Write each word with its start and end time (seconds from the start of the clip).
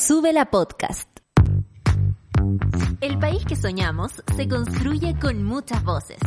Sube 0.00 0.32
la 0.32 0.46
podcast. 0.46 1.10
El 3.02 3.18
país 3.18 3.44
que 3.44 3.54
soñamos 3.54 4.10
se 4.34 4.48
construye 4.48 5.14
con 5.20 5.44
muchas 5.44 5.84
voces. 5.84 6.18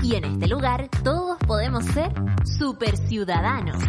Y 0.00 0.14
en 0.14 0.26
este 0.26 0.46
lugar 0.46 0.88
todos 1.02 1.36
podemos 1.44 1.84
ser 1.86 2.12
super 2.44 2.96
ciudadanos. 2.96 3.82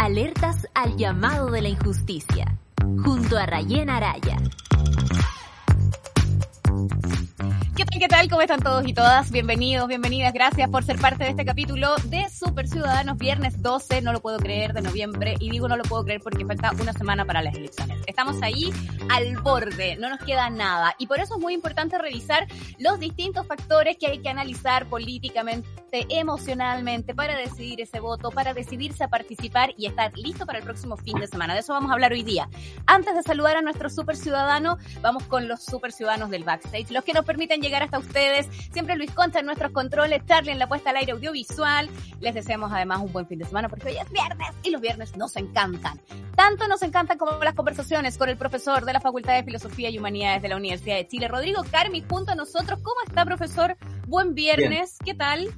Alertas 0.00 0.66
al 0.74 0.96
llamado 0.96 1.52
de 1.52 1.62
la 1.62 1.68
injusticia. 1.68 2.58
Junto 3.04 3.38
a 3.38 3.46
Rayen 3.46 3.88
Araya. 3.88 4.36
¿Qué 7.76 7.84
tal, 7.84 7.98
qué 7.98 8.08
tal? 8.08 8.30
¿Cómo 8.30 8.40
están 8.40 8.60
todos 8.60 8.86
y 8.86 8.94
todas? 8.94 9.30
Bienvenidos, 9.30 9.88
bienvenidas. 9.88 10.32
Gracias 10.32 10.70
por 10.70 10.84
ser 10.84 10.98
parte 10.98 11.24
de 11.24 11.30
este 11.30 11.44
capítulo 11.44 11.96
de 12.04 12.28
Super 12.30 12.66
Ciudadanos, 12.66 13.18
viernes 13.18 13.60
12, 13.60 14.00
no 14.00 14.12
lo 14.12 14.20
puedo 14.20 14.38
creer, 14.38 14.72
de 14.72 14.80
noviembre. 14.80 15.34
Y 15.38 15.50
digo 15.50 15.68
no 15.68 15.76
lo 15.76 15.82
puedo 15.82 16.04
creer 16.04 16.22
porque 16.22 16.46
falta 16.46 16.70
una 16.80 16.92
semana 16.92 17.26
para 17.26 17.42
las 17.42 17.54
elecciones. 17.54 17.98
Estamos 18.06 18.40
ahí 18.42 18.72
al 19.10 19.36
borde, 19.38 19.96
no 19.96 20.08
nos 20.08 20.20
queda 20.20 20.48
nada. 20.48 20.94
Y 20.98 21.06
por 21.06 21.20
eso 21.20 21.34
es 21.34 21.40
muy 21.40 21.52
importante 21.52 21.98
revisar 21.98 22.46
los 22.78 22.98
distintos 22.98 23.46
factores 23.46 23.96
que 23.98 24.06
hay 24.06 24.18
que 24.18 24.28
analizar 24.30 24.86
políticamente, 24.86 25.68
emocionalmente, 26.08 27.14
para 27.14 27.36
decidir 27.36 27.80
ese 27.82 28.00
voto, 28.00 28.30
para 28.30 28.54
decidirse 28.54 29.04
a 29.04 29.08
participar 29.08 29.74
y 29.76 29.86
estar 29.86 30.16
listo 30.16 30.46
para 30.46 30.58
el 30.58 30.64
próximo 30.64 30.96
fin 30.96 31.18
de 31.18 31.26
semana. 31.26 31.54
De 31.54 31.60
eso 31.60 31.72
vamos 31.74 31.90
a 31.90 31.94
hablar 31.94 32.12
hoy 32.12 32.22
día. 32.22 32.48
Antes 32.86 33.14
de 33.14 33.22
saludar 33.22 33.56
a 33.56 33.62
nuestro 33.62 33.90
Super 33.90 34.16
Ciudadano, 34.16 34.78
vamos 35.02 35.24
con 35.24 35.48
los 35.48 35.62
Super 35.62 35.92
Ciudadanos 35.92 36.30
del 36.30 36.44
backstage, 36.62 36.90
los 36.90 37.04
que 37.04 37.12
nos 37.12 37.24
permiten 37.24 37.60
llegar 37.60 37.82
hasta 37.82 37.98
ustedes. 37.98 38.46
Siempre 38.72 38.96
Luis 38.96 39.10
Concha 39.10 39.40
en 39.40 39.46
nuestros 39.46 39.72
controles, 39.72 40.24
Charlie 40.26 40.52
en 40.52 40.58
la 40.58 40.68
puesta 40.68 40.90
al 40.90 40.96
aire 40.96 41.12
audiovisual. 41.12 41.88
Les 42.20 42.34
deseamos 42.34 42.72
además 42.72 43.00
un 43.00 43.12
buen 43.12 43.26
fin 43.26 43.38
de 43.38 43.44
semana 43.44 43.68
porque 43.68 43.88
hoy 43.88 43.96
es 43.96 44.10
viernes 44.10 44.48
y 44.62 44.70
los 44.70 44.80
viernes 44.80 45.16
nos 45.16 45.36
encantan. 45.36 46.00
Tanto 46.36 46.66
nos 46.68 46.82
encantan 46.82 47.18
como 47.18 47.32
las 47.42 47.54
conversaciones 47.54 48.16
con 48.18 48.28
el 48.28 48.36
profesor 48.36 48.84
de 48.84 48.92
la 48.92 49.00
Facultad 49.00 49.34
de 49.34 49.44
Filosofía 49.44 49.90
y 49.90 49.98
Humanidades 49.98 50.42
de 50.42 50.48
la 50.48 50.56
Universidad 50.56 50.96
de 50.96 51.06
Chile, 51.06 51.28
Rodrigo 51.28 51.62
Carmi, 51.70 52.02
junto 52.08 52.32
a 52.32 52.34
nosotros. 52.34 52.80
¿Cómo 52.82 53.00
está, 53.06 53.24
profesor? 53.24 53.76
Buen 54.06 54.34
viernes. 54.34 54.98
¿Qué 55.04 55.14
tal? 55.14 55.52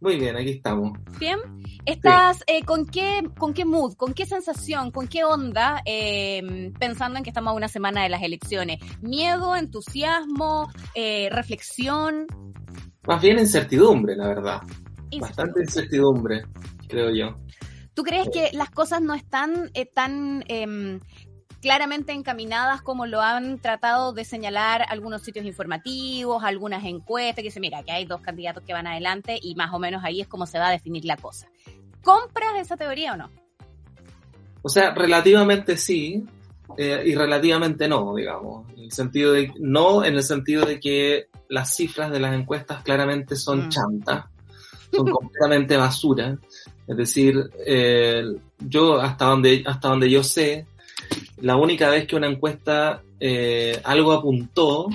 Muy 0.00 0.18
bien, 0.18 0.36
aquí 0.36 0.50
estamos. 0.50 0.98
Bien. 1.18 1.38
¿Estás 1.86 2.42
eh, 2.48 2.64
con 2.64 2.84
qué 2.84 3.22
con 3.38 3.54
qué 3.54 3.64
mood, 3.64 3.94
con 3.94 4.12
qué 4.12 4.26
sensación, 4.26 4.90
con 4.90 5.06
qué 5.06 5.24
onda 5.24 5.82
eh, 5.86 6.72
pensando 6.78 7.16
en 7.16 7.24
que 7.24 7.30
estamos 7.30 7.52
a 7.52 7.54
una 7.56 7.68
semana 7.68 8.02
de 8.02 8.08
las 8.08 8.22
elecciones? 8.22 8.78
¿Miedo, 9.00 9.56
entusiasmo, 9.56 10.68
eh, 10.94 11.28
reflexión? 11.30 12.26
Más 13.06 13.22
bien 13.22 13.38
incertidumbre, 13.38 14.16
la 14.16 14.28
verdad. 14.28 14.62
Bastante 15.20 15.60
incertidumbre, 15.60 16.42
creo 16.88 17.10
yo. 17.14 17.38
¿Tú 17.94 18.02
crees 18.02 18.28
que 18.30 18.50
las 18.52 18.70
cosas 18.70 19.00
no 19.00 19.14
están 19.14 19.70
tan 19.94 20.44
em, 20.48 21.00
claramente 21.60 22.12
encaminadas 22.12 22.82
como 22.82 23.06
lo 23.06 23.20
han 23.20 23.58
tratado 23.58 24.12
de 24.12 24.24
señalar 24.24 24.84
algunos 24.88 25.22
sitios 25.22 25.44
informativos, 25.44 26.44
algunas 26.44 26.84
encuestas, 26.84 27.36
que 27.36 27.48
dice, 27.48 27.60
mira, 27.60 27.82
que 27.82 27.92
hay 27.92 28.04
dos 28.04 28.20
candidatos 28.20 28.62
que 28.64 28.72
van 28.72 28.86
adelante 28.86 29.38
y 29.40 29.54
más 29.54 29.72
o 29.72 29.78
menos 29.78 30.04
ahí 30.04 30.20
es 30.20 30.28
como 30.28 30.46
se 30.46 30.58
va 30.58 30.68
a 30.68 30.72
definir 30.72 31.04
la 31.04 31.16
cosa. 31.16 31.48
¿Compras 32.02 32.52
esa 32.60 32.76
teoría 32.76 33.14
o 33.14 33.16
no? 33.16 33.30
O 34.62 34.68
sea, 34.68 34.94
relativamente 34.94 35.76
sí 35.76 36.24
eh, 36.76 37.02
y 37.06 37.14
relativamente 37.14 37.88
no, 37.88 38.14
digamos. 38.14 38.68
En 38.76 38.84
el 38.84 38.92
sentido 38.92 39.32
de, 39.32 39.52
no 39.58 40.04
en 40.04 40.14
el 40.14 40.22
sentido 40.22 40.66
de 40.66 40.80
que 40.80 41.28
las 41.48 41.74
cifras 41.74 42.10
de 42.10 42.20
las 42.20 42.34
encuestas 42.34 42.82
claramente 42.82 43.36
son 43.36 43.66
mm. 43.66 43.68
chantas, 43.68 44.24
son 44.92 45.06
completamente 45.10 45.76
basura. 45.76 46.36
Es 46.86 46.96
decir, 46.96 47.50
eh, 47.66 48.24
yo 48.58 49.00
hasta 49.00 49.26
donde, 49.26 49.64
hasta 49.66 49.88
donde 49.88 50.10
yo 50.10 50.22
sé, 50.22 50.66
la 51.38 51.56
única 51.56 51.90
vez 51.90 52.06
que 52.06 52.16
una 52.16 52.28
encuesta 52.28 53.02
eh, 53.20 53.80
algo 53.84 54.12
apuntó 54.12 54.88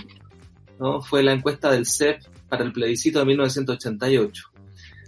¿no? 0.79 1.02
fue 1.02 1.24
la 1.24 1.34
encuesta 1.34 1.72
del 1.72 1.85
CEP 1.85 2.22
para 2.50 2.63
el 2.63 2.74
plebiscito 2.74 3.19
de 3.19 3.25
1988. 3.25 4.51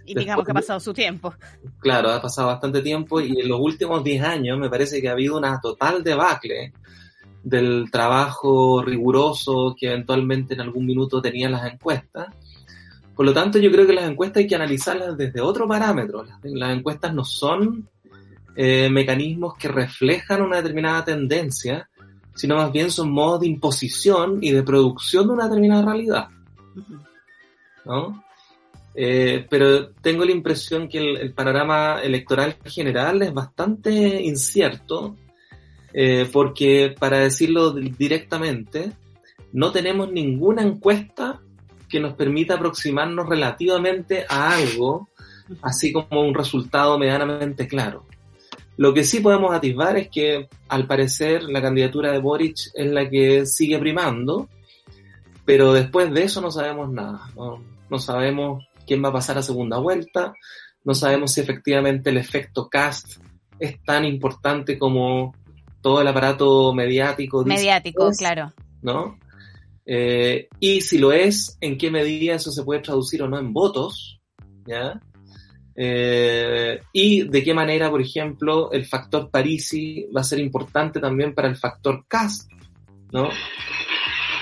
Y 0.06 0.14
digamos 0.14 0.44
que 0.44 0.50
ha 0.50 0.54
pasado 0.54 0.80
su 0.80 0.92
tiempo. 0.92 1.34
Claro, 1.78 2.10
ha 2.10 2.20
pasado 2.20 2.48
bastante 2.48 2.82
tiempo 2.82 3.20
y 3.20 3.40
en 3.40 3.48
los 3.48 3.58
últimos 3.60 4.04
10 4.04 4.22
años 4.22 4.58
me 4.58 4.68
parece 4.68 5.00
que 5.00 5.08
ha 5.08 5.12
habido 5.12 5.38
una 5.38 5.60
total 5.60 6.04
debacle 6.04 6.72
del 7.42 7.90
trabajo 7.90 8.82
riguroso 8.82 9.74
que 9.78 9.88
eventualmente 9.88 10.54
en 10.54 10.60
algún 10.60 10.86
minuto 10.86 11.20
tenían 11.20 11.52
las 11.52 11.72
encuestas. 11.72 12.34
Por 13.14 13.26
lo 13.26 13.32
tanto, 13.32 13.58
yo 13.58 13.70
creo 13.70 13.86
que 13.86 13.92
las 13.92 14.10
encuestas 14.10 14.42
hay 14.42 14.46
que 14.46 14.56
analizarlas 14.56 15.16
desde 15.16 15.40
otro 15.40 15.68
parámetro. 15.68 16.24
las 16.42 16.76
encuestas 16.76 17.14
no 17.14 17.24
son 17.24 17.88
eh, 18.56 18.88
mecanismos 18.90 19.54
que 19.56 19.68
reflejan 19.68 20.42
una 20.42 20.58
determinada 20.58 21.04
tendencia, 21.04 21.88
sino 22.34 22.56
más 22.56 22.72
bien 22.72 22.90
son 22.90 23.10
modos 23.10 23.40
de 23.40 23.48
imposición 23.48 24.38
y 24.42 24.50
de 24.50 24.62
producción 24.62 25.26
de 25.26 25.32
una 25.32 25.44
determinada 25.44 25.84
realidad. 25.84 26.28
¿no? 27.84 28.24
Eh, 28.94 29.46
pero 29.50 29.88
tengo 29.90 30.24
la 30.24 30.30
impresión 30.30 30.88
que 30.88 30.98
el, 30.98 31.32
panorama 31.32 32.00
electoral 32.00 32.56
general 32.64 33.22
es 33.22 33.32
bastante 33.32 34.22
incierto, 34.22 35.16
eh, 35.92 36.28
porque 36.32 36.94
para 36.98 37.18
decirlo 37.18 37.72
directamente, 37.72 38.92
no 39.52 39.72
tenemos 39.72 40.10
ninguna 40.12 40.62
encuesta 40.62 41.40
que 41.88 42.00
nos 42.00 42.14
permita 42.14 42.54
aproximarnos 42.54 43.28
relativamente 43.28 44.26
a 44.28 44.54
algo, 44.54 45.08
así 45.62 45.92
como 45.92 46.22
un 46.22 46.34
resultado 46.34 46.98
medianamente 46.98 47.66
claro. 47.68 48.06
Lo 48.76 48.92
que 48.92 49.04
sí 49.04 49.20
podemos 49.20 49.54
atisbar 49.54 49.96
es 49.96 50.08
que, 50.08 50.48
al 50.68 50.86
parecer, 50.86 51.44
la 51.44 51.62
candidatura 51.62 52.10
de 52.10 52.18
Boric 52.18 52.56
es 52.74 52.86
la 52.86 53.08
que 53.08 53.46
sigue 53.46 53.78
primando, 53.78 54.48
pero 55.44 55.72
después 55.72 56.12
de 56.12 56.24
eso 56.24 56.40
no 56.40 56.50
sabemos 56.50 56.90
nada. 56.90 57.20
No, 57.36 57.98
sabemos 57.98 58.66
quién 58.86 59.04
va 59.04 59.10
a 59.10 59.12
pasar 59.12 59.38
a 59.38 59.42
segunda 59.42 59.78
vuelta, 59.78 60.34
no 60.82 60.94
sabemos 60.94 61.32
si 61.32 61.40
efectivamente 61.40 62.10
el 62.10 62.16
efecto 62.16 62.68
cast 62.68 63.18
es 63.58 63.80
tan 63.84 64.04
importante 64.04 64.76
como 64.76 65.34
todo 65.80 66.00
el 66.00 66.08
aparato 66.08 66.74
mediático. 66.74 67.44
Mediático, 67.44 68.10
claro. 68.18 68.52
¿No? 68.82 69.18
Eh, 69.86 70.48
y 70.58 70.80
si 70.80 70.98
lo 70.98 71.12
es, 71.12 71.56
¿en 71.60 71.78
qué 71.78 71.90
medida 71.90 72.34
eso 72.34 72.50
se 72.50 72.64
puede 72.64 72.80
traducir 72.80 73.22
o 73.22 73.28
no 73.28 73.38
en 73.38 73.52
votos? 73.52 74.20
¿Ya? 74.66 75.00
Eh, 75.76 76.80
y 76.92 77.28
de 77.28 77.42
qué 77.42 77.52
manera, 77.52 77.90
por 77.90 78.00
ejemplo, 78.00 78.70
el 78.70 78.86
factor 78.86 79.28
Parisi 79.30 80.06
va 80.16 80.20
a 80.20 80.24
ser 80.24 80.38
importante 80.38 81.00
también 81.00 81.34
para 81.34 81.48
el 81.48 81.56
factor 81.56 82.04
CAST, 82.06 82.50
¿no? 83.12 83.28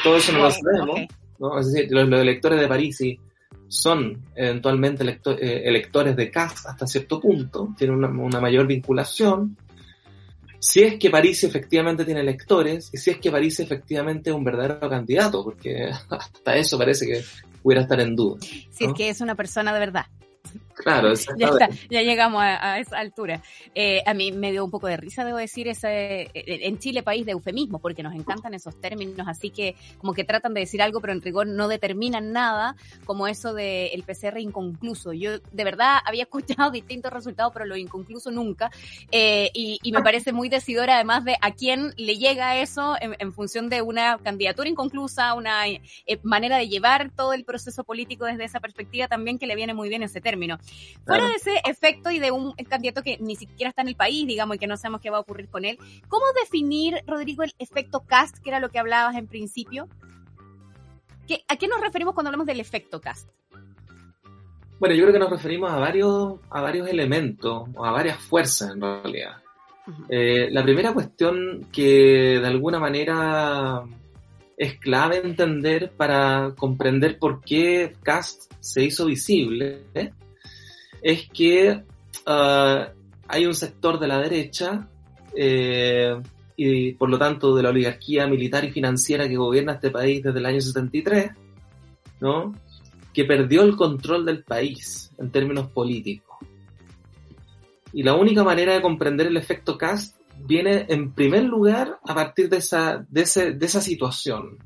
Todo 0.03 0.17
eso 0.17 0.33
no 0.33 0.41
lo 0.41 0.51
sabemos, 0.51 1.01
¿no? 1.39 1.59
Es 1.59 1.73
decir, 1.73 1.91
los, 1.91 2.09
electores 2.21 2.61
de 2.61 2.69
Parisi 2.69 3.19
son 3.69 4.23
eventualmente 4.35 5.05
eh, 5.05 5.63
electores 5.65 6.15
de 6.15 6.31
CAST 6.31 6.67
hasta 6.67 6.87
cierto 6.87 7.19
punto, 7.19 7.75
tienen 7.79 8.05
una, 8.05 8.41
mayor 8.41 8.67
vinculación. 8.67 9.57
Si 10.59 10.83
es 10.83 10.99
que 10.99 11.11
Parisi 11.11 11.47
efectivamente 11.47 12.05
tiene 12.05 12.21
electores 12.21 12.91
y 12.93 12.99
si 12.99 13.11
es 13.11 13.19
que 13.19 13.31
Parisi 13.31 13.63
efectivamente 13.63 14.31
es 14.31 14.37
un 14.37 14.45
verdadero 14.45 14.89
candidato, 14.89 15.43
porque 15.43 15.91
hasta 16.11 16.57
eso 16.57 16.77
parece 16.77 17.07
que 17.07 17.25
pudiera 17.63 17.83
estar 17.83 17.99
en 18.01 18.15
duda. 18.15 18.39
Si 18.71 18.85
es 18.85 18.93
que 18.93 19.09
es 19.09 19.21
una 19.23 19.35
persona 19.35 19.73
de 19.73 19.81
verdad. 19.81 20.07
Claro, 20.75 21.13
ya 21.15 21.47
está, 21.47 21.69
ya 21.91 22.03
llegamos 22.03 22.43
a, 22.43 22.79
esa 22.79 22.99
altura. 22.99 23.43
Eh, 23.75 24.03
a 24.07 24.15
mí 24.15 24.33
me 24.33 24.51
dio 24.51 24.65
un 24.65 24.71
poco 24.71 24.87
de 24.87 24.97
risa, 24.97 25.25
debo 25.25 25.39
decir, 25.39 25.69
ese, 25.69 26.23
eh, 26.23 26.31
en 26.35 26.79
Chile 26.79 27.03
país 27.03 27.27
de 27.27 27.33
eufemismo, 27.33 27.79
porque 27.79 28.03
nos 28.03 28.15
encantan 28.15 28.55
esos 28.55 28.81
términos, 28.81 29.27
así 29.29 29.51
que 29.51 29.77
como 29.99 30.15
que 30.15 30.25
tratan 30.25 30.55
de 30.55 30.61
decir 30.61 30.83
algo, 30.83 31.01
pero 31.01 31.13
en 31.13 31.21
rigor 31.21 31.47
no 31.47 31.69
determinan 31.69 32.33
nada, 32.33 32.77
como 33.05 33.29
eso 33.29 33.55
del 33.55 33.91
el 33.93 34.03
PCR 34.03 34.39
inconcluso. 34.39 35.13
Yo 35.13 35.39
de 35.39 35.65
verdad 35.65 35.99
había 36.05 36.23
escuchado 36.33 36.71
distintos 36.71 37.13
resultados, 37.13 37.53
pero 37.53 37.67
lo 37.67 37.77
inconcluso 37.77 38.31
nunca, 38.31 38.71
eh, 39.11 39.51
y, 39.55 39.81
me 39.93 40.03
parece 40.03 40.33
muy 40.33 40.49
decidor 40.49 40.89
además 40.89 41.23
de 41.23 41.37
a 41.43 41.51
quién 41.51 41.93
le 41.99 42.17
llega 42.17 42.57
eso 42.57 42.97
en, 42.99 43.33
función 43.35 43.69
de 43.69 43.83
una 43.83 44.17
candidatura 44.17 44.71
inconclusa, 44.71 45.35
una 45.35 45.65
manera 46.23 46.57
de 46.57 46.69
llevar 46.69 47.11
todo 47.15 47.35
el 47.35 47.45
proceso 47.45 47.85
político 47.85 48.25
desde 48.25 48.45
esa 48.45 48.59
perspectiva 48.59 49.07
también 49.07 49.39
que 49.39 49.47
le 49.47 49.55
viene 49.55 49.75
muy 49.75 49.91
bien 49.91 50.03
ese 50.03 50.23
término. 50.23 50.59
Fuera 51.05 51.27
de 51.27 51.35
ese 51.35 51.61
efecto 51.69 52.11
y 52.11 52.19
de 52.19 52.31
un 52.31 52.53
candidato 52.53 53.03
que 53.03 53.19
ni 53.19 53.35
siquiera 53.35 53.71
está 53.71 53.83
en 53.83 53.89
el 53.89 53.97
país, 53.97 54.27
digamos, 54.27 54.57
y 54.57 54.59
que 54.59 54.67
no 54.67 54.77
sabemos 54.77 55.01
qué 55.01 55.11
va 55.11 55.17
a 55.17 55.21
ocurrir 55.21 55.49
con 55.49 55.65
él, 55.65 55.79
¿cómo 56.09 56.25
definir, 56.41 57.03
Rodrigo, 57.07 57.43
el 57.43 57.55
efecto 57.59 58.05
cast, 58.07 58.39
que 58.39 58.51
era 58.51 58.61
lo 58.61 58.71
que 58.71 58.79
hablabas 58.79 59.17
en 59.17 59.27
principio? 59.27 59.89
¿Qué, 61.27 61.45
¿A 61.49 61.57
qué 61.57 61.67
nos 61.67 61.81
referimos 61.81 62.15
cuando 62.15 62.29
hablamos 62.29 62.47
del 62.47 62.61
efecto 62.61 63.01
cast? 63.01 63.29
Bueno, 64.79 64.95
yo 64.95 65.03
creo 65.05 65.13
que 65.13 65.19
nos 65.19 65.31
referimos 65.31 65.71
a 65.71 65.79
varios, 65.79 66.35
a 66.51 66.61
varios 66.61 66.89
elementos, 66.89 67.69
o 67.75 67.85
a 67.85 67.91
varias 67.93 68.19
fuerzas 68.19 68.73
en 68.73 68.81
realidad. 68.81 69.37
Eh, 70.09 70.49
la 70.51 70.63
primera 70.63 70.93
cuestión 70.93 71.67
que 71.73 72.39
de 72.41 72.47
alguna 72.47 72.79
manera 72.79 73.83
es 74.57 74.79
clave 74.79 75.19
entender 75.19 75.91
para 75.97 76.55
comprender 76.57 77.19
por 77.19 77.41
qué 77.41 77.97
Cast 78.03 78.53
se 78.61 78.85
hizo 78.85 79.07
visible 79.07 79.85
es 81.03 81.29
que 81.29 81.83
ah, 82.27 82.89
hay 83.29 83.47
un 83.47 83.55
sector 83.55 83.99
de 83.99 84.09
la 84.09 84.19
derecha 84.19 84.89
eh, 85.35 86.15
y 86.57 86.93
por 86.93 87.09
lo 87.11 87.19
tanto 87.19 87.55
de 87.55 87.63
la 87.63 87.71
oligarquía 87.71 88.27
militar 88.27 88.65
y 88.65 88.71
financiera 88.71 89.29
que 89.29 89.37
gobierna 89.37 89.75
este 89.75 89.91
país 89.91 90.23
desde 90.23 90.39
el 90.39 90.47
año 90.47 90.61
73, 90.61 91.31
¿no? 92.21 92.55
que 93.13 93.25
perdió 93.25 93.63
el 93.63 93.77
control 93.77 94.25
del 94.25 94.43
país 94.45 95.11
en 95.19 95.31
términos 95.31 95.69
políticos. 95.69 96.39
Y 97.93 98.03
la 98.03 98.15
única 98.15 98.43
manera 98.43 98.75
de 98.75 98.81
comprender 98.81 99.27
el 99.27 99.37
efecto 99.37 99.77
Cast 99.77 100.17
viene 100.39 100.87
en 100.89 101.13
primer 101.13 101.45
lugar 101.45 101.99
a 102.05 102.15
partir 102.15 102.49
de 102.49 102.59
esa, 102.59 103.05
de, 103.09 103.23
esa 103.23 103.81
situación. 103.81 104.57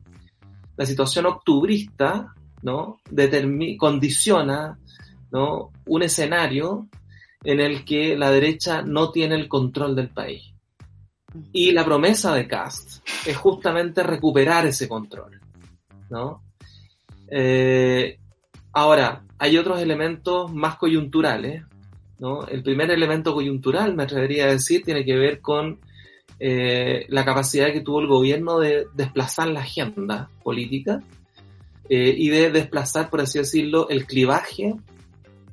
La 0.76 0.86
situación 0.86 1.26
octubrista 1.26 2.34
¿no? 2.62 3.00
condiciona 3.78 4.78
¿no? 5.30 5.72
un 5.86 6.02
escenario 6.02 6.88
en 7.44 7.60
el 7.60 7.84
que 7.84 8.16
la 8.16 8.30
derecha 8.30 8.82
no 8.82 9.10
tiene 9.10 9.34
el 9.34 9.48
control 9.48 9.94
del 9.94 10.10
país. 10.10 10.52
Y 11.52 11.72
la 11.72 11.84
promesa 11.84 12.34
de 12.34 12.48
Cast 12.48 13.06
es 13.26 13.36
justamente 13.36 14.02
recuperar 14.02 14.66
ese 14.66 14.88
control. 14.88 15.40
¿no? 16.08 16.42
Eh, 17.30 18.18
Ahora, 18.76 19.22
hay 19.38 19.56
otros 19.56 19.80
elementos 19.80 20.52
más 20.52 20.76
coyunturales. 20.76 21.62
El 22.50 22.62
primer 22.62 22.90
elemento 22.90 23.32
coyuntural, 23.32 23.94
me 23.94 24.02
atrevería 24.02 24.44
a 24.44 24.50
decir, 24.50 24.82
tiene 24.84 25.02
que 25.02 25.16
ver 25.16 25.40
con 25.40 25.80
eh, 26.38 27.06
la 27.08 27.24
capacidad 27.24 27.72
que 27.72 27.80
tuvo 27.80 28.02
el 28.02 28.06
gobierno 28.06 28.58
de 28.58 28.84
desplazar 28.92 29.48
la 29.48 29.60
agenda 29.60 30.28
política 30.44 31.02
eh, 31.88 32.14
y 32.14 32.28
de 32.28 32.50
desplazar, 32.50 33.08
por 33.08 33.22
así 33.22 33.38
decirlo, 33.38 33.88
el 33.88 34.04
clivaje 34.04 34.74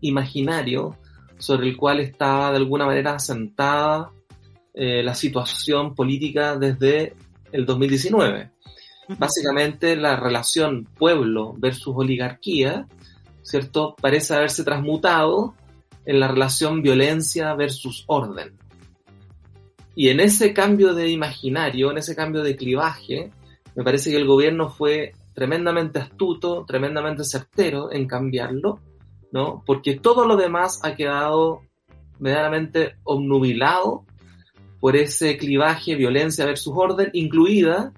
imaginario 0.03 0.97
sobre 1.37 1.67
el 1.67 1.77
cual 1.77 1.99
estaba 1.99 2.51
de 2.51 2.57
alguna 2.57 2.85
manera 2.85 3.15
asentada 3.15 4.11
eh, 4.73 5.03
la 5.03 5.15
situación 5.15 5.95
política 5.95 6.55
desde 6.55 7.13
el 7.51 7.65
2019. 7.65 8.51
Básicamente 9.17 9.95
la 9.95 10.15
relación 10.15 10.85
pueblo 10.95 11.53
versus 11.57 11.93
oligarquía 11.95 12.87
¿cierto? 13.43 13.95
Parece 14.01 14.33
haberse 14.33 14.63
transmutado 14.63 15.53
en 16.05 16.19
la 16.19 16.27
relación 16.27 16.81
violencia 16.81 17.53
versus 17.53 18.03
orden. 18.07 18.57
Y 19.95 20.09
en 20.09 20.19
ese 20.19 20.53
cambio 20.53 20.93
de 20.93 21.09
imaginario, 21.09 21.91
en 21.91 21.99
ese 21.99 22.15
cambio 22.15 22.41
de 22.41 22.55
clivaje, 22.55 23.29
me 23.75 23.83
parece 23.83 24.09
que 24.09 24.17
el 24.17 24.25
gobierno 24.25 24.69
fue 24.69 25.13
tremendamente 25.35 25.99
astuto, 25.99 26.65
tremendamente 26.65 27.23
certero 27.23 27.91
en 27.91 28.07
cambiarlo, 28.07 28.79
¿no? 29.33 29.63
Porque 29.65 29.95
todo 29.95 30.25
lo 30.27 30.37
demás 30.37 30.79
ha 30.83 30.95
quedado 30.95 31.63
medianamente 32.19 32.97
obnubilado 33.03 34.05
por 34.79 34.95
ese 34.95 35.37
clivaje 35.37 35.95
violencia 35.95 36.45
versus 36.45 36.73
orden, 36.75 37.09
incluida, 37.13 37.91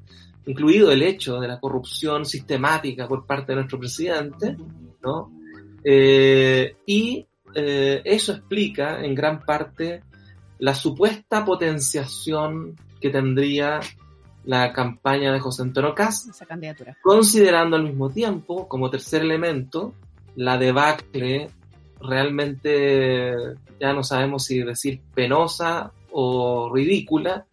incluido 0.46 0.92
el 0.92 1.04
hecho 1.04 1.40
de 1.40 1.50
la 1.50 1.60
corrupción 1.60 2.26
sistemática 2.26 3.08
por 3.08 3.26
parte 3.26 3.52
de 3.52 3.58
nuestro 3.58 3.78
presidente, 3.78 4.56
¿no? 5.04 5.30
Eh, 5.84 6.78
y 6.86 7.28
eh, 7.54 8.02
eso 8.06 8.32
explica 8.32 9.04
en 9.04 9.14
gran 9.14 9.42
parte 9.42 10.04
la 10.60 10.74
supuesta 10.74 11.44
potenciación 11.44 12.78
que 13.02 13.10
tendría 13.10 13.82
la 14.46 14.72
campaña 14.72 15.34
de 15.34 15.40
José 15.42 15.64
Antonio 15.64 15.94
Caz, 15.94 16.30
considerando 17.04 17.76
al 17.76 17.84
mismo 17.84 18.10
tiempo, 18.10 18.70
como 18.70 18.90
tercer 18.90 19.22
elemento, 19.22 19.94
la 20.36 20.58
debacle 20.58 21.50
realmente, 22.00 23.34
ya 23.80 23.94
no 23.94 24.04
sabemos 24.04 24.46
si 24.46 24.60
decir 24.60 25.02
penosa 25.14 25.92
o 26.12 26.72
ridícula, 26.74 27.46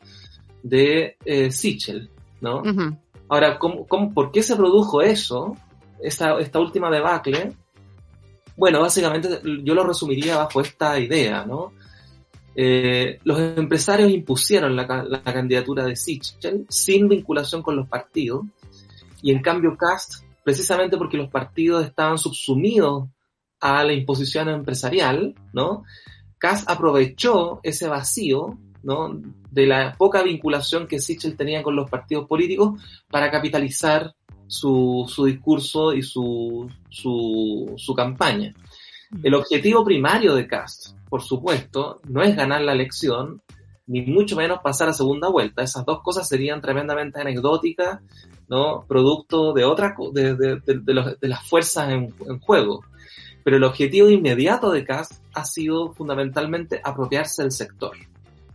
de 0.62 1.16
eh, 1.24 1.50
Sichel, 1.50 2.10
¿no? 2.40 2.62
Ahora, 3.28 3.58
¿cómo, 3.58 4.12
por 4.12 4.30
qué 4.30 4.42
se 4.42 4.56
produjo 4.56 5.02
eso, 5.02 5.56
esta, 6.00 6.38
esta 6.38 6.60
última 6.60 6.90
debacle? 6.90 7.52
Bueno, 8.56 8.80
básicamente 8.80 9.40
yo 9.64 9.74
lo 9.74 9.84
resumiría 9.84 10.36
bajo 10.36 10.60
esta 10.60 10.98
idea, 10.98 11.44
¿no? 11.44 11.72
Eh, 12.54 13.18
los 13.24 13.38
empresarios 13.38 14.10
impusieron 14.10 14.76
la, 14.76 14.86
candidatura 15.24 15.84
de 15.84 15.96
Sichel 15.96 16.66
sin 16.68 17.08
vinculación 17.08 17.62
con 17.62 17.76
los 17.76 17.88
partidos 17.88 18.44
y 19.22 19.32
en 19.32 19.40
cambio 19.40 19.74
Cast, 19.76 20.24
precisamente 20.44 20.96
porque 20.96 21.16
los 21.16 21.30
partidos 21.30 21.84
estaban 21.84 22.18
subsumidos 22.18 23.08
a 23.60 23.84
la 23.84 23.92
imposición 23.92 24.48
empresarial, 24.48 25.34
¿no? 25.52 25.84
Cast 26.38 26.68
aprovechó 26.68 27.60
ese 27.62 27.86
vacío, 27.86 28.58
¿no? 28.82 29.20
De 29.50 29.66
la 29.66 29.94
poca 29.96 30.22
vinculación 30.22 30.88
que 30.88 30.98
Sichel 30.98 31.36
tenía 31.36 31.62
con 31.62 31.76
los 31.76 31.88
partidos 31.88 32.26
políticos 32.26 32.82
para 33.08 33.30
capitalizar 33.30 34.14
su, 34.48 35.06
su 35.08 35.24
discurso 35.24 35.92
y 35.94 36.02
su, 36.02 36.68
su, 36.90 37.72
su 37.76 37.94
campaña. 37.94 38.52
El 39.22 39.34
objetivo 39.34 39.84
primario 39.84 40.34
de 40.34 40.46
Cast, 40.46 40.96
por 41.08 41.22
supuesto, 41.22 42.00
no 42.08 42.22
es 42.22 42.34
ganar 42.34 42.62
la 42.62 42.72
elección, 42.72 43.42
ni 43.86 44.02
mucho 44.02 44.36
menos 44.36 44.60
pasar 44.62 44.88
a 44.88 44.92
segunda 44.92 45.28
vuelta. 45.28 45.62
Esas 45.62 45.84
dos 45.84 46.00
cosas 46.02 46.26
serían 46.28 46.60
tremendamente 46.60 47.20
anecdóticas, 47.20 48.00
¿no? 48.52 48.84
Producto 48.86 49.54
de 49.54 49.64
otra, 49.64 49.96
de, 50.12 50.34
de, 50.34 50.60
de, 50.60 51.16
de 51.18 51.28
las 51.28 51.48
fuerzas 51.48 51.88
en, 51.88 52.14
en, 52.28 52.38
juego. 52.38 52.84
Pero 53.42 53.56
el 53.56 53.64
objetivo 53.64 54.10
inmediato 54.10 54.70
de 54.70 54.84
Cast 54.84 55.24
ha 55.32 55.46
sido 55.46 55.94
fundamentalmente 55.94 56.78
apropiarse 56.84 57.40
del 57.40 57.50
sector. 57.50 57.96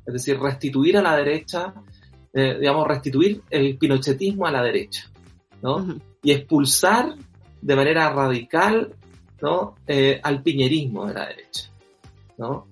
Es 0.06 0.14
decir, 0.14 0.40
restituir 0.40 0.98
a 0.98 1.02
la 1.02 1.18
derecha, 1.18 1.74
eh, 2.32 2.58
digamos, 2.60 2.88
restituir 2.88 3.42
el 3.50 3.76
pinochetismo 3.80 4.46
a 4.46 4.52
la 4.52 4.62
derecha. 4.62 5.10
¿no? 5.64 5.98
Y 6.22 6.32
expulsar 6.32 7.16
de 7.60 7.76
manera 7.76 8.12
radical, 8.12 8.94
¿no? 9.42 9.78
Eh, 9.88 10.20
al 10.22 10.44
piñerismo 10.44 11.08
de 11.08 11.14
la 11.16 11.26
derecha, 11.26 11.72
¿no? 12.38 12.68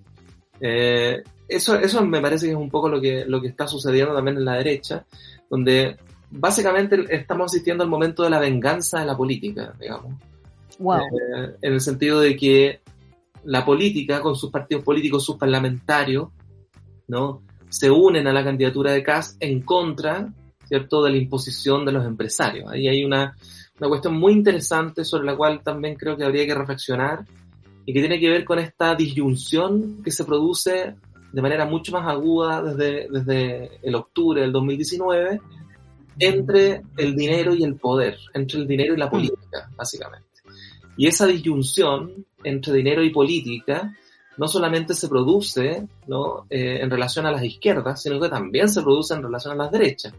Eh, 0.60 1.24
eso, 1.48 1.76
eso 1.80 2.06
me 2.06 2.22
parece 2.22 2.46
que 2.46 2.52
es 2.52 2.58
un 2.58 2.70
poco 2.70 2.88
lo 2.88 3.02
que, 3.02 3.26
lo 3.26 3.42
que 3.42 3.48
está 3.48 3.68
sucediendo 3.68 4.14
también 4.14 4.38
en 4.38 4.46
la 4.46 4.58
derecha, 4.58 5.08
donde 5.50 5.98
básicamente 6.36 7.06
estamos 7.10 7.52
asistiendo 7.52 7.84
al 7.84 7.90
momento 7.90 8.24
de 8.24 8.30
la 8.30 8.40
venganza 8.40 9.00
de 9.00 9.06
la 9.06 9.18
política, 9.18 9.74
digamos. 9.80 10.16
Eh, 10.80 11.56
en 11.62 11.74
el 11.74 11.82
sentido 11.82 12.20
de 12.20 12.36
que 12.36 12.82
la 13.46 13.64
política, 13.64 14.22
con 14.22 14.36
sus 14.36 14.52
partidos 14.52 14.84
políticos, 14.84 15.26
sus 15.26 15.38
parlamentarios, 15.38 16.30
¿no? 17.08 17.42
Se 17.70 17.90
unen 17.90 18.28
a 18.28 18.34
la 18.34 18.44
candidatura 18.44 18.92
de 18.92 19.04
Kass 19.04 19.38
en 19.40 19.62
contra 19.62 20.30
¿cierto?, 20.68 21.04
de 21.04 21.12
la 21.12 21.18
imposición 21.18 21.86
de 21.86 21.92
los 21.92 22.06
empresarios. 22.06 22.70
Ahí 22.70 22.88
hay 22.88 23.04
una, 23.04 23.36
una 23.80 23.90
cuestión 23.90 24.18
muy 24.18 24.34
interesante 24.34 25.06
sobre 25.06 25.26
la 25.26 25.36
cual 25.36 25.62
también 25.64 25.96
creo 25.96 26.18
que 26.18 26.24
habría 26.24 26.46
que 26.46 26.56
reflexionar 26.56 27.26
y 27.86 27.94
que 27.94 28.00
tiene 28.00 28.20
que 28.20 28.30
ver 28.30 28.46
con 28.46 28.60
esta 28.60 28.96
disyunción 28.96 30.02
que 30.04 30.12
se 30.12 30.26
produce 30.26 30.96
de 31.32 31.42
manera 31.42 31.66
mucho 31.66 31.92
más 31.92 32.08
aguda 32.08 32.62
desde, 32.64 33.08
desde 33.10 33.80
el 33.84 33.96
octubre 33.96 34.42
del 34.42 34.52
2019 34.52 35.42
entre 36.20 36.82
el 36.98 37.16
dinero 37.16 37.54
y 37.54 37.64
el 37.64 37.76
poder, 37.76 38.18
entre 38.34 38.60
el 38.60 38.68
dinero 38.68 38.94
y 38.94 38.98
la 38.98 39.10
política, 39.10 39.70
básicamente. 39.76 40.28
Y 40.98 41.08
esa 41.08 41.28
disyunción 41.28 42.26
entre 42.44 42.74
dinero 42.74 43.04
y 43.04 43.10
política 43.10 43.94
no 44.38 44.48
solamente 44.48 44.94
se 44.94 45.08
produce 45.08 45.88
¿no? 46.08 46.46
Eh, 46.50 46.80
en 46.82 46.90
relación 46.90 47.26
a 47.26 47.32
las 47.32 47.44
izquierdas, 47.44 48.02
sino 48.02 48.20
que 48.20 48.30
también 48.30 48.70
se 48.70 48.82
produce 48.82 49.14
en 49.14 49.24
relación 49.24 49.54
a 49.54 49.64
las 49.64 49.72
derechas. 49.72 50.14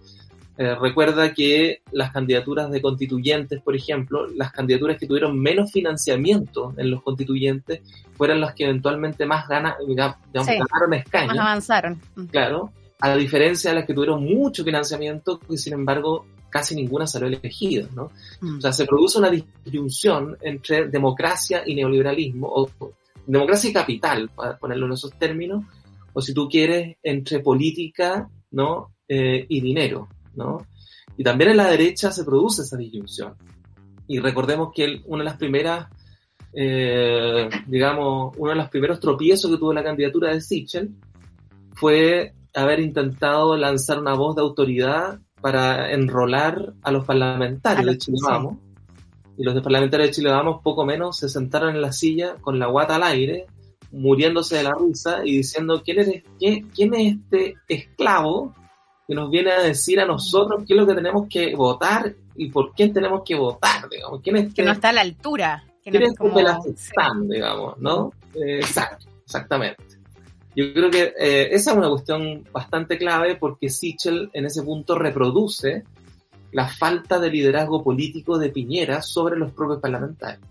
Eh, 0.58 0.74
recuerda 0.74 1.34
que 1.34 1.82
las 1.92 2.12
candidaturas 2.12 2.70
de 2.70 2.80
constituyentes, 2.80 3.60
por 3.60 3.76
ejemplo, 3.76 4.26
las 4.26 4.52
candidaturas 4.52 4.96
que 4.96 5.06
tuvieron 5.06 5.38
menos 5.38 5.70
financiamiento 5.70 6.72
en 6.78 6.90
los 6.90 7.02
constituyentes 7.02 7.82
fueron 8.16 8.40
las 8.40 8.54
que 8.54 8.64
eventualmente 8.64 9.26
más 9.26 9.46
gana, 9.48 9.76
digamos, 9.86 10.16
ganaron 10.32 10.94
escaños. 10.94 11.36
Más 11.36 11.38
avanzaron. 11.38 12.00
Claro, 12.30 12.72
a 13.00 13.16
diferencia 13.16 13.70
de 13.70 13.76
las 13.76 13.86
que 13.86 13.94
tuvieron 13.94 14.24
mucho 14.24 14.64
financiamiento, 14.64 15.40
y 15.48 15.56
sin 15.56 15.74
embargo 15.74 16.26
casi 16.50 16.74
ninguna 16.74 17.06
salió 17.06 17.28
elegida, 17.28 17.88
¿no? 17.94 18.10
Mm. 18.40 18.58
O 18.58 18.60
sea, 18.60 18.72
se 18.72 18.86
produce 18.86 19.18
una 19.18 19.30
disyunción 19.30 20.38
entre 20.40 20.88
democracia 20.88 21.62
y 21.66 21.74
neoliberalismo, 21.74 22.48
o 22.48 22.70
democracia 23.26 23.70
y 23.70 23.72
capital, 23.72 24.30
para 24.34 24.56
ponerlo 24.56 24.86
en 24.86 24.92
esos 24.92 25.12
términos, 25.18 25.64
o 26.12 26.22
si 26.22 26.32
tú 26.32 26.48
quieres, 26.48 26.96
entre 27.02 27.40
política, 27.40 28.28
¿no? 28.52 28.94
Eh, 29.06 29.44
y 29.48 29.60
dinero, 29.60 30.08
¿no? 30.34 30.66
Y 31.18 31.24
también 31.24 31.50
en 31.50 31.58
la 31.58 31.70
derecha 31.70 32.10
se 32.10 32.24
produce 32.24 32.62
esa 32.62 32.76
disyunción. 32.76 33.34
Y 34.08 34.18
recordemos 34.20 34.70
que 34.74 35.02
una 35.06 35.24
de 35.24 35.30
las 35.30 35.36
primeras, 35.36 35.88
eh, 36.52 37.48
digamos, 37.66 38.34
uno 38.38 38.50
de 38.50 38.56
los 38.56 38.70
primeros 38.70 39.00
tropiezos 39.00 39.50
que 39.50 39.58
tuvo 39.58 39.72
la 39.72 39.84
candidatura 39.84 40.32
de 40.32 40.40
Sichel 40.40 40.90
fue 41.74 42.32
haber 42.62 42.80
intentado 42.80 43.56
lanzar 43.56 43.98
una 43.98 44.14
voz 44.14 44.36
de 44.36 44.42
autoridad 44.42 45.18
para 45.40 45.92
enrolar 45.92 46.72
a 46.82 46.90
los 46.90 47.04
parlamentarios 47.04 47.86
de 47.86 47.98
Chile 47.98 48.18
Vamos. 48.22 48.58
Y 49.38 49.44
los 49.44 49.60
parlamentarios 49.62 50.08
de 50.08 50.14
Chile 50.14 50.30
Vamos 50.30 50.60
poco 50.62 50.84
menos 50.84 51.18
se 51.18 51.28
sentaron 51.28 51.74
en 51.74 51.82
la 51.82 51.92
silla 51.92 52.36
con 52.40 52.58
la 52.58 52.66
guata 52.66 52.96
al 52.96 53.02
aire, 53.02 53.46
muriéndose 53.92 54.56
de 54.56 54.62
la 54.62 54.74
risa 54.74 55.20
y 55.24 55.36
diciendo 55.36 55.82
quién 55.84 55.98
es, 56.00 56.22
quién, 56.38 56.68
quién 56.70 56.94
es 56.94 57.16
este 57.16 57.54
esclavo 57.68 58.54
que 59.06 59.14
nos 59.14 59.30
viene 59.30 59.52
a 59.52 59.60
decir 59.60 60.00
a 60.00 60.06
nosotros 60.06 60.64
qué 60.66 60.74
es 60.74 60.80
lo 60.80 60.86
que 60.86 60.94
tenemos 60.94 61.28
que 61.28 61.54
votar 61.54 62.14
y 62.34 62.50
por 62.50 62.72
quién 62.74 62.92
tenemos 62.92 63.22
que 63.24 63.36
votar, 63.36 63.88
digamos. 63.88 64.20
¿Quién 64.22 64.36
es 64.36 64.54
que 64.54 64.62
no 64.62 64.72
está 64.72 64.88
a 64.88 64.92
la 64.92 65.02
altura. 65.02 65.64
Que 65.82 65.90
¿Quién 65.90 66.02
es 66.04 66.18
como... 66.18 66.38
están, 66.38 67.28
digamos, 67.28 67.78
no? 67.78 68.12
Eh, 68.34 68.56
exacto, 68.56 69.06
exactamente. 69.24 69.82
Yo 70.56 70.72
creo 70.72 70.90
que 70.90 71.12
eh, 71.18 71.48
esa 71.52 71.72
es 71.72 71.76
una 71.76 71.90
cuestión 71.90 72.44
bastante 72.50 72.96
clave 72.96 73.36
porque 73.36 73.68
Sichel 73.68 74.30
en 74.32 74.46
ese 74.46 74.62
punto 74.62 74.98
reproduce 74.98 75.84
la 76.50 76.66
falta 76.66 77.18
de 77.18 77.30
liderazgo 77.30 77.84
político 77.84 78.38
de 78.38 78.48
Piñera 78.48 79.02
sobre 79.02 79.38
los 79.38 79.52
propios 79.52 79.80
parlamentarios. 79.80 80.42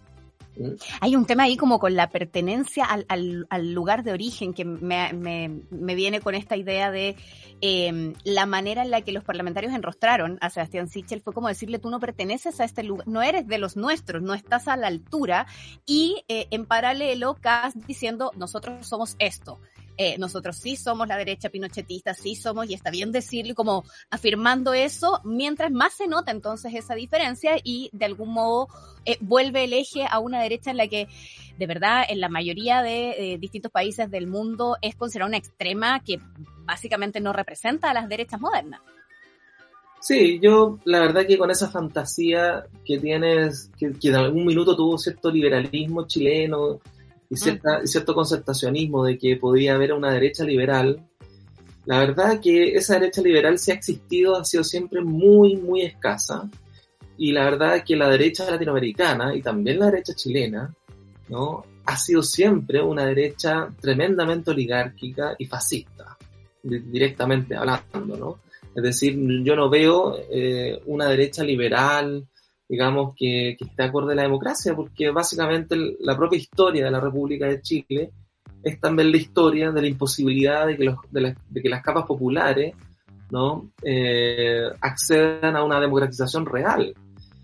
Hay 1.01 1.15
un 1.15 1.25
tema 1.25 1.43
ahí 1.43 1.57
como 1.57 1.79
con 1.79 1.95
la 1.95 2.09
pertenencia 2.09 2.85
al, 2.85 3.73
lugar 3.73 4.03
de 4.03 4.13
origen 4.13 4.53
que 4.53 4.63
me, 4.63 5.61
viene 5.71 6.21
con 6.21 6.35
esta 6.35 6.55
idea 6.55 6.91
de 6.91 7.15
eh, 7.61 8.13
la 8.23 8.45
manera 8.45 8.83
en 8.83 8.91
la 8.91 9.01
que 9.01 9.11
los 9.11 9.23
parlamentarios 9.23 9.73
enrostraron 9.73 10.37
a 10.39 10.49
Sebastián 10.51 10.87
Sichel 10.87 11.21
fue 11.21 11.33
como 11.33 11.47
decirle 11.47 11.79
tú 11.79 11.89
no 11.89 11.99
perteneces 11.99 12.59
a 12.59 12.63
este 12.63 12.83
lugar, 12.83 13.07
no 13.07 13.21
eres 13.21 13.47
de 13.47 13.57
los 13.57 13.75
nuestros, 13.75 14.21
no 14.21 14.33
estás 14.33 14.67
a 14.67 14.77
la 14.77 14.87
altura 14.87 15.47
y 15.85 16.23
eh, 16.27 16.47
en 16.51 16.65
paralelo 16.65 17.35
Kass 17.41 17.73
diciendo 17.87 18.31
nosotros 18.37 18.87
somos 18.87 19.15
esto. 19.19 19.59
Eh, 19.97 20.17
nosotros 20.17 20.57
sí 20.57 20.75
somos 20.75 21.07
la 21.07 21.17
derecha 21.17 21.49
pinochetista, 21.49 22.13
sí 22.13 22.35
somos, 22.35 22.69
y 22.69 22.73
está 22.73 22.91
bien 22.91 23.11
decirlo, 23.11 23.55
como 23.55 23.85
afirmando 24.09 24.73
eso, 24.73 25.21
mientras 25.23 25.71
más 25.71 25.93
se 25.93 26.07
nota 26.07 26.31
entonces 26.31 26.73
esa 26.73 26.95
diferencia 26.95 27.55
y 27.63 27.89
de 27.93 28.05
algún 28.05 28.33
modo 28.33 28.67
eh, 29.05 29.17
vuelve 29.21 29.63
el 29.63 29.73
eje 29.73 30.05
a 30.09 30.19
una 30.19 30.41
derecha 30.41 30.71
en 30.71 30.77
la 30.77 30.87
que 30.87 31.07
de 31.57 31.67
verdad 31.67 32.03
en 32.09 32.19
la 32.19 32.27
mayoría 32.27 32.81
de 32.81 33.33
eh, 33.33 33.37
distintos 33.37 33.71
países 33.71 34.11
del 34.11 34.27
mundo 34.27 34.75
es 34.81 34.95
considerada 34.95 35.29
una 35.29 35.37
extrema 35.37 36.01
que 36.01 36.19
básicamente 36.65 37.21
no 37.21 37.31
representa 37.31 37.89
a 37.89 37.93
las 37.93 38.09
derechas 38.09 38.41
modernas. 38.41 38.81
Sí, 40.01 40.39
yo 40.39 40.77
la 40.83 40.99
verdad 40.99 41.25
que 41.25 41.37
con 41.37 41.49
esa 41.49 41.69
fantasía 41.69 42.65
que 42.83 42.99
tienes, 42.99 43.71
que, 43.77 43.93
que 43.93 44.09
en 44.09 44.15
algún 44.15 44.45
minuto 44.45 44.75
tuvo 44.75 44.97
cierto 44.97 45.31
liberalismo 45.31 46.05
chileno, 46.05 46.79
y, 47.29 47.37
cierta, 47.37 47.85
cierto 47.85 48.13
concertacionismo 48.13 49.05
de 49.05 49.17
que 49.17 49.37
podía 49.37 49.75
haber 49.75 49.93
una 49.93 50.11
derecha 50.11 50.43
liberal, 50.43 51.05
la 51.85 51.99
verdad 51.99 52.39
que 52.41 52.75
esa 52.75 52.95
derecha 52.95 53.21
liberal 53.21 53.59
si 53.59 53.71
ha 53.71 53.75
existido 53.75 54.35
ha 54.35 54.45
sido 54.45 54.63
siempre 54.63 55.01
muy, 55.01 55.55
muy 55.55 55.83
escasa. 55.83 56.49
Y 57.17 57.31
la 57.31 57.45
verdad 57.45 57.83
que 57.85 57.95
la 57.95 58.09
derecha 58.09 58.49
latinoamericana 58.49 59.35
y 59.35 59.41
también 59.41 59.79
la 59.79 59.85
derecha 59.85 60.13
chilena, 60.13 60.73
¿no? 61.29 61.63
Ha 61.85 61.97
sido 61.97 62.23
siempre 62.23 62.81
una 62.81 63.05
derecha 63.05 63.69
tremendamente 63.79 64.51
oligárquica 64.51 65.35
y 65.37 65.45
fascista, 65.45 66.17
directamente 66.63 67.55
hablando, 67.55 68.17
¿no? 68.17 68.39
Es 68.75 68.83
decir, 68.83 69.17
yo 69.43 69.55
no 69.55 69.69
veo 69.69 70.17
eh, 70.29 70.81
una 70.87 71.07
derecha 71.07 71.43
liberal, 71.43 72.27
digamos, 72.67 73.13
que, 73.15 73.55
que 73.57 73.65
esté 73.65 73.83
acorde 73.83 74.13
a 74.13 74.15
la 74.15 74.23
democracia, 74.23 74.75
porque 74.75 75.11
básicamente 75.11 75.75
la 75.99 76.17
propia 76.17 76.37
historia 76.37 76.85
de 76.85 76.91
la 76.91 76.99
República 76.99 77.47
de 77.47 77.61
Chile 77.61 78.11
es 78.63 78.79
también 78.79 79.11
la 79.11 79.17
historia 79.17 79.71
de 79.71 79.81
la 79.81 79.87
imposibilidad 79.87 80.65
de 80.65 80.75
que, 80.75 80.85
los, 80.85 80.97
de, 81.11 81.35
de 81.49 81.61
que 81.61 81.69
las 81.69 81.83
capas 81.83 82.05
populares 82.05 82.73
¿no? 83.31 83.71
Eh, 83.83 84.63
accedan 84.81 85.55
a 85.55 85.63
una 85.63 85.79
democratización 85.79 86.45
real. 86.45 86.93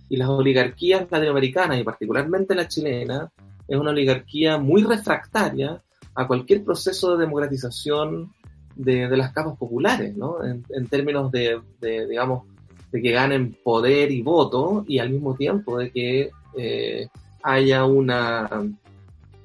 Y 0.09 0.17
las 0.17 0.29
oligarquías 0.29 1.07
latinoamericanas, 1.09 1.79
y 1.79 1.83
particularmente 1.83 2.53
la 2.53 2.67
chilena, 2.67 3.31
es 3.67 3.77
una 3.77 3.91
oligarquía 3.91 4.57
muy 4.57 4.83
refractaria 4.83 5.81
a 6.15 6.27
cualquier 6.27 6.63
proceso 6.63 7.15
de 7.15 7.25
democratización 7.25 8.33
de, 8.75 9.07
de 9.07 9.17
las 9.17 9.31
capas 9.31 9.57
populares, 9.57 10.15
¿no? 10.15 10.43
En, 10.43 10.65
en 10.69 10.87
términos 10.87 11.31
de, 11.31 11.61
de, 11.79 12.07
digamos, 12.07 12.43
de 12.91 13.01
que 13.01 13.11
ganen 13.11 13.53
poder 13.63 14.11
y 14.11 14.21
voto 14.21 14.85
y 14.87 14.99
al 14.99 15.09
mismo 15.09 15.35
tiempo 15.35 15.77
de 15.77 15.91
que 15.91 16.31
eh, 16.57 17.07
haya 17.43 17.85
una, 17.85 18.49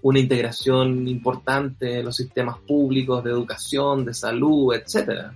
una 0.03 0.19
integración 0.19 1.07
importante 1.07 2.00
en 2.00 2.07
los 2.07 2.17
sistemas 2.17 2.59
públicos 2.59 3.23
de 3.23 3.31
educación, 3.31 4.05
de 4.05 4.15
salud, 4.15 4.75
etcétera. 4.75 5.35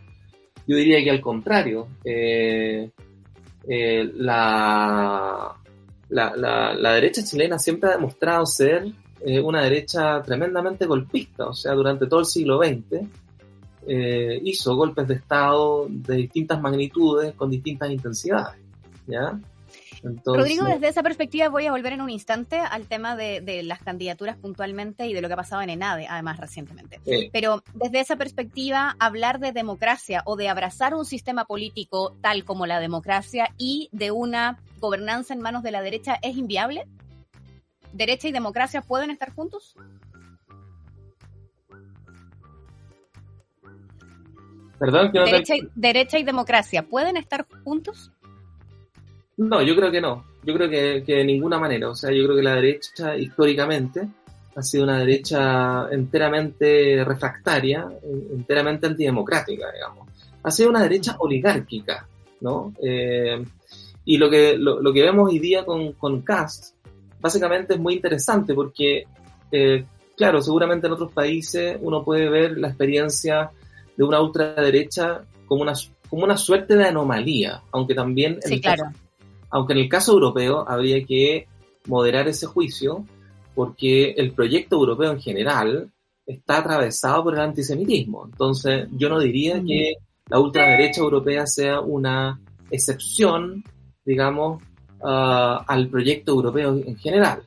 Yo 0.67 0.77
diría 0.77 1.03
que 1.03 1.11
al 1.11 1.21
contrario, 1.21 1.89
eh, 2.05 2.91
eh, 3.69 4.11
la, 4.17 5.55
la, 6.09 6.37
la, 6.37 6.75
la, 6.75 6.93
derecha 6.95 7.25
chilena 7.25 7.59
siempre 7.59 7.91
ha 7.91 7.97
demostrado 7.97 8.47
ser 8.47 8.87
una 9.43 9.63
derecha 9.63 10.23
tremendamente 10.23 10.87
golpista, 10.87 11.49
o 11.49 11.53
sea, 11.53 11.73
durante 11.73 12.07
todo 12.07 12.21
el 12.21 12.27
siglo 12.27 12.59
XX 12.59 13.07
eh, 13.87 14.41
hizo 14.45 14.77
golpes 14.77 15.09
de 15.09 15.15
Estado 15.15 15.87
de 15.89 16.17
distintas 16.17 16.61
magnitudes 16.61 17.35
con 17.35 17.51
distintas 17.51 17.91
intensidades. 17.91 18.61
¿ya? 19.07 19.39
Rodrigo, 20.03 20.65
desde 20.65 20.89
esa 20.89 21.03
perspectiva 21.03 21.49
voy 21.49 21.67
a 21.67 21.73
volver 21.73 21.93
en 21.93 22.01
un 22.01 22.11
instante 22.11 22.59
al 22.59 22.87
tema 22.87 23.17
de, 23.17 23.63
las 23.63 23.81
candidaturas 23.81 24.37
puntualmente 24.37 25.07
y 25.07 25.13
de 25.13 25.21
lo 25.21 25.29
que 25.29 25.35
ha 25.35 25.37
pasado 25.37 25.63
en 25.63 25.71
ENADE, 25.71 26.07
además 26.09 26.39
recientemente. 26.39 27.01
Pero 27.33 27.63
desde 27.75 28.01
esa 28.01 28.17
perspectiva, 28.17 28.97
hablar 28.99 29.41
de 29.41 29.53
democracia 29.53 30.23
o 30.25 30.37
de 30.37 30.49
abrazar 30.49 30.95
un 30.95 31.05
sistema 31.05 31.45
político 31.45 32.17
tal 32.21 32.45
como 32.45 32.67
la 32.67 32.81
democracia 32.81 33.55
y 33.59 33.89
de 33.93 34.11
una 34.11 34.59
gobernanza 34.79 35.35
en 35.35 35.41
manos 35.41 35.63
de 35.63 35.73
la 35.73 35.83
derecha 35.83 36.19
es 36.23 36.37
inviable. 36.37 36.87
¿Derecha 37.93 38.29
y 38.29 38.33
democracia 38.33 38.83
pueden 38.83 39.11
estar 39.11 39.35
juntos? 39.35 39.75
Perdón, 44.81 45.13
derecha, 45.75 46.19
y, 46.19 46.25
democracia, 46.25 46.83
¿pueden 46.83 47.19
estar 47.19 47.47
juntos? 47.65 48.11
No, 49.37 49.61
yo 49.61 49.77
creo 49.77 49.91
que 49.91 50.01
no. 50.01 50.25
Yo 50.43 50.55
creo 50.55 50.71
que, 50.71 51.03
de 51.07 51.23
ninguna 51.23 51.59
manera. 51.59 51.91
O 51.91 51.95
sea, 51.95 52.11
yo 52.11 52.25
creo 52.25 52.37
que 52.37 52.43
la 52.43 52.55
derecha 52.55 53.15
históricamente 53.15 54.09
ha 54.57 54.63
sido 54.63 54.85
una 54.85 54.99
derecha 55.01 55.87
enteramente 55.91 57.05
refractaria, 57.05 57.87
enteramente 58.33 58.87
antidemocrática, 58.87 59.71
digamos. 59.71 60.09
Ha 60.43 60.51
sido 60.51 60.71
una 60.71 60.83
derecha 60.83 61.15
oligárquica, 61.19 62.09
¿no? 62.41 62.73
Eh, 62.83 63.45
y 64.07 64.17
lo 64.17 64.31
que, 64.31 64.57
lo, 64.57 64.93
que 64.95 65.03
vemos 65.03 65.29
hoy 65.29 65.41
día 65.41 65.63
con, 65.63 65.93
con 65.93 66.23
Cast, 66.23 66.75
básicamente 67.21 67.75
es 67.75 67.81
muy 67.81 67.93
interesante 67.93 68.55
porque, 68.55 69.05
eh, 69.53 69.85
claro, 70.17 70.41
seguramente 70.41 70.87
en 70.87 70.95
otros 70.95 71.13
países 71.13 71.77
uno 71.83 72.03
puede 72.03 72.31
ver 72.31 72.57
la 72.57 72.69
experiencia 72.69 73.51
de 73.97 74.05
una 74.05 74.21
ultraderecha 74.21 75.23
como 75.47 75.63
una, 75.63 75.75
como 76.09 76.25
una 76.25 76.37
suerte 76.37 76.77
de 76.77 76.87
anomalía, 76.87 77.63
aunque 77.73 77.95
también 77.95 78.39
en, 78.43 78.53
el 78.53 78.61
caso, 78.61 78.85
aunque 79.51 79.73
en 79.73 79.79
el 79.81 79.89
caso 79.89 80.13
europeo 80.13 80.65
habría 80.69 81.05
que 81.05 81.47
moderar 81.87 82.29
ese 82.29 82.47
juicio 82.47 83.05
porque 83.55 84.13
el 84.13 84.33
proyecto 84.33 84.77
europeo 84.77 85.13
en 85.13 85.21
general 85.21 85.91
está 86.27 86.59
atravesado 86.59 87.25
por 87.25 87.35
el 87.35 87.41
antisemitismo. 87.41 88.27
Entonces, 88.27 88.89
yo 88.93 89.09
no 89.09 89.19
diría 89.19 89.61
mm. 89.61 89.67
que 89.67 89.95
la 90.29 90.39
ultraderecha 90.39 91.01
europea 91.01 91.47
sea 91.47 91.81
una 91.81 92.41
excepción, 92.71 93.65
digamos, 94.05 94.63
ah, 95.03 95.65
al 95.67 95.89
proyecto 95.89 96.33
europeo 96.33 96.77
en 96.77 96.97
general. 96.97 97.43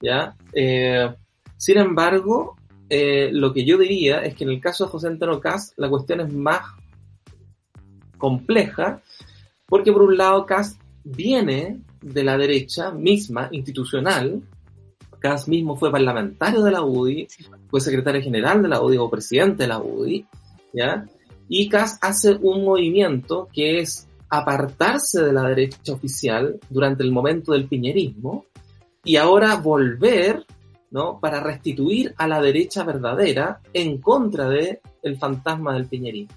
¿ya? 0.00 0.34
Eh, 0.52 1.12
sin 1.56 1.78
embargo, 1.78 2.56
eh, 2.92 3.30
lo 3.32 3.52
que 3.52 3.64
yo 3.64 3.78
diría 3.78 4.18
es 4.22 4.34
que 4.34 4.42
en 4.42 4.50
el 4.50 4.60
caso 4.60 4.84
de 4.84 4.90
José 4.90 5.06
Antonio 5.06 5.40
Cast 5.40 5.78
la 5.78 5.88
cuestión 5.88 6.20
es 6.20 6.32
más 6.32 6.60
compleja, 8.18 9.00
porque 9.68 9.92
por 9.92 10.02
un 10.02 10.16
lado 10.16 10.44
Cast 10.44 10.80
viene 11.04 11.80
de 12.02 12.24
la 12.24 12.36
derecha 12.36 12.90
misma, 12.90 13.48
institucional, 13.52 14.42
Cast 15.20 15.46
mismo 15.46 15.76
fue 15.76 15.92
parlamentario 15.92 16.62
de 16.62 16.72
la 16.72 16.82
UDI, 16.82 17.28
fue 17.68 17.80
secretario 17.80 18.22
general 18.22 18.60
de 18.60 18.68
la 18.68 18.82
UDI 18.82 18.96
o 18.96 19.08
presidente 19.08 19.62
de 19.62 19.68
la 19.68 19.78
UDI, 19.78 20.26
¿ya? 20.72 21.06
Y 21.48 21.68
Cast 21.68 22.02
hace 22.04 22.34
un 22.34 22.64
movimiento 22.64 23.48
que 23.52 23.78
es 23.80 24.08
apartarse 24.28 25.22
de 25.22 25.32
la 25.32 25.48
derecha 25.48 25.92
oficial 25.92 26.58
durante 26.68 27.04
el 27.04 27.12
momento 27.12 27.52
del 27.52 27.68
piñerismo 27.68 28.46
y 29.04 29.16
ahora 29.16 29.56
volver 29.56 30.44
¿no? 30.90 31.18
Para 31.20 31.40
restituir 31.40 32.14
a 32.16 32.26
la 32.26 32.40
derecha 32.40 32.84
verdadera 32.84 33.60
en 33.72 33.98
contra 33.98 34.48
de 34.48 34.80
el 35.02 35.16
fantasma 35.16 35.74
del 35.74 35.86
piñerismo. 35.86 36.34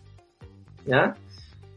¿Ya? 0.86 1.16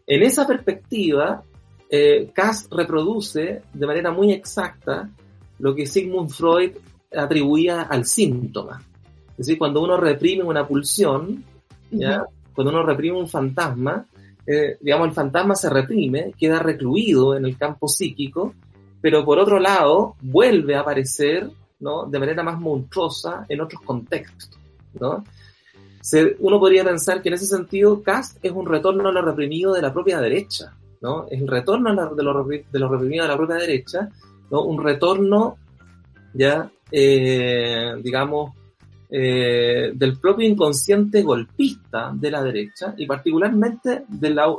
En 0.06 0.23
esa 0.23 0.47
perspectiva, 0.47 1.42
eh, 1.88 2.33
reproduce 2.71 3.62
de 3.73 3.87
manera 3.87 4.11
muy 4.11 4.33
exacta 4.33 5.09
lo 5.59 5.75
que 5.75 5.87
Sigmund 5.87 6.30
Freud 6.30 6.73
atribuía 7.16 7.83
al 7.83 8.04
síntoma. 8.04 8.83
Es 9.30 9.47
decir, 9.47 9.59
cuando 9.59 9.83
uno 9.83 9.97
reprime 9.97 10.42
una 10.42 10.66
pulsión, 10.66 11.45
¿ya? 11.90 12.25
cuando 12.54 12.73
uno 12.73 12.83
reprime 12.83 13.18
un 13.18 13.28
fantasma, 13.28 14.06
eh, 14.47 14.76
digamos, 14.80 15.09
el 15.09 15.14
fantasma 15.14 15.54
se 15.54 15.71
reprime, 15.71 16.33
queda 16.38 16.59
recluido 16.59 17.37
en 17.37 17.45
el 17.45 17.56
campo 17.56 17.88
psíquico, 17.88 18.54
pero 19.00 19.25
por 19.25 19.38
otro 19.38 19.59
lado 19.59 20.16
vuelve 20.21 20.76
a 20.76 20.80
aparecer 20.80 21.50
¿no? 21.80 22.06
de 22.06 22.18
manera 22.18 22.42
más 22.42 22.59
monstruosa 22.59 23.45
en 23.49 23.61
otros 23.61 23.83
contextos. 23.83 24.59
¿no? 25.00 25.25
uno 26.38 26.61
podría 26.61 26.85
pensar 26.85 27.21
que 27.21 27.28
en 27.28 27.35
ese 27.35 27.47
sentido 27.47 28.02
Cast 28.02 28.38
es 28.45 28.52
un 28.52 28.66
retorno 28.66 29.09
a 29.09 29.12
lo 29.12 29.23
reprimido 29.23 29.75
de 29.75 29.83
la 29.83 29.92
propia 29.92 30.21
derecha, 30.21 30.73
¿no? 31.00 31.26
Es 31.28 31.40
el 31.40 31.49
retorno 31.49 31.90
de, 32.14 32.23
lo, 32.23 32.45
de 32.45 32.78
lo 32.78 32.88
reprimido 32.88 33.25
de 33.25 33.28
la 33.28 33.37
propia 33.37 33.56
derecha, 33.56 34.09
¿no? 34.50 34.62
Un 34.62 34.83
retorno, 34.83 35.56
ya, 36.33 36.71
eh, 36.92 37.92
digamos, 38.02 38.52
eh, 39.09 39.92
del 39.95 40.18
propio 40.18 40.49
inconsciente 40.49 41.23
golpista 41.23 42.12
de 42.14 42.30
la 42.30 42.42
derecha 42.42 42.95
y 42.97 43.06
particularmente 43.06 44.04
de 44.09 44.30
la, 44.30 44.52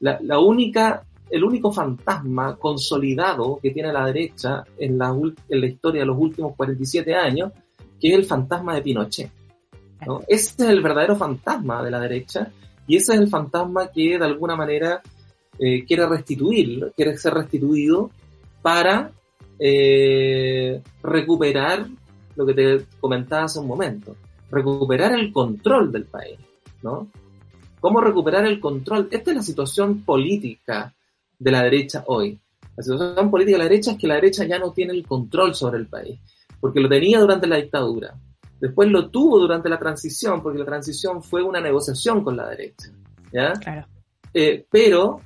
la, 0.00 0.38
única, 0.40 1.04
el 1.32 1.44
único 1.44 1.72
fantasma 1.72 2.56
consolidado 2.56 3.58
que 3.60 3.70
tiene 3.70 3.90
la 3.90 4.04
derecha 4.04 4.64
en 4.76 4.98
la, 4.98 5.08
en 5.48 5.60
la 5.60 5.66
historia 5.66 6.02
de 6.02 6.06
los 6.06 6.18
últimos 6.18 6.54
47 6.54 7.14
años, 7.14 7.52
que 7.98 8.10
es 8.10 8.18
el 8.18 8.26
fantasma 8.26 8.74
de 8.74 8.82
Pinochet. 8.82 9.30
¿no? 10.06 10.20
Ese 10.28 10.62
es 10.62 10.68
el 10.68 10.82
verdadero 10.82 11.16
fantasma 11.16 11.82
de 11.82 11.90
la 11.90 12.00
derecha 12.00 12.52
y 12.86 12.96
ese 12.96 13.14
es 13.14 13.20
el 13.20 13.28
fantasma 13.28 13.90
que 13.90 14.18
de 14.18 14.24
alguna 14.26 14.56
manera 14.56 15.00
eh, 15.58 15.86
quiere 15.86 16.06
restituir, 16.06 16.92
quiere 16.94 17.16
ser 17.16 17.32
restituido 17.32 18.10
para 18.60 19.10
eh, 19.58 20.82
recuperar 21.02 21.86
lo 22.36 22.44
que 22.44 22.52
te 22.52 22.86
comentaba 23.00 23.44
hace 23.44 23.58
un 23.58 23.68
momento, 23.68 24.16
recuperar 24.50 25.14
el 25.14 25.32
control 25.32 25.90
del 25.90 26.04
país, 26.04 26.38
¿no? 26.82 27.08
¿Cómo 27.80 28.02
recuperar 28.02 28.44
el 28.44 28.60
control? 28.60 29.08
Esta 29.10 29.30
es 29.30 29.36
la 29.36 29.42
situación 29.42 30.02
política 30.02 30.94
de 31.42 31.50
la 31.50 31.62
derecha 31.62 32.04
hoy. 32.06 32.38
La 32.76 32.82
situación 32.82 33.30
política 33.30 33.58
de 33.58 33.64
la 33.64 33.68
derecha 33.68 33.92
es 33.92 33.98
que 33.98 34.06
la 34.06 34.14
derecha 34.14 34.44
ya 34.44 34.58
no 34.58 34.72
tiene 34.72 34.92
el 34.92 35.06
control 35.06 35.54
sobre 35.54 35.78
el 35.78 35.88
país, 35.88 36.20
porque 36.60 36.80
lo 36.80 36.88
tenía 36.88 37.20
durante 37.20 37.46
la 37.46 37.56
dictadura. 37.56 38.14
Después 38.60 38.88
lo 38.88 39.10
tuvo 39.10 39.40
durante 39.40 39.68
la 39.68 39.78
transición, 39.78 40.42
porque 40.42 40.60
la 40.60 40.64
transición 40.64 41.22
fue 41.22 41.42
una 41.42 41.60
negociación 41.60 42.22
con 42.22 42.36
la 42.36 42.48
derecha. 42.48 42.90
¿ya? 43.32 43.52
Claro. 43.54 43.86
Eh, 44.32 44.64
pero 44.70 45.20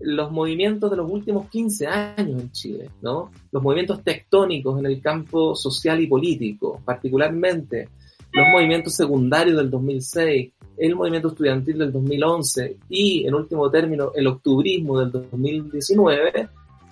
los 0.00 0.32
movimientos 0.32 0.90
de 0.90 0.96
los 0.96 1.10
últimos 1.10 1.48
15 1.48 1.86
años 1.86 2.42
en 2.42 2.50
Chile, 2.50 2.90
¿no? 3.02 3.30
Los 3.52 3.62
movimientos 3.62 4.02
tectónicos 4.02 4.78
en 4.78 4.86
el 4.86 5.00
campo 5.00 5.54
social 5.54 6.00
y 6.00 6.06
político, 6.06 6.80
particularmente 6.84 7.90
los 8.32 8.48
movimientos 8.48 8.94
secundarios 8.94 9.56
del 9.56 9.70
2006, 9.70 10.52
el 10.78 10.94
movimiento 10.94 11.28
estudiantil 11.28 11.78
del 11.78 11.92
2011 11.92 12.76
y, 12.88 13.26
en 13.26 13.34
último 13.34 13.70
término, 13.70 14.12
el 14.14 14.26
octubrismo 14.26 15.00
del 15.00 15.12
2019, 15.12 16.48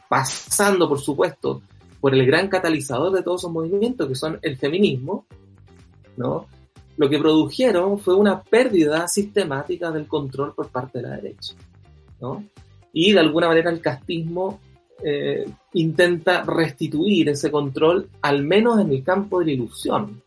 pasando, 0.08 0.88
por 0.88 1.00
supuesto, 1.00 1.62
por 2.00 2.14
el 2.14 2.26
gran 2.26 2.48
catalizador 2.48 3.12
de 3.12 3.22
todos 3.22 3.42
esos 3.42 3.52
movimientos, 3.52 4.08
que 4.08 4.14
son 4.14 4.38
el 4.42 4.56
feminismo, 4.56 5.26
¿no? 6.16 6.46
Lo 6.96 7.08
que 7.08 7.18
produjeron 7.18 7.98
fue 7.98 8.14
una 8.14 8.42
pérdida 8.42 9.06
sistemática 9.06 9.90
del 9.90 10.06
control 10.06 10.54
por 10.54 10.68
parte 10.68 10.98
de 10.98 11.08
la 11.08 11.16
derecha, 11.16 11.54
¿no? 12.20 12.44
y 12.92 13.12
de 13.12 13.20
alguna 13.20 13.48
manera 13.48 13.70
el 13.70 13.80
castismo 13.80 14.60
eh, 15.02 15.48
intenta 15.74 16.42
restituir 16.42 17.28
ese 17.28 17.50
control, 17.50 18.08
al 18.22 18.42
menos 18.42 18.80
en 18.80 18.90
el 18.90 19.04
campo 19.04 19.38
de 19.38 19.46
la 19.46 19.52
ilusión, 19.52 20.22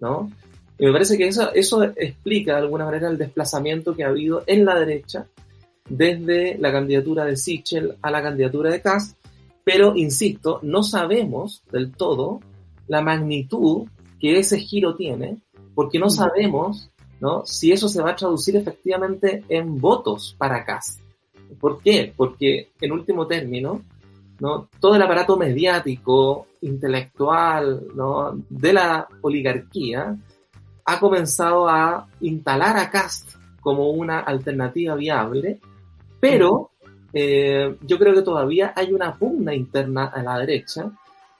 ¿no? 0.00 0.30
Y 0.78 0.86
me 0.86 0.92
parece 0.92 1.16
que 1.16 1.28
eso, 1.28 1.52
eso 1.54 1.82
explica 1.82 2.54
de 2.54 2.62
alguna 2.62 2.84
manera 2.84 3.08
el 3.08 3.18
desplazamiento 3.18 3.94
que 3.94 4.04
ha 4.04 4.08
habido 4.08 4.42
en 4.46 4.64
la 4.64 4.78
derecha 4.78 5.26
desde 5.88 6.58
la 6.58 6.72
candidatura 6.72 7.24
de 7.24 7.36
Sichel 7.36 7.96
a 8.02 8.10
la 8.10 8.22
candidatura 8.22 8.70
de 8.70 8.80
Kass, 8.80 9.16
pero 9.62 9.94
insisto, 9.96 10.60
no 10.62 10.82
sabemos 10.82 11.62
del 11.70 11.92
todo 11.92 12.40
la 12.86 13.00
magnitud 13.00 13.86
que 14.18 14.38
ese 14.38 14.58
giro 14.58 14.94
tiene, 14.94 15.38
porque 15.74 15.98
no 15.98 16.10
sabemos 16.10 16.90
¿no? 17.20 17.44
si 17.46 17.72
eso 17.72 17.88
se 17.88 18.02
va 18.02 18.10
a 18.10 18.16
traducir 18.16 18.56
efectivamente 18.56 19.44
en 19.48 19.80
votos 19.80 20.34
para 20.38 20.64
Kass. 20.64 20.98
¿Por 21.60 21.80
qué? 21.80 22.12
Porque 22.14 22.72
en 22.80 22.92
último 22.92 23.26
término, 23.26 23.82
¿no? 24.40 24.68
todo 24.80 24.96
el 24.96 25.02
aparato 25.02 25.36
mediático, 25.36 26.46
intelectual, 26.62 27.86
¿no? 27.94 28.42
de 28.48 28.72
la 28.72 29.08
oligarquía 29.22 30.16
ha 30.84 31.00
comenzado 31.00 31.68
a 31.68 32.06
instalar 32.20 32.76
a 32.76 32.90
Cast 32.90 33.30
como 33.60 33.90
una 33.90 34.20
alternativa 34.20 34.94
viable, 34.94 35.60
pero 36.20 36.70
eh, 37.12 37.76
yo 37.80 37.98
creo 37.98 38.12
que 38.12 38.22
todavía 38.22 38.72
hay 38.76 38.92
una 38.92 39.14
pugna 39.14 39.54
interna 39.54 40.06
a 40.06 40.22
la 40.22 40.38
derecha, 40.38 40.90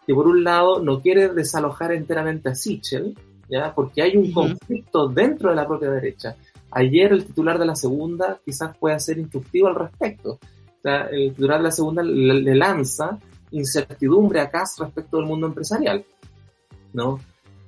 que 0.06 0.14
por 0.14 0.26
un 0.26 0.44
lado 0.44 0.80
no 0.80 1.00
quiere 1.00 1.28
desalojar 1.28 1.92
enteramente 1.92 2.48
a 2.48 2.54
Sichel, 2.54 3.16
¿ya? 3.48 3.74
porque 3.74 4.02
hay 4.02 4.16
un 4.16 4.32
conflicto 4.32 5.08
dentro 5.08 5.50
de 5.50 5.56
la 5.56 5.66
propia 5.66 5.90
derecha. 5.90 6.36
Ayer 6.70 7.12
el 7.12 7.24
titular 7.26 7.58
de 7.58 7.66
la 7.66 7.76
segunda 7.76 8.40
quizás 8.44 8.76
pueda 8.76 8.98
ser 8.98 9.18
instructivo 9.18 9.68
al 9.68 9.74
respecto. 9.74 10.38
el 10.82 11.30
titular 11.34 11.58
de 11.58 11.64
la 11.64 11.70
segunda 11.70 12.02
le, 12.02 12.54
lanza 12.54 13.18
incertidumbre 13.50 14.40
a 14.40 14.50
Kass 14.50 14.78
respecto 14.78 15.16
del 15.16 15.26
mundo 15.26 15.46
empresarial. 15.46 16.04
¿no? 16.92 17.20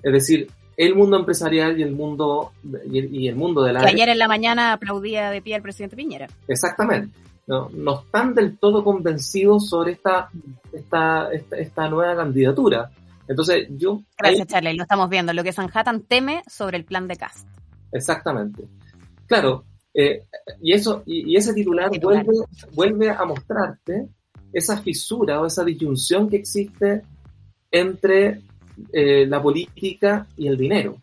Es 0.02 0.12
decir, 0.12 0.48
el 0.76 0.94
mundo 0.94 1.16
empresarial 1.16 1.78
y 1.78 1.82
el 1.82 1.92
mundo 1.92 2.52
y 2.90 3.28
el, 3.28 3.36
mundo 3.36 3.62
de 3.62 3.72
la... 3.72 3.80
Que 3.80 3.88
ayer 3.88 4.08
en 4.10 4.18
la 4.18 4.28
mañana 4.28 4.72
aplaudía 4.72 5.30
de 5.30 5.40
pie 5.40 5.54
al 5.54 5.62
presidente 5.62 5.96
Piñera. 5.96 6.28
Exactamente. 6.48 7.18
No, 7.46 7.70
no 7.70 8.00
están 8.00 8.34
del 8.34 8.58
todo 8.58 8.84
convencidos 8.84 9.68
sobre 9.68 9.92
esta, 9.92 10.28
esta, 10.72 11.30
esta, 11.32 11.88
nueva 11.88 12.16
candidatura. 12.16 12.90
Entonces, 13.28 13.68
yo... 13.70 14.02
Gracias, 14.18 14.48
Charlie. 14.48 14.74
Lo 14.74 14.82
estamos 14.82 15.08
viendo. 15.08 15.32
Lo 15.32 15.44
que 15.44 15.52
Sanhattan 15.52 16.02
teme 16.02 16.42
sobre 16.46 16.76
el 16.76 16.84
plan 16.84 17.08
de 17.08 17.16
Cast. 17.16 17.48
Exactamente. 17.92 18.64
Claro, 19.26 19.64
eh, 19.94 20.24
y, 20.60 20.72
eso, 20.72 21.02
y, 21.06 21.36
ese 21.36 21.54
titular, 21.54 21.90
Vuelve, 22.00 22.32
vuelve 22.74 23.10
a 23.10 23.24
mostrarte 23.24 24.08
esa 24.52 24.76
fisura 24.78 25.40
o 25.40 25.46
esa 25.46 25.64
disyunción 25.64 26.28
que 26.28 26.36
existe 26.36 27.02
entre 27.70 28.42
eh, 28.92 29.26
la 29.26 29.42
política 29.42 30.26
y 30.36 30.48
el 30.48 30.56
dinero. 30.56 30.96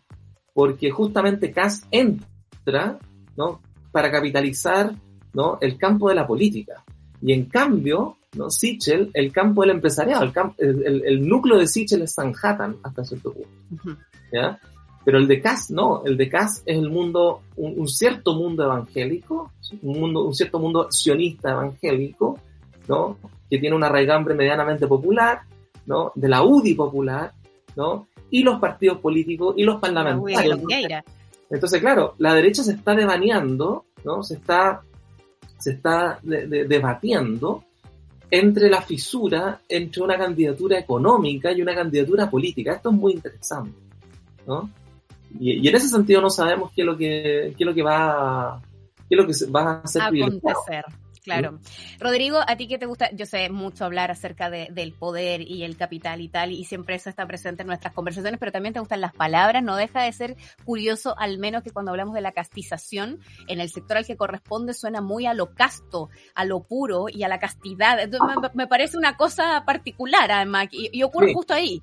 Porque 0.52 0.90
justamente 0.90 1.50
Kass 1.50 1.86
entra 1.90 2.98
¿no? 3.36 3.60
para 3.90 4.10
capitalizar 4.10 4.94
¿no? 5.32 5.58
el 5.60 5.76
campo 5.76 6.08
de 6.08 6.14
la 6.14 6.26
política. 6.26 6.84
Y 7.20 7.32
en 7.32 7.46
cambio, 7.46 8.18
¿no? 8.36 8.50
Sichel, 8.50 9.10
el 9.14 9.32
campo 9.32 9.62
del 9.62 9.70
empresariado, 9.70 10.30
el, 10.58 11.02
el, 11.04 11.26
núcleo 11.26 11.58
de 11.58 11.66
Sichel 11.66 12.02
es 12.02 12.14
Sanhattan 12.14 12.76
hasta 12.82 13.04
cierto 13.04 13.32
punto. 13.32 13.98
¿ya? 14.32 14.58
Pero 15.04 15.18
el 15.18 15.28
de 15.28 15.40
Cass 15.40 15.70
no, 15.70 16.02
el 16.04 16.16
de 16.16 16.28
Cass 16.28 16.62
es 16.64 16.78
el 16.78 16.88
mundo, 16.88 17.42
un, 17.56 17.86
cierto 17.88 18.34
mundo 18.34 18.64
evangélico, 18.64 19.52
un, 19.82 20.00
mundo, 20.00 20.24
un 20.24 20.34
cierto 20.34 20.58
mundo 20.58 20.88
sionista 20.90 21.50
evangélico, 21.50 22.38
¿no? 22.88 23.18
Que 23.50 23.58
tiene 23.58 23.76
una 23.76 23.90
raigambre 23.90 24.34
medianamente 24.34 24.86
popular, 24.86 25.42
¿no? 25.84 26.10
De 26.14 26.28
la 26.28 26.42
UDI 26.42 26.74
popular, 26.74 27.32
¿no? 27.76 28.08
Y 28.30 28.42
los 28.42 28.60
partidos 28.60 28.98
políticos 28.98 29.54
y 29.56 29.64
los 29.64 29.80
parlamentarios. 29.80 30.60
Entonces, 31.50 31.80
claro, 31.80 32.14
la 32.18 32.34
derecha 32.34 32.62
se 32.62 32.72
está 32.72 32.94
devaneando, 32.94 33.84
¿no? 34.04 34.22
Se 34.22 34.34
está, 34.34 34.82
se 35.58 35.72
está 35.72 36.18
debatiendo 36.22 37.64
entre 38.30 38.68
la 38.68 38.82
fisura 38.82 39.60
entre 39.68 40.02
una 40.02 40.18
candidatura 40.18 40.78
económica 40.78 41.52
y 41.52 41.62
una 41.62 41.74
candidatura 41.74 42.28
política. 42.28 42.72
Esto 42.72 42.90
es 42.90 42.96
muy 42.96 43.12
interesante, 43.12 43.78
¿no? 44.46 44.70
Y, 45.38 45.68
en 45.68 45.74
ese 45.74 45.88
sentido 45.88 46.20
no 46.20 46.30
sabemos 46.30 46.72
qué 46.74 46.82
es 46.82 46.86
lo 46.86 46.96
que, 46.96 47.54
qué 47.56 47.64
es 47.64 47.66
lo 47.66 47.74
que 47.74 47.82
va, 47.82 48.60
qué 49.08 49.14
es 49.14 49.20
lo 49.20 49.26
que 49.26 49.52
va 49.52 49.62
a 49.62 49.80
hacer 49.80 50.02
acontecer. 50.02 50.84
Claro. 51.24 51.58
Rodrigo, 52.00 52.38
a 52.46 52.54
ti 52.54 52.68
que 52.68 52.76
te 52.76 52.84
gusta, 52.84 53.10
yo 53.12 53.24
sé 53.24 53.48
mucho 53.48 53.86
hablar 53.86 54.10
acerca 54.10 54.50
de, 54.50 54.68
del 54.70 54.92
poder 54.92 55.40
y 55.40 55.64
el 55.64 55.74
capital 55.74 56.20
y 56.20 56.28
tal, 56.28 56.52
y 56.52 56.64
siempre 56.64 56.96
eso 56.96 57.08
está 57.08 57.26
presente 57.26 57.62
en 57.62 57.68
nuestras 57.68 57.94
conversaciones, 57.94 58.38
pero 58.38 58.52
también 58.52 58.74
te 58.74 58.80
gustan 58.80 59.00
las 59.00 59.14
palabras. 59.14 59.62
No 59.62 59.74
deja 59.76 60.02
de 60.02 60.12
ser 60.12 60.36
curioso, 60.66 61.18
al 61.18 61.38
menos 61.38 61.62
que 61.62 61.70
cuando 61.70 61.92
hablamos 61.92 62.14
de 62.14 62.20
la 62.20 62.32
castización, 62.32 63.20
en 63.48 63.60
el 63.60 63.70
sector 63.70 63.96
al 63.96 64.04
que 64.04 64.18
corresponde 64.18 64.74
suena 64.74 65.00
muy 65.00 65.24
a 65.24 65.32
lo 65.32 65.54
casto, 65.54 66.10
a 66.34 66.44
lo 66.44 66.62
puro 66.62 67.06
y 67.08 67.22
a 67.22 67.28
la 67.28 67.38
castidad. 67.38 68.00
Entonces 68.00 68.50
me, 68.52 68.66
parece 68.66 68.98
una 68.98 69.16
cosa 69.16 69.64
particular, 69.64 70.30
además, 70.30 70.68
y, 70.72 71.02
ocurre 71.02 71.32
justo 71.32 71.54
ahí. 71.54 71.80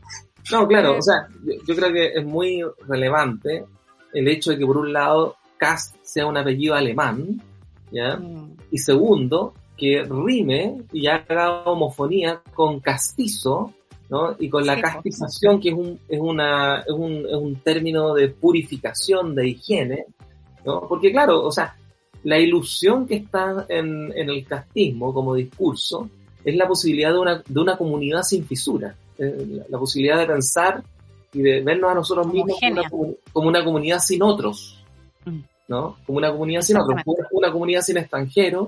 No, 0.52 0.68
claro, 0.68 1.00
o 1.00 1.02
sea, 1.02 1.28
yo, 1.44 1.54
yo 1.68 1.76
creo 1.76 1.92
que 1.92 2.14
es 2.14 2.24
muy 2.24 2.64
relevante 2.88 3.66
el 4.14 4.28
hecho 4.28 4.52
de 4.52 4.60
que 4.60 4.66
por 4.68 4.78
un 4.78 4.94
lado 4.94 5.38
Cast 5.58 5.96
sea 6.04 6.28
un 6.28 6.38
apellido 6.38 6.76
alemán, 6.76 7.42
¿ya? 7.92 8.18
Mm. 8.18 8.58
Y 8.72 8.78
segundo, 8.78 9.54
que 9.78 10.04
rime 10.04 10.78
y 10.92 11.08
haga 11.08 11.64
homofonía 11.64 12.42
con 12.54 12.80
castizo, 12.80 13.74
¿no? 14.10 14.36
Y 14.40 14.50
con 14.50 14.66
la 14.66 14.76
Sí, 14.76 14.82
castización, 14.82 15.60
que 15.60 15.70
es 15.70 15.76
un, 15.76 16.00
es, 16.08 16.20
una, 16.20 16.80
es, 16.82 16.94
un, 16.94 17.26
es 17.28 17.36
un 17.36 17.56
término 17.56 18.14
de 18.14 18.30
purificación, 18.30 19.36
de 19.36 19.50
higiene, 19.50 20.06
¿no? 20.66 20.82
Porque 20.88 21.12
claro, 21.12 21.44
o 21.44 21.52
sea, 21.52 21.76
la 22.24 22.40
ilusión 22.40 23.08
que 23.08 23.16
está 23.16 23.66
en, 23.70 24.12
en 24.16 24.30
el 24.30 24.46
castismo 24.46 25.14
como 25.14 25.36
discurso 25.36 26.10
es 26.44 26.56
la 26.56 26.68
posibilidad 26.68 27.12
de 27.12 27.20
una, 27.20 27.44
de 27.48 27.60
una 27.60 27.78
comunidad 27.78 28.24
sin 28.24 28.46
fisura, 28.46 28.96
eh, 29.18 29.46
la, 29.50 29.64
la 29.70 29.80
posibilidad 29.80 30.20
de 30.20 30.28
pensar 30.28 30.84
y 31.34 31.42
de 31.42 31.62
vernos 31.62 31.92
a 31.92 31.96
nosotros 31.96 32.28
mismos 32.28 32.60
como 32.60 32.72
una, 32.72 32.90
como 33.32 33.48
una 33.48 33.64
comunidad 33.64 34.00
sin 34.00 34.22
otros, 34.22 34.78
Mm. 35.26 35.40
¿No? 35.72 35.96
Como 36.06 36.18
una 36.18 36.32
comunidad 36.32 36.62
sin 36.64 36.76
otros, 36.78 37.02
una, 37.32 37.50
comunidad 37.50 37.82
sin 37.82 37.96
extranjeros, 37.98 38.68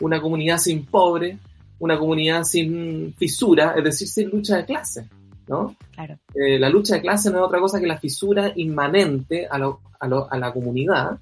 una 0.00 0.20
comunidad 0.20 0.58
sin 0.58 0.86
pobres, 0.86 1.36
una 1.80 1.98
comunidad 1.98 2.44
sin 2.44 3.12
fisura, 3.18 3.74
es 3.76 3.82
decir, 3.82 4.06
sin 4.06 4.30
lucha 4.30 4.56
de 4.58 4.64
clase, 4.64 5.08
¿no? 5.48 5.74
Claro. 5.90 6.14
Eh, 6.34 6.56
la 6.60 6.68
lucha 6.70 6.94
de 6.94 7.00
clase 7.00 7.30
no 7.30 7.38
es 7.38 7.42
otra 7.44 7.58
cosa 7.58 7.80
que 7.80 7.86
la 7.88 7.98
fisura 7.98 8.52
inmanente 8.54 9.46
a, 9.50 9.58
lo- 9.58 9.80
a, 9.98 10.06
lo- 10.06 10.32
a 10.32 10.38
la 10.38 10.52
comunidad 10.52 11.18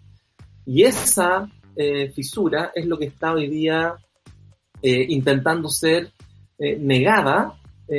y 0.66 0.82
esa 0.82 1.48
eh, 1.74 2.10
fisura 2.10 2.70
es 2.74 2.84
lo 2.84 2.98
que 2.98 3.06
está 3.06 3.32
hoy 3.32 3.48
día 3.48 3.94
eh, 4.82 5.06
intentando 5.08 5.68
ser 5.70 6.12
negada 6.78 7.58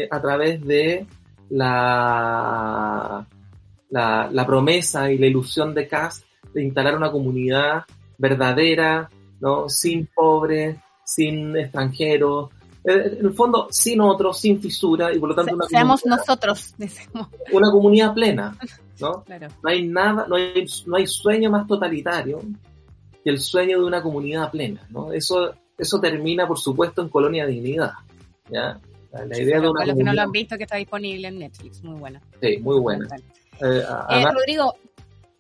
a 0.10 0.22
través 0.22 0.64
de 0.66 1.06
la, 1.50 3.26
la, 3.90 4.30
la 4.32 4.46
promesa 4.46 5.12
y 5.12 5.18
la 5.18 5.28
ilusión 5.28 5.74
de 5.74 5.88
Cass 5.88 6.24
de 6.56 6.64
instalar 6.64 6.96
una 6.98 7.12
comunidad 7.12 7.84
verdadera, 8.18 9.10
¿no? 9.40 9.70
sin 9.70 10.08
pobres, 10.08 10.78
sin 11.04 11.56
extranjeros, 11.56 12.50
eh, 12.84 13.18
en 13.20 13.26
el 13.26 13.34
fondo 13.34 13.68
sin 13.70 14.00
otros, 14.02 14.40
sin 14.40 14.60
fisura 14.62 15.14
y 15.14 15.20
por 15.20 15.30
lo 15.30 15.36
tanto 15.36 15.50
Se- 15.52 15.56
una, 15.56 15.68
seamos 15.68 16.06
nosotros, 16.06 16.74
decimos. 16.78 17.28
una 17.52 17.70
comunidad 17.72 18.14
plena, 18.14 18.58
¿no? 19.00 19.24
Claro. 19.24 19.48
No 19.62 19.70
hay 19.70 19.88
nada, 19.88 20.26
no 20.28 20.36
hay, 20.36 20.66
no 20.88 20.96
hay 20.96 21.06
sueño 21.08 21.52
más 21.52 21.68
totalitario 21.68 22.42
que 23.24 23.30
el 23.30 23.40
sueño 23.40 23.80
de 23.80 23.86
una 23.86 24.02
comunidad 24.02 24.50
plena, 24.52 24.88
¿no? 24.90 25.12
Eso, 25.12 25.54
eso 25.78 26.00
termina, 26.00 26.48
por 26.48 26.58
supuesto, 26.60 27.02
en 27.02 27.10
Colonia 27.10 27.46
Dignidad, 27.46 27.92
¿ya? 28.50 28.80
La, 29.12 29.26
la 29.26 29.40
idea 29.40 29.60
de 29.62 29.70
una 29.70 29.86
los 29.86 29.96
que 29.98 30.04
no 30.04 30.14
lo 30.14 30.22
han 30.22 30.32
visto, 30.32 30.58
que 30.58 30.64
está 30.64 30.76
disponible 30.78 31.28
en 31.28 31.40
Netflix, 31.40 31.84
muy 31.84 32.00
buena. 32.00 32.22
sí, 32.42 32.58
muy 32.60 32.80
buena. 32.80 33.08
Eh, 33.62 33.82
Eh, 34.10 34.26
Rodrigo, 34.32 34.74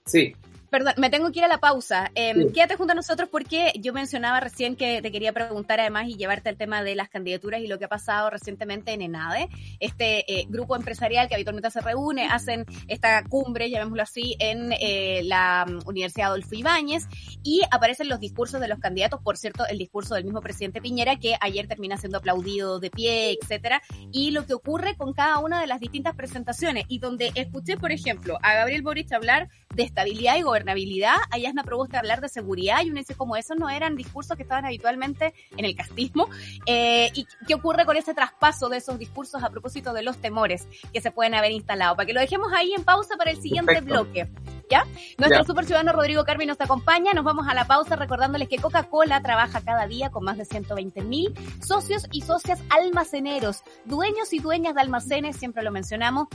sí, 0.05 0.33
Perdón, 0.75 0.93
me 0.97 1.09
tengo 1.09 1.31
que 1.31 1.39
ir 1.39 1.45
a 1.45 1.47
la 1.47 1.59
pausa. 1.59 2.11
Eh, 2.15 2.33
Sí. 2.35 2.51
Quédate 2.53 2.75
junto 2.75 2.91
a 2.91 2.95
nosotros 2.95 3.29
porque 3.31 3.71
yo 3.79 3.93
mencionaba 3.93 4.41
recién 4.41 4.75
que 4.75 5.01
te 5.01 5.11
quería 5.11 5.31
preguntar 5.31 5.79
además 5.79 6.07
y 6.07 6.15
llevarte 6.15 6.49
al 6.49 6.57
tema 6.57 6.83
de 6.83 6.95
las 6.95 7.07
candidaturas 7.07 7.61
y 7.61 7.67
lo 7.67 7.79
que 7.79 7.85
ha 7.85 7.87
pasado 7.87 8.29
recientemente 8.29 8.91
en 8.91 9.01
ENADE, 9.01 9.47
este 9.79 10.29
eh, 10.31 10.45
grupo 10.49 10.75
empresarial 10.75 11.29
que 11.29 11.35
habitualmente 11.35 11.71
se 11.71 11.79
reúne, 11.79 12.27
hacen 12.27 12.65
esta 12.87 13.23
cumbre, 13.23 13.69
llamémoslo 13.69 14.03
así, 14.03 14.35
en 14.39 14.73
eh, 14.73 15.21
la 15.23 15.65
mm, 15.65 15.87
Universidad 15.87 16.27
Adolfo 16.27 16.55
Ibáñez 16.55 17.05
y 17.41 17.61
aparecen 17.71 18.09
los 18.09 18.19
discursos 18.19 18.59
de 18.59 18.67
los 18.67 18.79
candidatos, 18.79 19.21
por 19.21 19.37
cierto, 19.37 19.65
el 19.67 19.77
discurso 19.77 20.15
del 20.15 20.25
mismo 20.25 20.41
presidente 20.41 20.81
Piñera 20.81 21.15
que 21.15 21.35
ayer 21.39 21.67
termina 21.67 21.95
siendo 21.95 22.17
aplaudido 22.17 22.79
de 22.79 22.89
pie, 22.89 23.37
etcétera, 23.41 23.81
y 24.11 24.31
lo 24.31 24.45
que 24.45 24.53
ocurre 24.53 24.97
con 24.97 25.13
cada 25.13 25.39
una 25.39 25.61
de 25.61 25.67
las 25.67 25.79
distintas 25.79 26.15
presentaciones 26.15 26.83
y 26.89 26.99
donde 26.99 27.31
escuché, 27.35 27.77
por 27.77 27.93
ejemplo, 27.93 28.39
a 28.41 28.55
Gabriel 28.55 28.81
Boric 28.81 29.13
hablar 29.13 29.47
de 29.73 29.83
estabilidad 29.83 30.37
y 30.37 30.43
gobernabilidad, 30.65 31.15
a 31.29 31.37
Yasna 31.37 31.63
Proboste 31.63 31.97
hablar 31.97 32.21
de 32.21 32.29
seguridad, 32.29 32.81
y 32.83 32.89
uno 32.89 32.99
dice 32.99 33.15
como 33.15 33.35
esos 33.35 33.57
no 33.57 33.69
eran 33.69 33.95
discursos 33.95 34.35
que 34.35 34.43
estaban 34.43 34.65
habitualmente 34.65 35.33
en 35.57 35.65
el 35.65 35.75
castismo, 35.75 36.27
eh, 36.65 37.11
y 37.13 37.27
qué 37.47 37.53
ocurre 37.53 37.85
con 37.85 37.95
ese 37.97 38.13
traspaso 38.13 38.67
de 38.69 38.77
esos 38.77 38.97
discursos 38.97 39.43
a 39.43 39.49
propósito 39.49 39.93
de 39.93 40.01
los 40.01 40.17
temores 40.17 40.67
que 40.91 41.01
se 41.01 41.11
pueden 41.11 41.35
haber 41.35 41.51
instalado, 41.51 41.95
para 41.95 42.07
que 42.07 42.13
lo 42.13 42.19
dejemos 42.19 42.51
ahí 42.53 42.73
en 42.73 42.83
pausa 42.83 43.15
para 43.17 43.31
el 43.31 43.41
siguiente 43.41 43.73
Perfecto. 43.73 43.93
bloque. 43.93 44.27
¿Ya? 44.67 44.83
Nuestro 45.19 45.41
Ya. 45.41 45.43
super 45.43 45.63
ciudadano 45.65 45.91
Rodrigo 45.93 46.23
Carmi 46.23 46.47
nos 46.47 46.59
acompaña, 46.59 47.13
nos 47.13 47.23
vamos 47.23 47.47
a 47.47 47.53
la 47.53 47.67
pausa 47.67 47.95
recordándoles 47.95 48.49
que 48.49 48.57
Coca-Cola 48.57 49.21
trabaja 49.21 49.61
cada 49.61 49.85
día 49.85 50.09
con 50.09 50.23
más 50.23 50.39
de 50.39 50.45
120 50.45 51.03
mil 51.03 51.35
socios 51.63 52.07
y 52.11 52.21
socias 52.21 52.59
almaceneros, 52.71 53.61
dueños 53.85 54.33
y 54.33 54.39
dueñas 54.39 54.73
de 54.73 54.81
almacenes, 54.81 55.37
siempre 55.37 55.61
lo 55.61 55.69
mencionamos, 55.69 56.29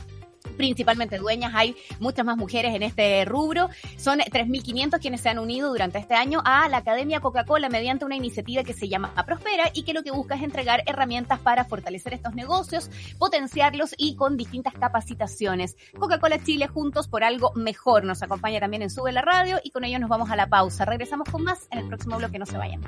principalmente 0.57 1.18
dueñas, 1.18 1.53
hay 1.55 1.76
muchas 1.98 2.24
más 2.24 2.37
mujeres 2.37 2.74
en 2.74 2.83
este 2.83 3.24
rubro. 3.24 3.68
Son 3.96 4.18
3.500 4.18 5.00
quienes 5.00 5.20
se 5.20 5.29
han 5.29 5.38
unido 5.38 5.70
durante 5.70 5.98
este 5.98 6.14
año 6.14 6.42
a 6.44 6.68
la 6.68 6.79
Academia 6.79 7.20
Coca-Cola 7.20 7.68
mediante 7.68 8.05
una 8.05 8.16
iniciativa 8.16 8.62
que 8.62 8.72
se 8.72 8.88
llama 8.88 9.12
Prospera 9.26 9.70
y 9.74 9.85
que 9.85 9.92
lo 9.92 10.03
que 10.03 10.11
busca 10.11 10.35
es 10.35 10.42
entregar 10.42 10.83
herramientas 10.87 11.38
para 11.38 11.64
fortalecer 11.64 12.14
estos 12.14 12.35
negocios, 12.35 12.90
potenciarlos 13.18 13.94
y 13.96 14.16
con 14.16 14.37
distintas 14.37 14.74
capacitaciones. 14.74 15.76
Coca-Cola 15.98 16.42
Chile 16.42 16.66
juntos 16.68 17.09
por 17.09 17.24
algo 17.24 17.53
mejor. 17.55 18.05
Nos 18.05 18.22
acompaña 18.22 18.61
también 18.61 18.83
en 18.83 18.90
Sube 18.90 19.12
la 19.12 19.22
Radio 19.22 19.59
y 19.62 19.70
con 19.70 19.85
ello 19.85 19.98
nos 19.98 20.11
vamos 20.11 20.31
a 20.31 20.37
la 20.37 20.48
pausa. 20.48 20.85
Regresamos 20.85 21.29
con 21.29 21.44
más 21.44 21.68
en 21.70 21.79
el 21.79 21.88
próximo 21.88 22.16
bloque, 22.16 22.38
no 22.38 22.46
se 22.46 22.59
vayan. 22.59 22.81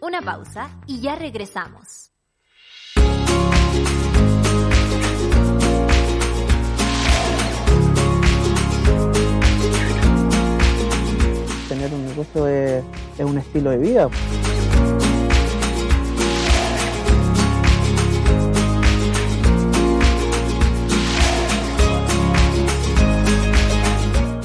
Una 0.00 0.20
pausa 0.20 0.70
y 0.86 1.00
ya 1.00 1.16
regresamos. 1.16 2.12
Estilo 13.42 13.70
de 13.70 13.78
vida. 13.78 14.08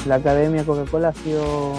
La 0.08 0.16
Academia 0.16 0.64
Coca-Cola 0.64 1.10
ha 1.10 1.14
sido 1.14 1.74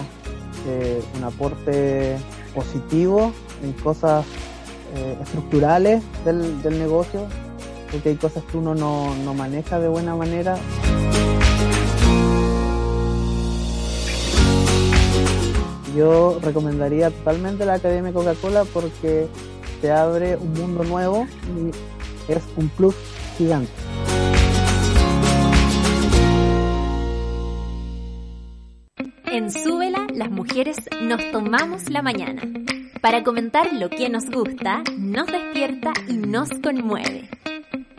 eh, 0.66 1.02
un 1.16 1.24
aporte 1.24 2.18
positivo 2.54 3.32
en 3.62 3.72
cosas 3.72 4.26
eh, 4.94 5.16
estructurales 5.22 6.02
del, 6.24 6.78
negocio, 6.78 7.26
porque 7.90 8.10
hay 8.10 8.16
cosas 8.16 8.44
que 8.44 8.58
uno 8.58 8.74
no, 8.74 9.14
no 9.24 9.32
maneja 9.32 9.80
de 9.80 9.88
buena 9.88 10.14
manera 10.14 10.58
Yo 15.98 16.38
recomendaría 16.40 17.10
totalmente 17.10 17.66
la 17.66 17.74
Academia 17.74 18.12
Coca-Cola 18.12 18.64
porque 18.72 19.26
te 19.82 19.90
abre 19.90 20.36
un 20.36 20.52
mundo 20.52 20.84
nuevo 20.84 21.26
y 21.56 22.32
es 22.32 22.40
un 22.56 22.68
plus 22.68 22.94
gigante. 23.36 23.72
En 29.24 29.50
Súbela, 29.50 30.06
las 30.14 30.30
mujeres 30.30 30.76
nos 31.02 31.32
tomamos 31.32 31.90
la 31.90 32.02
mañana 32.02 32.42
para 33.00 33.24
comentar 33.24 33.72
lo 33.72 33.90
que 33.90 34.08
nos 34.08 34.30
gusta, 34.30 34.84
nos 34.96 35.26
despierta 35.26 35.92
y 36.06 36.12
nos 36.12 36.48
conmueve. 36.62 37.28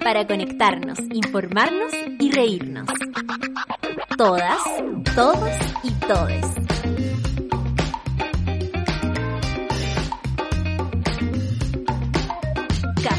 Para 0.02 0.26
conectarnos, 0.26 1.00
informarnos 1.12 1.92
y 2.18 2.32
reírnos. 2.32 2.88
Todas, 4.18 4.58
todos 5.14 5.50
y 5.84 5.92
todes. 6.08 6.46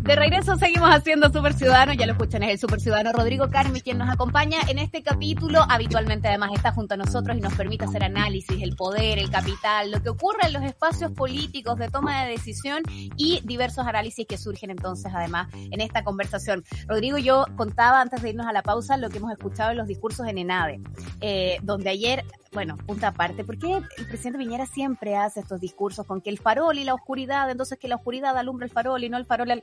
De 0.00 0.16
regreso 0.16 0.56
seguimos 0.56 0.90
haciendo 0.90 1.30
Super 1.32 1.52
Ciudadano, 1.52 1.92
ya 1.92 2.06
lo 2.06 2.12
escuchan, 2.12 2.42
es 2.42 2.50
el 2.50 2.58
Super 2.58 2.80
Ciudadano 2.80 3.12
Rodrigo 3.12 3.48
Carmi 3.50 3.80
quien 3.80 3.98
nos 3.98 4.10
acompaña 4.10 4.58
en 4.68 4.78
este 4.78 5.02
capítulo. 5.02 5.64
Habitualmente 5.68 6.28
además 6.28 6.50
está 6.54 6.72
junto 6.72 6.94
a 6.94 6.96
nosotros 6.96 7.36
y 7.36 7.40
nos 7.40 7.54
permite 7.54 7.84
hacer 7.84 8.02
análisis, 8.02 8.62
el 8.62 8.76
poder, 8.76 9.18
el 9.18 9.30
capital, 9.30 9.90
lo 9.90 10.02
que 10.02 10.08
ocurre 10.08 10.46
en 10.46 10.52
los 10.54 10.62
espacios 10.64 11.12
políticos 11.12 11.78
de 11.78 11.88
toma 11.88 12.24
de 12.24 12.32
decisión 12.32 12.82
y 13.16 13.40
diversos 13.44 13.86
análisis 13.86 14.26
que 14.26 14.36
surgen 14.36 14.70
entonces 14.70 15.12
además 15.14 15.48
en 15.54 15.80
esta 15.80 16.02
conversación. 16.02 16.64
Rodrigo, 16.88 17.18
yo 17.18 17.46
contaba 17.56 18.00
antes 18.00 18.22
de 18.22 18.30
irnos 18.30 18.46
a 18.46 18.52
la 18.52 18.62
pausa 18.62 18.96
lo 18.96 19.10
que 19.10 19.18
hemos 19.18 19.32
escuchado 19.32 19.70
en 19.70 19.76
los 19.76 19.86
discursos 19.86 20.26
en 20.26 20.38
ENADE, 20.38 20.80
eh, 21.20 21.58
donde 21.62 21.90
ayer 21.90 22.24
bueno, 22.52 22.76
punta 22.78 23.08
aparte, 23.08 23.44
¿por 23.44 23.58
qué 23.58 23.76
el 23.96 24.06
presidente 24.08 24.38
Viñera 24.38 24.66
siempre 24.66 25.16
hace 25.16 25.40
estos 25.40 25.60
discursos 25.60 26.04
con 26.04 26.20
que 26.20 26.30
el 26.30 26.38
farol 26.38 26.78
y 26.78 26.84
la 26.84 26.94
oscuridad, 26.94 27.48
entonces 27.48 27.78
que 27.78 27.86
la 27.86 27.94
oscuridad 27.94 28.36
alumbra 28.36 28.66
el 28.66 28.72
farol 28.72 29.04
y 29.04 29.08
no 29.08 29.16
el 29.18 29.24
farol 29.30 29.50
al... 29.50 29.62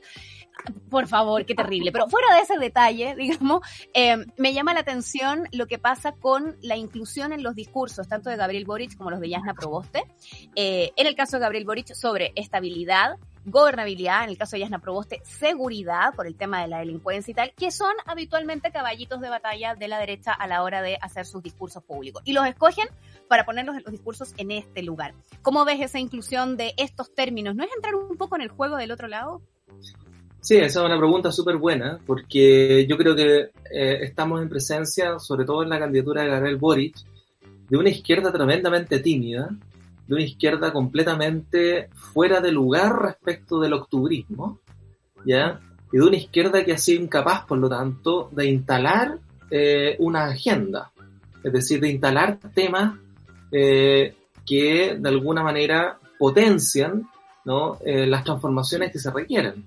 Por 0.90 1.06
favor, 1.06 1.46
qué 1.46 1.54
terrible. 1.54 1.92
Pero 1.92 2.08
fuera 2.08 2.34
de 2.34 2.40
ese 2.40 2.58
detalle, 2.58 3.14
digamos, 3.18 3.60
eh, 3.94 4.16
me 4.36 4.52
llama 4.52 4.74
la 4.74 4.80
atención 4.80 5.44
lo 5.52 5.66
que 5.66 5.78
pasa 5.78 6.12
con 6.12 6.56
la 6.62 6.76
inclusión 6.76 7.32
en 7.32 7.42
los 7.42 7.54
discursos, 7.54 8.08
tanto 8.08 8.30
de 8.30 8.36
Gabriel 8.36 8.64
Boric 8.64 8.96
como 8.96 9.10
los 9.10 9.20
de 9.20 9.28
Yasna 9.28 9.54
Proboste. 9.54 10.04
Eh, 10.56 10.90
en 10.96 11.06
el 11.06 11.14
caso 11.14 11.36
de 11.36 11.42
Gabriel 11.42 11.64
Boric, 11.64 11.94
sobre 11.94 12.32
estabilidad, 12.34 13.18
gobernabilidad, 13.44 14.24
en 14.24 14.30
el 14.30 14.38
caso 14.38 14.56
de 14.56 14.60
Yasna 14.60 14.80
Proboste, 14.80 15.20
seguridad 15.24 16.14
por 16.14 16.26
el 16.26 16.36
tema 16.36 16.60
de 16.62 16.68
la 16.68 16.78
delincuencia 16.78 17.32
y 17.32 17.34
tal, 17.34 17.52
que 17.54 17.70
son 17.70 17.92
habitualmente 18.06 18.70
caballitos 18.70 19.20
de 19.20 19.28
batalla 19.28 19.74
de 19.74 19.88
la 19.88 19.98
derecha 19.98 20.32
a 20.32 20.46
la 20.46 20.62
hora 20.62 20.82
de 20.82 20.98
hacer 21.00 21.26
sus 21.26 21.42
discursos 21.42 21.82
públicos. 21.82 22.22
Y 22.24 22.32
los 22.32 22.46
escogen 22.46 22.88
para 23.28 23.44
ponerlos 23.44 23.76
en 23.76 23.82
los 23.84 23.92
discursos 23.92 24.34
en 24.36 24.50
este 24.50 24.82
lugar. 24.82 25.14
¿Cómo 25.42 25.64
ves 25.64 25.80
esa 25.80 25.98
inclusión 25.98 26.56
de 26.56 26.74
estos 26.76 27.14
términos? 27.14 27.54
¿No 27.54 27.64
es 27.64 27.70
entrar 27.74 27.94
un 27.94 28.16
poco 28.16 28.36
en 28.36 28.42
el 28.42 28.48
juego 28.48 28.76
del 28.76 28.90
otro 28.90 29.08
lado? 29.08 29.42
Sí, 30.40 30.56
esa 30.56 30.80
es 30.80 30.86
una 30.86 30.96
pregunta 30.96 31.30
súper 31.30 31.56
buena, 31.56 31.98
porque 32.06 32.86
yo 32.88 32.96
creo 32.96 33.14
que 33.14 33.50
eh, 33.70 33.98
estamos 34.02 34.40
en 34.40 34.48
presencia, 34.48 35.18
sobre 35.18 35.44
todo 35.44 35.62
en 35.62 35.68
la 35.68 35.78
candidatura 35.78 36.22
de 36.22 36.30
Gabriel 36.30 36.56
Boric, 36.56 36.96
de 37.68 37.76
una 37.76 37.90
izquierda 37.90 38.32
tremendamente 38.32 39.00
tímida, 39.00 39.50
de 40.06 40.14
una 40.14 40.24
izquierda 40.24 40.72
completamente 40.72 41.90
fuera 41.92 42.40
de 42.40 42.50
lugar 42.50 43.02
respecto 43.02 43.60
del 43.60 43.74
octubrismo, 43.74 44.60
¿ya? 45.26 45.60
Y 45.92 45.98
de 45.98 46.04
una 46.04 46.16
izquierda 46.16 46.64
que 46.64 46.72
ha 46.72 46.78
sido 46.78 47.02
incapaz, 47.02 47.44
por 47.44 47.58
lo 47.58 47.68
tanto, 47.68 48.30
de 48.32 48.46
instalar 48.46 49.18
eh, 49.50 49.96
una 49.98 50.26
agenda, 50.26 50.92
es 51.42 51.52
decir, 51.52 51.80
de 51.80 51.90
instalar 51.90 52.38
temas 52.54 52.98
eh, 53.52 54.14
que 54.46 54.96
de 54.98 55.08
alguna 55.08 55.42
manera 55.42 55.98
potencian 56.18 57.06
¿no? 57.48 57.78
Eh, 57.82 58.06
las 58.06 58.24
transformaciones 58.24 58.92
que 58.92 58.98
se 58.98 59.10
requieren. 59.10 59.64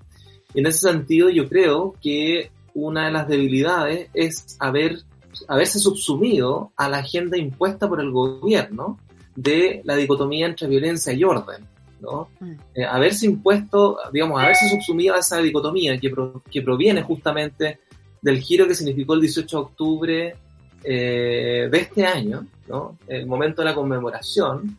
Y 0.54 0.60
en 0.60 0.66
ese 0.66 0.88
sentido, 0.88 1.30
yo 1.30 1.48
creo 1.48 1.96
que 2.00 2.52
una 2.74 3.06
de 3.06 3.10
las 3.10 3.26
debilidades 3.26 4.08
es 4.14 4.56
haber, 4.60 5.00
haberse 5.48 5.80
subsumido 5.80 6.70
a 6.76 6.88
la 6.88 6.98
agenda 6.98 7.36
impuesta 7.36 7.88
por 7.88 8.00
el 8.00 8.12
gobierno, 8.12 9.00
de 9.34 9.80
la 9.84 9.96
dicotomía 9.96 10.46
entre 10.46 10.68
violencia 10.68 11.12
y 11.12 11.24
orden, 11.24 11.66
¿no? 12.00 12.28
Mm. 12.38 12.52
Eh, 12.74 12.84
haberse 12.84 13.26
impuesto, 13.26 13.98
digamos, 14.12 14.40
haberse 14.40 14.68
subsumido 14.68 15.16
a 15.16 15.18
esa 15.18 15.38
dicotomía 15.38 15.98
que, 15.98 16.12
que 16.50 16.62
proviene 16.62 17.02
justamente 17.02 17.80
del 18.20 18.38
giro 18.40 18.68
que 18.68 18.76
significó 18.76 19.14
el 19.14 19.22
18 19.22 19.56
de 19.56 19.62
octubre 19.62 20.36
eh, 20.84 21.68
de 21.68 21.78
este 21.78 22.06
año, 22.06 22.46
¿no? 22.68 22.98
El 23.08 23.26
momento 23.26 23.62
de 23.62 23.70
la 23.70 23.74
conmemoración, 23.74 24.76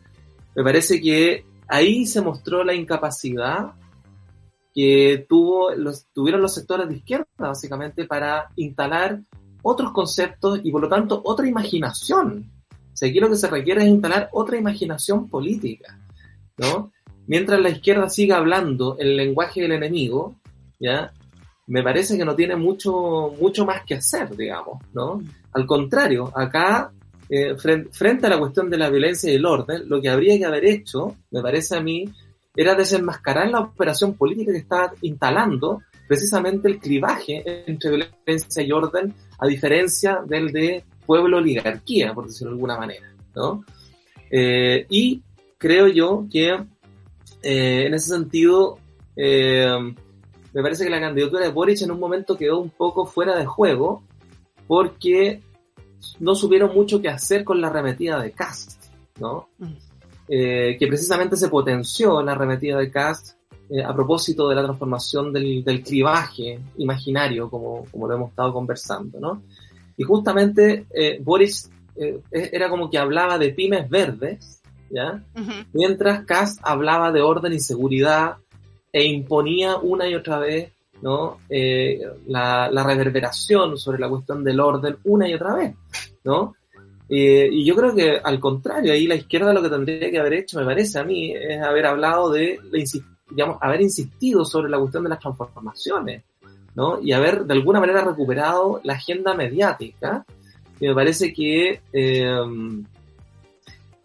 me 0.54 0.62
parece 0.62 1.00
que 1.02 1.44
ahí 1.68 2.06
se 2.06 2.20
mostró 2.20 2.64
la 2.64 2.74
incapacidad 2.74 3.72
que 4.74 5.24
tuvo 5.28 5.72
los, 5.72 6.06
tuvieron 6.12 6.42
los 6.42 6.54
sectores 6.54 6.88
de 6.88 6.96
izquierda, 6.96 7.26
básicamente, 7.36 8.06
para 8.06 8.50
instalar 8.56 9.20
otros 9.62 9.92
conceptos 9.92 10.60
y 10.62 10.70
por 10.70 10.82
lo 10.82 10.88
tanto 10.88 11.22
otra 11.24 11.46
imaginación 11.46 12.50
o 13.02 13.06
aquí 13.06 13.18
lo 13.18 13.28
que 13.28 13.36
se 13.36 13.48
requiere 13.48 13.82
es 13.82 13.88
instalar 13.88 14.28
otra 14.32 14.56
imaginación 14.56 15.28
política, 15.28 15.98
¿no? 16.58 16.92
Mientras 17.26 17.60
la 17.60 17.70
izquierda 17.70 18.08
siga 18.08 18.36
hablando 18.36 18.96
el 18.98 19.16
lenguaje 19.16 19.62
del 19.62 19.72
enemigo, 19.72 20.36
¿ya? 20.78 21.12
Me 21.66 21.82
parece 21.82 22.16
que 22.16 22.24
no 22.24 22.36
tiene 22.36 22.56
mucho, 22.56 23.34
mucho 23.40 23.66
más 23.66 23.84
que 23.84 23.94
hacer, 23.94 24.36
digamos, 24.36 24.82
¿no? 24.92 25.22
Al 25.52 25.66
contrario, 25.66 26.30
acá, 26.34 26.92
eh, 27.36 27.56
frente, 27.56 28.26
a 28.26 28.30
la 28.30 28.38
cuestión 28.38 28.70
de 28.70 28.78
la 28.78 28.88
violencia 28.88 29.28
y 29.28 29.34
el 29.34 29.44
orden, 29.44 29.88
lo 29.88 30.00
que 30.00 30.08
habría 30.08 30.38
que 30.38 30.44
haber 30.44 30.64
hecho, 30.66 31.16
me 31.32 31.42
parece 31.42 31.76
a 31.76 31.80
mí, 31.80 32.04
era 32.54 32.76
desenmascarar 32.76 33.50
la 33.50 33.58
operación 33.58 34.14
política 34.14 34.52
que 34.52 34.58
estaba 34.58 34.92
instalando 35.02 35.82
precisamente 36.06 36.68
el 36.68 36.78
clivaje 36.78 37.42
entre 37.66 37.90
violencia 37.90 38.62
y 38.62 38.70
orden, 38.70 39.12
a 39.40 39.48
diferencia 39.48 40.20
del 40.24 40.52
de 40.52 40.84
pueblo-oligarquía, 41.06 42.14
por 42.14 42.28
decirlo 42.28 42.50
de 42.50 42.54
alguna 42.54 42.78
manera, 42.78 43.12
¿no? 43.34 43.64
Eh, 44.30 44.86
y 44.88 45.20
creo 45.58 45.88
yo 45.88 46.26
que 46.30 46.50
eh, 47.42 47.86
en 47.86 47.94
ese 47.94 48.10
sentido 48.10 48.78
me 49.16 50.62
parece 50.62 50.84
que 50.84 50.90
la 50.90 51.00
candidatura 51.00 51.42
de 51.44 51.50
Boric 51.50 51.82
en 51.82 51.90
un 51.90 51.98
momento 51.98 52.36
quedó 52.36 52.60
un 52.60 52.70
poco 52.70 53.06
fuera 53.06 53.36
de 53.36 53.44
juego 53.44 54.04
porque 54.68 55.40
no 56.20 56.34
supieron 56.34 56.74
mucho 56.74 57.00
qué 57.00 57.08
hacer 57.08 57.44
con 57.44 57.60
la 57.60 57.68
arremetida 57.68 58.20
de 58.20 58.32
Cast, 58.32 58.84
¿no? 59.20 59.48
Mm. 59.58 59.74
que 60.26 60.86
precisamente 60.88 61.36
se 61.36 61.48
potenció 61.48 62.22
la 62.22 62.32
arremetida 62.32 62.78
de 62.78 62.90
Cast 62.90 63.36
a 63.84 63.94
propósito 63.94 64.48
de 64.48 64.54
la 64.54 64.62
transformación 64.62 65.32
del, 65.32 65.64
del 65.64 65.82
clivaje 65.82 66.60
imaginario, 66.78 67.50
como, 67.50 67.84
como 67.90 68.08
lo 68.08 68.14
hemos 68.14 68.30
estado 68.30 68.52
conversando, 68.52 69.18
¿no? 69.20 69.42
Y 69.96 70.02
justamente 70.02 70.86
eh, 70.94 71.18
Boris 71.22 71.70
eh, 71.96 72.20
e-, 72.30 72.50
era 72.52 72.68
como 72.68 72.90
que 72.90 72.98
hablaba 72.98 73.38
de 73.38 73.50
pymes 73.50 73.88
verdes, 73.88 74.62
¿ya? 74.90 75.22
Mientras 75.72 76.24
Kass 76.24 76.58
hablaba 76.62 77.12
de 77.12 77.22
orden 77.22 77.52
y 77.52 77.60
seguridad 77.60 78.36
e 78.92 79.04
imponía 79.04 79.76
una 79.76 80.08
y 80.08 80.14
otra 80.14 80.38
vez, 80.38 80.72
¿no? 81.04 81.40
Eh, 81.50 82.00
la, 82.28 82.70
reverberación 82.82 83.76
sobre 83.76 83.98
la 83.98 84.08
cuestión 84.08 84.42
del 84.42 84.58
orden 84.58 84.96
una 85.04 85.28
y 85.28 85.34
otra 85.34 85.54
vez, 85.54 85.74
¿no? 86.24 86.54
y 87.06 87.62
yo 87.66 87.76
creo 87.76 87.94
que 87.94 88.16
al 88.16 88.40
contrario, 88.40 88.90
ahí 88.90 89.06
la 89.06 89.14
izquierda 89.14 89.52
lo 89.52 89.62
que 89.62 89.68
tendría 89.68 90.10
que 90.10 90.18
haber 90.18 90.32
hecho, 90.32 90.58
me 90.58 90.64
parece 90.64 90.98
a 90.98 91.04
mí, 91.04 91.32
es 91.32 91.60
haber 91.60 91.84
hablado 91.84 92.30
de, 92.30 92.58
digamos, 93.30 93.58
haber 93.60 93.82
insistido 93.82 94.46
sobre 94.46 94.70
la 94.70 94.78
cuestión 94.78 95.04
de 95.04 95.10
las 95.10 95.20
transformaciones, 95.20 96.24
¿no? 96.74 96.98
Y 97.02 97.12
haber 97.12 97.44
de 97.44 97.52
alguna 97.52 97.78
manera 97.78 98.02
recuperado 98.02 98.80
la 98.84 98.94
agenda 98.94 99.34
mediática, 99.34 100.24
que 100.80 100.88
me 100.88 100.94
parece 100.94 101.34
que, 101.34 101.82
eh, 101.92 102.48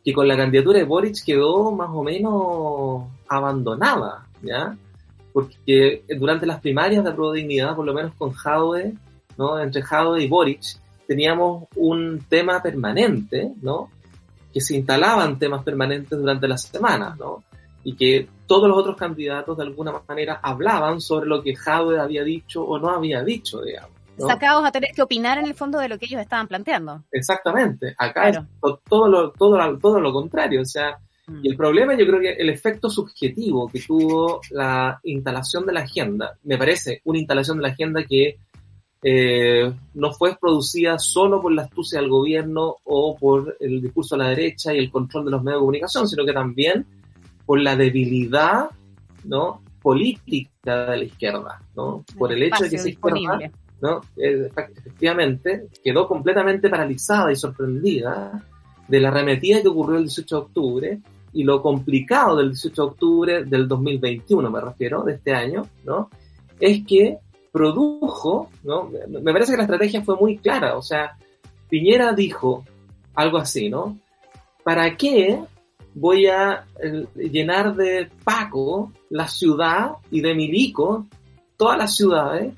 que 0.04 0.14
con 0.14 0.28
la 0.28 0.36
candidatura 0.36 0.80
de 0.80 0.86
Boric 0.86 1.24
quedó 1.26 1.72
más 1.72 1.90
o 1.94 2.04
menos 2.04 3.06
abandonada, 3.30 4.28
¿ya? 4.44 4.78
Porque 5.34 6.04
durante 6.18 6.46
las 6.46 6.60
primarias 6.60 7.04
de 7.04 7.12
Pro 7.12 7.32
Dignidad, 7.32 7.76
por 7.76 7.86
lo 7.86 7.94
menos 7.94 8.14
con 8.16 8.32
Jaude, 8.32 8.94
¿no? 9.38 9.60
Entre 9.60 9.82
Jaude 9.82 10.24
y 10.24 10.28
Boric, 10.28 10.62
teníamos 11.08 11.66
un 11.76 12.24
tema 12.28 12.62
permanente, 12.62 13.52
¿no? 13.62 13.90
Que 14.54 14.62
se 14.62 14.76
instalaban 14.76 15.38
temas 15.38 15.64
permanentes 15.64 16.18
durante 16.18 16.48
las 16.48 16.64
semanas, 16.64 17.18
¿no? 17.18 17.44
y 17.84 17.96
que 17.96 18.28
todos 18.46 18.68
los 18.68 18.78
otros 18.78 18.98
candidatos 18.98 19.58
de 19.58 19.64
alguna 19.64 19.94
manera 20.08 20.40
hablaban 20.42 21.02
sobre 21.02 21.28
lo 21.28 21.42
que 21.42 21.56
Jadwe 21.56 22.00
había 22.00 22.24
dicho 22.24 22.64
o 22.64 22.80
no 22.80 22.90
había 22.90 23.24
dicho, 23.24 23.62
digamos. 23.62 23.92
Sacados 24.18 24.66
a 24.66 24.72
tener 24.72 24.92
que 24.94 25.02
opinar 25.02 25.38
en 25.38 25.46
el 25.46 25.56
fondo 25.56 25.80
de 25.80 25.88
lo 25.88 25.98
que 25.98 26.06
ellos 26.06 26.20
estaban 26.20 26.48
planteando. 26.48 27.04
Exactamente. 27.12 27.96
Acá 27.98 28.30
es 28.30 28.40
todo 28.90 29.08
lo, 29.08 29.32
todo, 29.32 29.78
todo 29.78 30.00
lo 30.02 30.12
contrario. 30.12 30.62
O 30.62 30.66
sea. 30.66 31.00
Y 31.42 31.50
el 31.50 31.58
problema 31.58 31.98
yo 31.98 32.06
creo 32.06 32.20
que 32.20 32.34
el 32.34 32.50
efecto 32.50 32.90
subjetivo 32.90 33.68
que 33.68 33.82
tuvo 33.82 34.42
la 34.52 35.00
instalación 35.04 35.66
de 35.66 35.74
la 35.74 35.82
agenda, 35.82 36.38
me 36.44 36.58
parece 36.58 37.02
una 37.06 37.20
instalación 37.20 37.58
de 37.58 37.64
la 37.64 37.70
agenda 37.70 38.04
que 38.04 38.38
eh, 39.02 39.74
no 39.94 40.12
fue 40.12 40.36
producida 40.40 41.00
solo 41.00 41.42
por 41.42 41.54
la 41.54 41.64
astucia 41.64 42.00
del 42.00 42.10
gobierno 42.10 42.76
o 42.84 43.16
por 43.18 43.56
el 43.60 43.82
discurso 43.82 44.16
de 44.16 44.24
la 44.24 44.30
derecha 44.30 44.74
y 44.74 44.78
el 44.78 44.92
control 44.92 45.26
de 45.26 45.32
los 45.32 45.44
medios 45.44 45.60
de 45.60 45.62
comunicación, 45.62 46.08
sino 46.08 46.26
que 46.26 46.34
también 46.34 46.86
por 47.46 47.62
la 47.62 47.76
debilidad 47.76 48.70
¿no? 49.24 49.62
política 49.82 50.92
de 50.92 50.98
la 50.98 51.04
izquierda, 51.04 51.62
¿no? 51.76 52.04
por 52.18 52.34
el 52.34 52.44
hecho 52.44 52.64
de 52.64 52.70
que 52.70 52.76
esa 52.76 52.90
izquierda 52.90 53.52
¿no? 53.82 54.02
Eh, 54.18 54.50
efectivamente 54.50 55.68
quedó 55.82 56.06
completamente 56.06 56.70
paralizada 56.70 57.32
y 57.32 57.38
sorprendida 57.38 58.44
de 58.90 59.00
la 59.00 59.08
arremetida 59.08 59.62
que 59.62 59.70
ocurrió 59.70 59.98
el 59.98 60.04
18 60.04 60.36
de 60.36 60.42
octubre 60.42 61.00
y 61.34 61.44
lo 61.44 61.62
complicado 61.62 62.36
del 62.38 62.50
18 62.50 62.82
de 62.82 62.88
octubre 62.88 63.44
del 63.46 63.68
2021, 63.68 64.50
me 64.50 64.62
refiero, 64.62 65.04
de 65.04 65.14
este 65.14 65.34
año, 65.34 65.68
¿no? 65.86 66.10
es 66.60 66.86
que 66.86 67.20
produjo, 67.52 68.50
¿no? 68.64 68.90
me 69.08 69.34
parece 69.34 69.54
que 69.54 69.58
la 69.58 69.64
estrategia 69.64 70.04
fue 70.04 70.16
muy 70.16 70.38
clara, 70.38 70.78
o 70.78 70.82
sea, 70.82 71.18
Piñera 71.70 72.14
dijo 72.14 72.66
algo 73.16 73.38
así, 73.38 73.70
¿no? 73.70 73.98
¿Para 74.64 74.96
qué 74.98 75.40
voy 75.94 76.28
a 76.28 76.66
eh, 76.82 77.06
llenar 77.16 77.76
de 77.76 78.10
Paco 78.24 78.92
la 79.10 79.28
ciudad 79.28 79.94
y 80.12 80.22
de 80.22 80.34
milico 80.34 81.06
todas 81.58 81.78
las 81.78 81.96
ciudades 81.96 82.54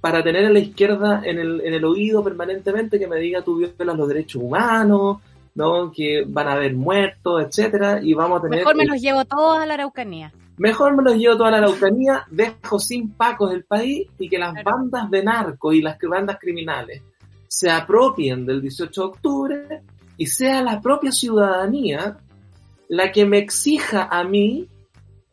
para 0.00 0.22
tener 0.22 0.46
a 0.46 0.50
la 0.50 0.58
izquierda 0.58 1.22
en 1.24 1.38
el, 1.38 1.60
en 1.60 1.74
el 1.74 1.84
oído 1.84 2.24
permanentemente 2.24 2.98
que 2.98 3.06
me 3.06 3.18
diga 3.18 3.42
tú 3.42 3.56
violas 3.56 3.96
los 3.96 4.08
derechos 4.08 4.42
humanos, 4.42 5.18
¿no? 5.54 5.92
Que 5.92 6.24
van 6.26 6.48
a 6.48 6.52
haber 6.52 6.74
muertos, 6.74 7.44
etcétera, 7.44 8.00
y 8.02 8.14
vamos 8.14 8.40
a 8.40 8.42
tener... 8.42 8.60
Mejor 8.60 8.76
me 8.76 8.86
los 8.86 9.00
llevo 9.00 9.24
todos 9.24 9.58
a 9.58 9.66
la 9.66 9.74
Araucanía. 9.74 10.32
Mejor 10.56 10.96
me 10.96 11.02
los 11.02 11.16
llevo 11.16 11.36
toda 11.36 11.50
la 11.50 11.58
Araucanía, 11.58 12.24
dejo 12.30 12.78
sin 12.78 13.12
pacos 13.12 13.50
del 13.50 13.64
país 13.64 14.08
y 14.18 14.28
que 14.28 14.38
las 14.38 14.54
bandas 14.62 15.10
de 15.10 15.22
narco 15.22 15.72
y 15.72 15.82
las 15.82 15.98
bandas 16.00 16.38
criminales 16.40 17.02
se 17.48 17.70
apropien 17.70 18.46
del 18.46 18.62
18 18.62 19.00
de 19.00 19.06
octubre 19.06 19.82
y 20.16 20.26
sea 20.26 20.62
la 20.62 20.80
propia 20.80 21.12
ciudadanía 21.12 22.16
la 22.88 23.10
que 23.10 23.24
me 23.24 23.38
exija 23.38 24.08
a 24.10 24.24
mí 24.24 24.68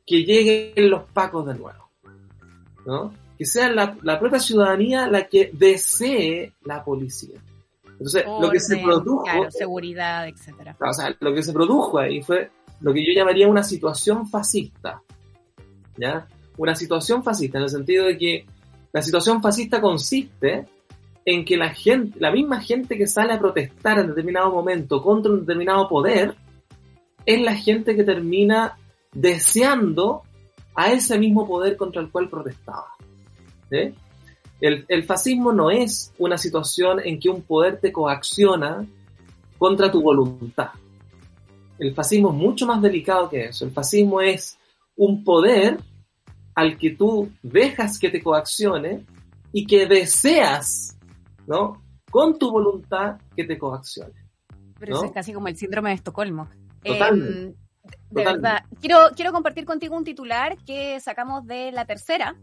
que 0.05 0.23
lleguen 0.23 0.89
los 0.89 1.03
pacos 1.11 1.45
de 1.45 1.55
nuevo. 1.55 1.89
¿no? 2.85 3.13
Que 3.37 3.45
sea 3.45 3.69
la, 3.69 3.95
la 4.01 4.19
propia 4.19 4.39
ciudadanía 4.39 5.07
la 5.07 5.27
que 5.27 5.51
desee 5.53 6.53
la 6.63 6.83
policía. 6.83 7.39
Entonces, 7.99 8.25
lo 8.25 8.49
que 8.49 8.59
se 8.59 8.77
produjo. 8.77 9.23
Claro, 9.23 9.51
seguridad, 9.51 10.27
etcétera. 10.27 10.77
O 10.79 10.93
sea, 10.93 11.13
lo 11.19 11.33
que 11.33 11.43
se 11.43 11.51
produjo 11.51 11.99
ahí 11.99 12.21
fue 12.21 12.49
lo 12.79 12.93
que 12.93 13.05
yo 13.05 13.11
llamaría 13.13 13.47
una 13.47 13.63
situación 13.63 14.27
fascista. 14.27 15.01
¿Ya? 15.97 16.25
Una 16.57 16.75
situación 16.75 17.23
fascista, 17.23 17.57
en 17.57 17.65
el 17.65 17.69
sentido 17.69 18.05
de 18.05 18.17
que 18.17 18.45
la 18.93 19.01
situación 19.01 19.41
fascista 19.41 19.81
consiste 19.81 20.65
en 21.25 21.43
que 21.43 21.57
la 21.57 21.69
gente, 21.69 22.19
la 22.19 22.31
misma 22.31 22.61
gente 22.61 22.97
que 22.97 23.05
sale 23.05 23.33
a 23.33 23.39
protestar 23.39 23.99
en 23.99 24.07
determinado 24.07 24.51
momento 24.51 25.03
contra 25.03 25.31
un 25.31 25.41
determinado 25.41 25.87
poder, 25.89 26.35
es 27.25 27.41
la 27.41 27.55
gente 27.55 27.95
que 27.95 28.03
termina 28.03 28.77
deseando 29.11 30.23
a 30.73 30.91
ese 30.91 31.19
mismo 31.19 31.45
poder 31.45 31.75
contra 31.75 32.01
el 32.01 32.09
cual 32.09 32.29
protestaba. 32.29 32.87
¿sí? 33.69 33.93
El, 34.61 34.85
el, 34.87 35.03
fascismo 35.03 35.53
no 35.53 35.71
es 35.71 36.13
una 36.17 36.37
situación 36.37 36.99
en 37.03 37.19
que 37.19 37.29
un 37.29 37.41
poder 37.41 37.79
te 37.79 37.91
coacciona 37.91 38.85
contra 39.57 39.91
tu 39.91 40.01
voluntad. 40.01 40.71
El 41.77 41.93
fascismo 41.93 42.29
es 42.29 42.35
mucho 42.35 42.65
más 42.65 42.81
delicado 42.81 43.29
que 43.29 43.45
eso. 43.45 43.65
El 43.65 43.71
fascismo 43.71 44.19
es 44.19 44.57
un 44.97 45.23
poder 45.23 45.77
al 46.55 46.77
que 46.77 46.91
tú 46.91 47.31
dejas 47.41 47.97
que 47.97 48.09
te 48.09 48.21
coaccione 48.21 49.05
y 49.53 49.65
que 49.65 49.87
deseas, 49.87 50.97
¿no? 51.47 51.81
Con 52.11 52.37
tu 52.37 52.51
voluntad 52.51 53.17
que 53.35 53.45
te 53.45 53.57
coaccione. 53.57 54.13
Pero 54.77 54.95
eso 54.95 55.05
es 55.05 55.11
casi 55.11 55.31
como 55.33 55.47
el 55.47 55.55
síndrome 55.55 55.89
de 55.89 55.95
Estocolmo. 55.95 56.49
Totalmente. 56.83 57.49
Eh, 57.49 57.55
de 58.11 58.25
verdad. 58.25 58.63
Quiero, 58.81 58.97
quiero 59.15 59.31
compartir 59.31 59.65
contigo 59.65 59.95
un 59.95 60.03
titular 60.03 60.57
que 60.65 60.99
sacamos 60.99 61.45
de 61.45 61.71
la 61.71 61.85
tercera, 61.85 62.35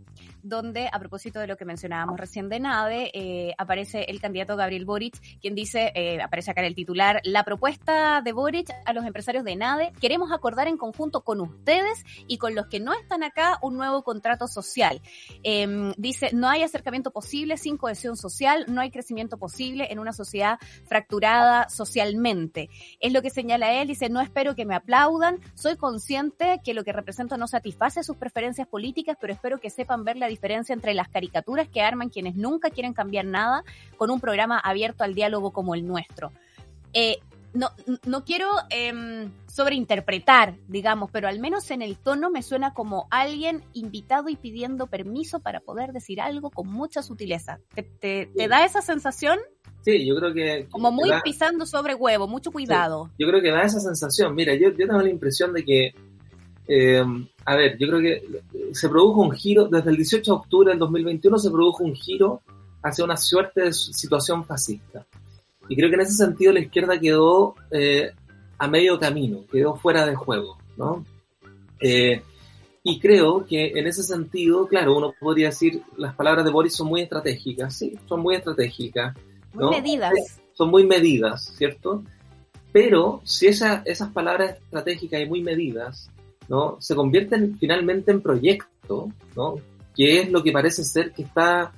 donde, 0.49 0.89
a 0.93 0.99
propósito 0.99 1.41
de 1.41 1.47
lo 1.47 1.57
que 1.57 1.65
mencionábamos 1.65 2.19
recién 2.19 2.49
de 2.49 2.61
NAVE, 2.61 3.11
eh, 3.13 3.55
aparece 3.59 4.05
el 4.09 4.21
candidato 4.21 4.57
Gabriel 4.57 4.85
Boric, 4.85 5.21
quien 5.41 5.55
dice, 5.55 5.93
eh, 5.95 6.21
aparece 6.23 6.51
acá 6.51 6.61
en 6.61 6.69
el 6.69 6.75
titular, 6.75 7.21
la 7.25 7.45
propuesta 7.45 8.21
de 8.23 8.33
Boric 8.33 8.71
a 8.85 8.93
los 8.93 9.05
empresarios 9.05 9.45
de 9.45 9.57
NAVE, 9.57 9.93
queremos 10.01 10.31
acordar 10.33 10.69
en 10.69 10.77
conjunto 10.77 11.23
con 11.23 11.41
ustedes 11.41 12.05
y 12.29 12.39
con 12.39 12.55
los 12.55 12.67
que 12.69 12.81
no 12.81 12.93
están 12.93 13.23
acá 13.23 13.59
un 13.63 13.77
nuevo 13.77 14.03
contrato 14.03 14.47
social. 14.47 15.01
Eh, 15.43 15.93
dice, 15.97 16.31
no 16.33 16.49
hay 16.49 16.63
acercamiento 16.63 17.11
posible 17.11 17.57
sin 17.57 17.77
cohesión 17.77 18.17
social, 18.17 18.67
no 18.69 18.81
hay 18.81 18.91
crecimiento 18.91 19.39
posible 19.39 19.89
en 19.91 19.99
una 19.99 20.13
sociedad 20.13 20.59
fracturada 20.85 21.69
socialmente. 21.69 22.71
Es 23.01 23.13
lo 23.13 23.23
que 23.23 23.31
señala 23.31 23.73
él, 23.73 23.89
dice, 23.89 24.09
no 24.09 24.21
espero 24.21 24.55
que 24.55 24.65
me 24.65 24.75
aplaudan, 24.75 25.41
soy 25.55 25.77
consciente 25.77 26.61
que 26.65 26.75
lo 26.75 26.85
que 26.85 26.93
represento 26.93 27.37
no 27.37 27.49
satisface 27.49 28.03
sus 28.03 28.17
preferencias 28.17 28.69
políticas, 28.69 29.17
pero 29.21 29.33
espero 29.33 29.59
que 29.59 29.71
sepan 29.71 30.05
ver 30.05 30.17
la 30.17 30.29
diferencia 30.29 30.36
entre 30.43 30.95
las 30.95 31.09
caricaturas 31.09 31.69
que 31.69 31.83
arman 31.83 32.09
quienes 32.09 32.37
nunca 32.37 32.71
quieren 32.71 32.93
cambiar 32.93 33.25
nada 33.25 33.65
con 33.97 34.11
un 34.11 34.21
programa 34.21 34.59
abierto 34.59 35.05
al 35.05 35.15
diálogo 35.15 35.53
como 35.53 35.75
el 35.75 35.87
nuestro. 35.87 36.33
Eh, 36.93 37.19
no, 37.53 37.71
no 38.05 38.25
quiero 38.25 38.49
eh, 38.71 39.29
sobreinterpretar, 39.47 40.57
digamos, 40.69 41.11
pero 41.11 41.29
al 41.29 41.41
menos 41.41 41.71
en 41.71 41.83
el 41.83 41.97
tono 41.97 42.31
me 42.31 42.43
suena 42.43 42.75
como 42.75 43.07
alguien 43.11 43.65
invitado 43.73 44.29
y 44.29 44.37
pidiendo 44.37 44.87
permiso 44.87 45.41
para 45.41 45.61
poder 45.61 45.93
decir 45.93 46.21
algo 46.21 46.51
con 46.51 46.69
mucha 46.69 47.03
sutileza. 47.03 47.59
¿Te, 47.75 47.83
te, 47.83 48.31
te 48.37 48.49
da 48.49 48.65
esa 48.65 48.83
sensación? 48.83 49.39
Sí, 49.81 50.07
yo 50.07 50.17
creo 50.17 50.35
que... 50.35 50.69
Como 50.71 50.91
muy 50.91 51.11
da, 51.11 51.23
pisando 51.23 51.65
sobre 51.65 51.95
huevo, 51.95 52.27
mucho 52.27 52.51
cuidado. 52.51 53.07
Sí, 53.07 53.25
yo 53.25 53.29
creo 53.29 53.41
que 53.41 53.51
da 53.51 53.63
esa 53.63 53.81
sensación. 53.81 54.35
Mira, 54.35 54.55
yo, 54.55 54.71
yo 54.71 54.87
tengo 54.87 55.01
la 55.01 55.11
impresión 55.11 55.53
de 55.53 55.65
que... 55.65 55.95
Eh, 56.69 57.05
a 57.45 57.57
ver, 57.57 57.79
yo 57.79 57.89
creo 57.89 58.01
que 58.01 58.43
se 58.73 58.89
produjo 58.89 59.23
un 59.23 59.33
giro, 59.33 59.67
desde 59.69 59.91
el 59.91 59.97
18 59.97 60.31
de 60.31 60.37
octubre 60.37 60.71
del 60.71 60.79
2021 60.79 61.39
se 61.39 61.51
produjo 61.51 61.85
un 61.85 61.95
giro 61.95 62.43
hacia 62.83 63.05
una 63.05 63.17
suerte 63.17 63.63
de 63.63 63.73
situación 63.73 64.45
fascista. 64.45 65.07
Y 65.69 65.77
creo 65.77 65.89
que 65.89 65.97
en 65.97 66.03
ese 66.03 66.15
sentido 66.15 66.53
la 66.53 66.61
izquierda 66.61 66.99
quedó 66.99 67.55
eh, 67.71 68.13
a 68.59 68.69
medio 68.69 68.99
camino, 68.99 69.45
quedó 69.51 69.77
fuera 69.77 70.07
de 70.07 70.15
juego, 70.15 70.59
¿no? 70.77 71.05
Eh, 71.81 72.23
y 72.83 73.01
creo 73.01 73.45
que 73.45 73.73
en 73.75 73.87
ese 73.87 74.05
sentido, 74.05 74.69
claro, 74.69 74.97
uno 74.97 75.13
podría 75.19 75.49
decir, 75.49 75.83
las 75.97 76.15
palabras 76.15 76.45
de 76.45 76.53
Boris 76.53 76.75
son 76.75 76.87
muy 76.87 77.01
estratégicas, 77.03 77.75
sí, 77.77 77.99
son 78.09 78.21
muy 78.21 78.37
estratégicas. 78.37 79.17
Muy 79.53 79.71
medidas. 79.71 80.13
Son 80.53 80.71
muy 80.71 80.87
medidas, 80.87 81.53
¿cierto? 81.57 82.05
Pero 82.73 83.21
si 83.25 83.49
esa, 83.49 83.83
esas 83.85 84.11
palabras 84.11 84.57
estratégicas 84.59 85.21
y 85.21 85.27
muy 85.27 85.43
medidas, 85.43 86.11
¿no? 86.49 86.77
Se 86.81 86.95
convierten 86.95 87.57
finalmente 87.59 88.11
en 88.11 88.21
proyecto, 88.21 89.11
¿no? 89.35 89.57
Que 89.95 90.21
es 90.21 90.31
lo 90.31 90.43
que 90.43 90.53
parece 90.53 90.85
ser 90.85 91.13
que 91.13 91.23
está 91.23 91.73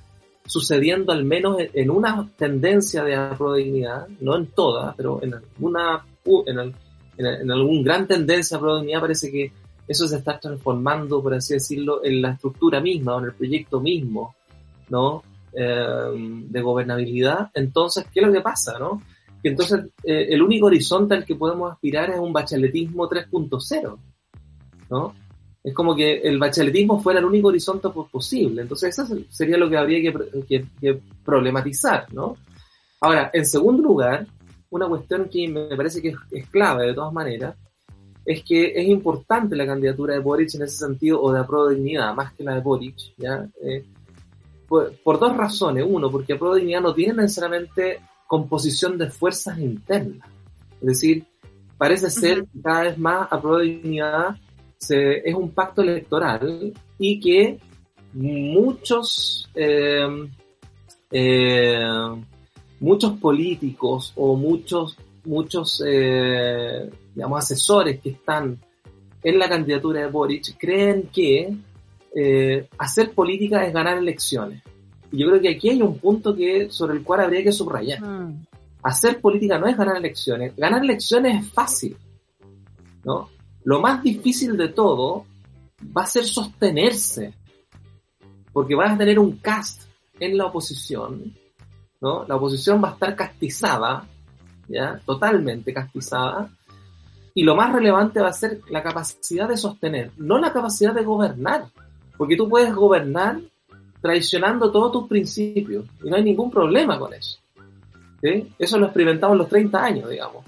sucediendo 0.45 1.11
al 1.11 1.25
menos 1.25 1.57
en 1.59 1.89
una 1.89 2.27
tendencia 2.35 3.03
de 3.03 3.17
dignidad, 3.57 4.07
no 4.19 4.35
en 4.35 4.47
toda, 4.47 4.93
pero 4.95 5.21
en 5.21 5.35
alguna, 5.35 6.05
en, 6.45 6.59
el, 6.59 6.75
en, 7.17 7.25
en 7.25 7.51
algún 7.51 7.83
gran 7.83 8.07
tendencia 8.07 8.57
de 8.57 8.75
dignidad 8.77 9.01
parece 9.01 9.31
que 9.31 9.51
eso 9.87 10.07
se 10.07 10.17
está 10.17 10.39
transformando, 10.39 11.21
por 11.21 11.33
así 11.33 11.55
decirlo, 11.55 12.03
en 12.03 12.21
la 12.21 12.31
estructura 12.31 12.79
misma 12.79 13.15
o 13.15 13.19
en 13.19 13.25
el 13.25 13.33
proyecto 13.33 13.79
mismo, 13.79 14.35
¿no? 14.89 15.23
Eh, 15.51 16.45
de 16.47 16.61
gobernabilidad. 16.61 17.49
Entonces, 17.55 18.05
¿qué 18.13 18.19
es 18.19 18.27
lo 18.27 18.31
que 18.31 18.41
pasa, 18.41 18.77
no? 18.77 19.01
Que 19.41 19.49
entonces 19.49 19.85
eh, 20.03 20.27
el 20.29 20.43
único 20.43 20.67
horizonte 20.67 21.15
al 21.15 21.25
que 21.25 21.35
podemos 21.35 21.71
aspirar 21.71 22.11
es 22.11 22.19
un 22.19 22.31
bacheletismo 22.31 23.09
3.0, 23.09 23.97
¿no? 24.89 25.13
Es 25.63 25.73
como 25.73 25.95
que 25.95 26.19
el 26.19 26.39
bacheletismo 26.39 27.01
fuera 27.01 27.19
el 27.19 27.25
único 27.25 27.49
horizonte 27.49 27.89
posible. 27.89 28.61
Entonces, 28.61 28.97
eso 28.97 29.17
sería 29.29 29.57
lo 29.57 29.69
que 29.69 29.77
habría 29.77 30.01
que, 30.01 30.45
que, 30.47 30.65
que, 30.79 31.01
problematizar, 31.23 32.11
¿no? 32.13 32.37
Ahora, 33.01 33.29
en 33.33 33.45
segundo 33.45 33.83
lugar, 33.83 34.25
una 34.69 34.87
cuestión 34.87 35.27
que 35.29 35.47
me 35.47 35.75
parece 35.75 36.01
que 36.01 36.09
es, 36.09 36.15
es, 36.31 36.47
clave 36.47 36.87
de 36.87 36.93
todas 36.93 37.11
maneras, 37.13 37.55
es 38.25 38.43
que 38.43 38.73
es 38.73 38.87
importante 38.87 39.55
la 39.55 39.65
candidatura 39.65 40.13
de 40.13 40.19
Boric 40.19 40.55
en 40.55 40.63
ese 40.63 40.77
sentido, 40.77 41.21
o 41.21 41.31
de 41.31 41.39
Apro 41.39 41.67
Dignidad, 41.67 42.13
más 42.13 42.33
que 42.33 42.43
la 42.43 42.55
de 42.55 42.61
Boric, 42.61 42.95
¿ya? 43.17 43.45
Eh, 43.61 43.83
por, 44.67 44.93
por, 45.03 45.19
dos 45.19 45.35
razones. 45.35 45.85
Uno, 45.87 46.09
porque 46.09 46.33
Apro 46.33 46.55
Dignidad 46.55 46.81
no 46.81 46.93
tiene 46.93 47.13
necesariamente 47.13 47.99
composición 48.27 48.97
de 48.97 49.09
fuerzas 49.09 49.57
internas. 49.59 50.29
Es 50.81 50.87
decir, 50.87 51.25
parece 51.77 52.09
ser 52.09 52.45
cada 52.63 52.83
vez 52.83 52.97
más 52.97 53.27
Apro 53.31 53.57
Dignidad 53.59 54.37
se, 54.79 55.29
es 55.29 55.35
un 55.35 55.51
pacto 55.51 55.81
electoral 55.81 56.73
y 56.97 57.19
que 57.19 57.59
muchos 58.13 59.49
eh, 59.53 60.07
eh, 61.11 61.79
muchos 62.79 63.19
políticos 63.19 64.13
o 64.15 64.35
muchos 64.35 64.97
muchos 65.25 65.83
eh, 65.85 66.89
digamos 67.13 67.43
asesores 67.43 67.99
que 67.99 68.11
están 68.11 68.57
en 69.21 69.39
la 69.39 69.49
candidatura 69.49 70.01
de 70.01 70.07
Boric 70.07 70.57
creen 70.57 71.09
que 71.13 71.53
hacer 72.77 73.11
política 73.11 73.63
es 73.63 73.71
ganar 73.71 73.97
elecciones 73.97 74.63
y 75.11 75.19
yo 75.19 75.27
creo 75.27 75.41
que 75.41 75.49
aquí 75.49 75.69
hay 75.69 75.81
un 75.81 75.99
punto 75.99 76.35
que 76.35 76.69
sobre 76.69 76.97
el 76.97 77.03
cual 77.03 77.21
habría 77.21 77.43
que 77.43 77.51
subrayar 77.51 78.01
mm. 78.01 78.45
hacer 78.81 79.21
política 79.21 79.59
no 79.59 79.67
es 79.67 79.77
ganar 79.77 79.97
elecciones 79.97 80.55
ganar 80.55 80.83
elecciones 80.83 81.43
es 81.43 81.51
fácil 81.51 81.95
¿no? 83.03 83.29
Lo 83.69 83.79
más 83.79 84.01
difícil 84.01 84.57
de 84.57 84.69
todo 84.69 85.27
va 85.95 86.01
a 86.01 86.07
ser 86.07 86.25
sostenerse, 86.25 87.35
porque 88.51 88.73
vas 88.73 88.93
a 88.93 88.97
tener 88.97 89.19
un 89.19 89.37
cast 89.37 89.83
en 90.19 90.35
la 90.39 90.47
oposición, 90.47 91.35
¿no? 92.01 92.25
La 92.27 92.37
oposición 92.37 92.83
va 92.83 92.89
a 92.89 92.93
estar 92.93 93.15
castizada, 93.15 94.07
¿ya? 94.67 94.99
Totalmente 95.05 95.71
castizada, 95.71 96.49
y 97.35 97.43
lo 97.43 97.55
más 97.55 97.71
relevante 97.71 98.19
va 98.19 98.29
a 98.29 98.33
ser 98.33 98.59
la 98.71 98.81
capacidad 98.81 99.47
de 99.47 99.55
sostener, 99.55 100.13
no 100.17 100.39
la 100.39 100.51
capacidad 100.51 100.95
de 100.95 101.03
gobernar, 101.03 101.67
porque 102.17 102.35
tú 102.35 102.49
puedes 102.49 102.73
gobernar 102.73 103.39
traicionando 104.01 104.71
todos 104.71 104.91
tus 104.93 105.07
principios, 105.07 105.85
y 106.03 106.09
no 106.09 106.15
hay 106.15 106.23
ningún 106.23 106.49
problema 106.49 106.97
con 106.97 107.13
eso. 107.13 107.37
¿sí? 108.19 108.51
Eso 108.57 108.79
lo 108.79 108.87
experimentamos 108.87 109.35
en 109.35 109.37
los 109.37 109.49
30 109.49 109.83
años, 109.83 110.09
digamos, 110.09 110.43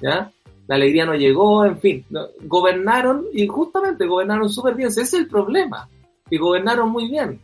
¿ya? 0.00 0.32
La 0.72 0.76
alegría 0.76 1.04
no 1.04 1.14
llegó, 1.14 1.66
en 1.66 1.78
fin, 1.78 2.06
gobernaron 2.44 3.26
y 3.30 3.46
justamente 3.46 4.06
gobernaron 4.06 4.48
súper 4.48 4.74
bien, 4.74 4.88
ese 4.88 5.02
es 5.02 5.12
el 5.12 5.28
problema, 5.28 5.86
que 6.30 6.38
gobernaron 6.38 6.88
muy 6.88 7.10
bien, 7.10 7.38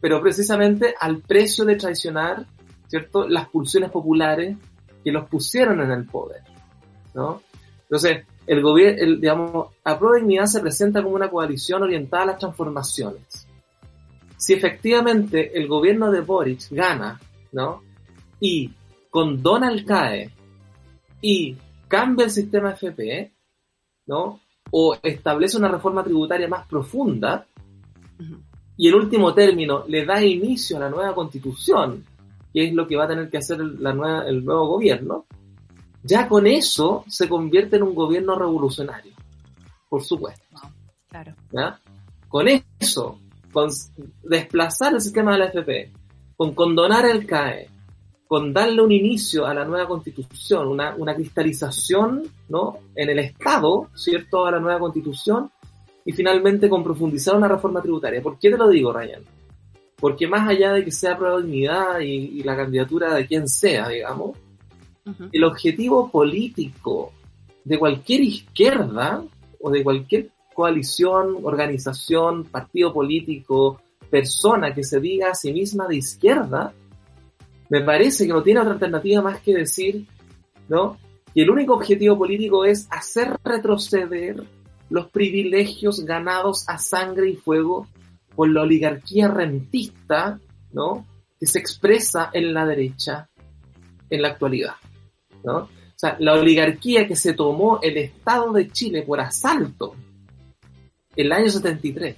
pero 0.00 0.18
precisamente 0.22 0.94
al 0.98 1.18
precio 1.18 1.66
de 1.66 1.76
traicionar, 1.76 2.46
¿cierto?, 2.88 3.28
las 3.28 3.50
pulsiones 3.50 3.90
populares 3.90 4.56
que 5.04 5.12
los 5.12 5.28
pusieron 5.28 5.82
en 5.82 5.90
el 5.90 6.06
poder, 6.06 6.40
¿no? 7.12 7.42
Entonces, 7.82 8.24
el 8.46 8.62
gobierno, 8.62 9.16
digamos, 9.20 9.68
a 9.84 9.98
Pro 9.98 10.14
Dignidad 10.14 10.46
se 10.46 10.60
presenta 10.60 11.02
como 11.02 11.16
una 11.16 11.28
coalición 11.28 11.82
orientada 11.82 12.22
a 12.22 12.26
las 12.28 12.38
transformaciones. 12.38 13.46
Si 14.38 14.54
efectivamente 14.54 15.52
el 15.54 15.68
gobierno 15.68 16.10
de 16.10 16.22
Boric 16.22 16.70
gana, 16.70 17.20
¿no? 17.52 17.82
Y 18.40 18.72
condona 19.10 19.70
el 19.70 19.84
CAE 19.84 20.30
y 21.20 21.58
cambia 21.90 22.26
el 22.26 22.30
sistema 22.30 22.70
FP, 22.70 23.32
¿no? 24.06 24.40
O 24.70 24.96
establece 25.02 25.58
una 25.58 25.68
reforma 25.68 26.04
tributaria 26.04 26.46
más 26.46 26.66
profunda, 26.68 27.44
y 28.76 28.88
en 28.88 28.94
último 28.94 29.34
término 29.34 29.84
le 29.88 30.06
da 30.06 30.24
inicio 30.24 30.76
a 30.76 30.80
la 30.80 30.88
nueva 30.88 31.14
constitución, 31.14 32.04
que 32.54 32.68
es 32.68 32.72
lo 32.72 32.86
que 32.86 32.96
va 32.96 33.04
a 33.04 33.08
tener 33.08 33.28
que 33.28 33.38
hacer 33.38 33.58
la 33.58 33.92
nueva, 33.92 34.22
el 34.28 34.44
nuevo 34.44 34.68
gobierno, 34.68 35.26
ya 36.02 36.28
con 36.28 36.46
eso 36.46 37.04
se 37.08 37.28
convierte 37.28 37.76
en 37.76 37.82
un 37.82 37.94
gobierno 37.94 38.38
revolucionario, 38.38 39.12
por 39.88 40.02
supuesto. 40.02 40.58
Claro. 41.08 41.34
Con 42.28 42.46
eso, 42.78 43.18
con 43.52 43.68
desplazar 44.22 44.94
el 44.94 45.00
sistema 45.00 45.32
de 45.32 45.38
la 45.38 45.46
FP, 45.46 45.90
con 46.36 46.54
condonar 46.54 47.04
el 47.04 47.26
CAE, 47.26 47.68
con 48.30 48.52
darle 48.52 48.80
un 48.80 48.92
inicio 48.92 49.44
a 49.44 49.52
la 49.52 49.64
nueva 49.64 49.88
constitución, 49.88 50.68
una, 50.68 50.94
una 50.94 51.16
cristalización 51.16 52.22
¿no? 52.48 52.78
en 52.94 53.10
el 53.10 53.18
Estado, 53.18 53.88
¿cierto?, 53.92 54.46
a 54.46 54.52
la 54.52 54.60
nueva 54.60 54.78
constitución, 54.78 55.50
y 56.04 56.12
finalmente 56.12 56.68
con 56.68 56.84
profundizar 56.84 57.34
una 57.34 57.48
reforma 57.48 57.82
tributaria. 57.82 58.22
¿Por 58.22 58.38
qué 58.38 58.52
te 58.52 58.56
lo 58.56 58.68
digo, 58.68 58.92
Ryan? 58.92 59.24
Porque 59.96 60.28
más 60.28 60.48
allá 60.48 60.74
de 60.74 60.84
que 60.84 60.92
sea 60.92 61.18
prueba 61.18 61.40
dignidad 61.40 61.98
y, 61.98 62.44
la 62.44 62.54
candidatura 62.54 63.14
de 63.14 63.26
quien 63.26 63.48
sea, 63.48 63.88
digamos, 63.88 64.38
el 65.32 65.42
objetivo 65.42 66.08
político 66.08 67.12
de 67.64 67.80
cualquier 67.80 68.20
izquierda 68.20 69.24
o 69.60 69.70
de 69.72 69.82
cualquier 69.82 70.28
coalición, 70.54 71.38
organización, 71.42 72.44
partido 72.44 72.92
político, 72.92 73.82
persona 74.08 74.72
que 74.72 74.84
se 74.84 75.00
diga 75.00 75.32
a 75.32 75.34
sí 75.34 75.52
misma 75.52 75.88
de 75.88 75.96
izquierda, 75.96 76.72
me 77.70 77.80
parece 77.80 78.26
que 78.26 78.32
no 78.32 78.42
tiene 78.42 78.60
otra 78.60 78.72
alternativa 78.72 79.22
más 79.22 79.40
que 79.40 79.54
decir, 79.54 80.06
¿no? 80.68 80.98
Que 81.32 81.42
el 81.42 81.50
único 81.50 81.74
objetivo 81.74 82.18
político 82.18 82.64
es 82.64 82.88
hacer 82.90 83.38
retroceder 83.44 84.44
los 84.90 85.08
privilegios 85.08 86.04
ganados 86.04 86.68
a 86.68 86.78
sangre 86.78 87.30
y 87.30 87.36
fuego 87.36 87.86
por 88.34 88.50
la 88.50 88.62
oligarquía 88.62 89.28
rentista, 89.28 90.40
¿no? 90.72 91.06
Que 91.38 91.46
se 91.46 91.60
expresa 91.60 92.30
en 92.32 92.52
la 92.52 92.66
derecha 92.66 93.28
en 94.10 94.22
la 94.22 94.28
actualidad, 94.28 94.74
¿no? 95.44 95.58
O 95.58 95.68
sea, 96.00 96.16
la 96.18 96.34
oligarquía 96.34 97.06
que 97.06 97.14
se 97.14 97.34
tomó 97.34 97.78
el 97.82 97.96
Estado 97.98 98.52
de 98.52 98.68
Chile 98.70 99.02
por 99.02 99.20
asalto 99.20 99.94
en 101.14 101.26
el 101.26 101.32
año 101.32 101.48
73, 101.48 102.16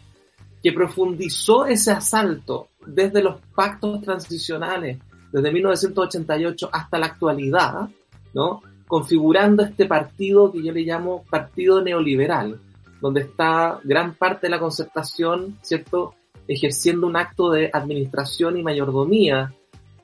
que 0.63 0.73
profundizó 0.73 1.67
ese 1.67 1.91
asalto 1.91 2.69
desde 2.87 3.23
los 3.23 3.41
pactos 3.55 4.01
transicionales, 4.01 4.99
desde 5.33 5.51
1988 5.51 6.69
hasta 6.73 6.99
la 6.99 7.07
actualidad, 7.07 7.89
¿no? 8.35 8.63
configurando 8.93 9.63
este 9.63 9.87
partido 9.87 10.53
que 10.53 10.63
yo 10.63 10.71
le 10.71 10.83
llamo 10.83 11.25
partido 11.31 11.81
neoliberal, 11.81 12.61
donde 13.01 13.23
está 13.23 13.81
gran 13.85 14.17
parte 14.17 14.49
de 14.49 14.51
la 14.51 14.59
concertación, 14.59 15.57
¿cierto?, 15.63 16.15
ejerciendo 16.47 17.07
un 17.07 17.17
acto 17.17 17.51
de 17.51 17.71
administración 17.73 18.59
y 18.59 18.63
mayordomía 18.63 19.51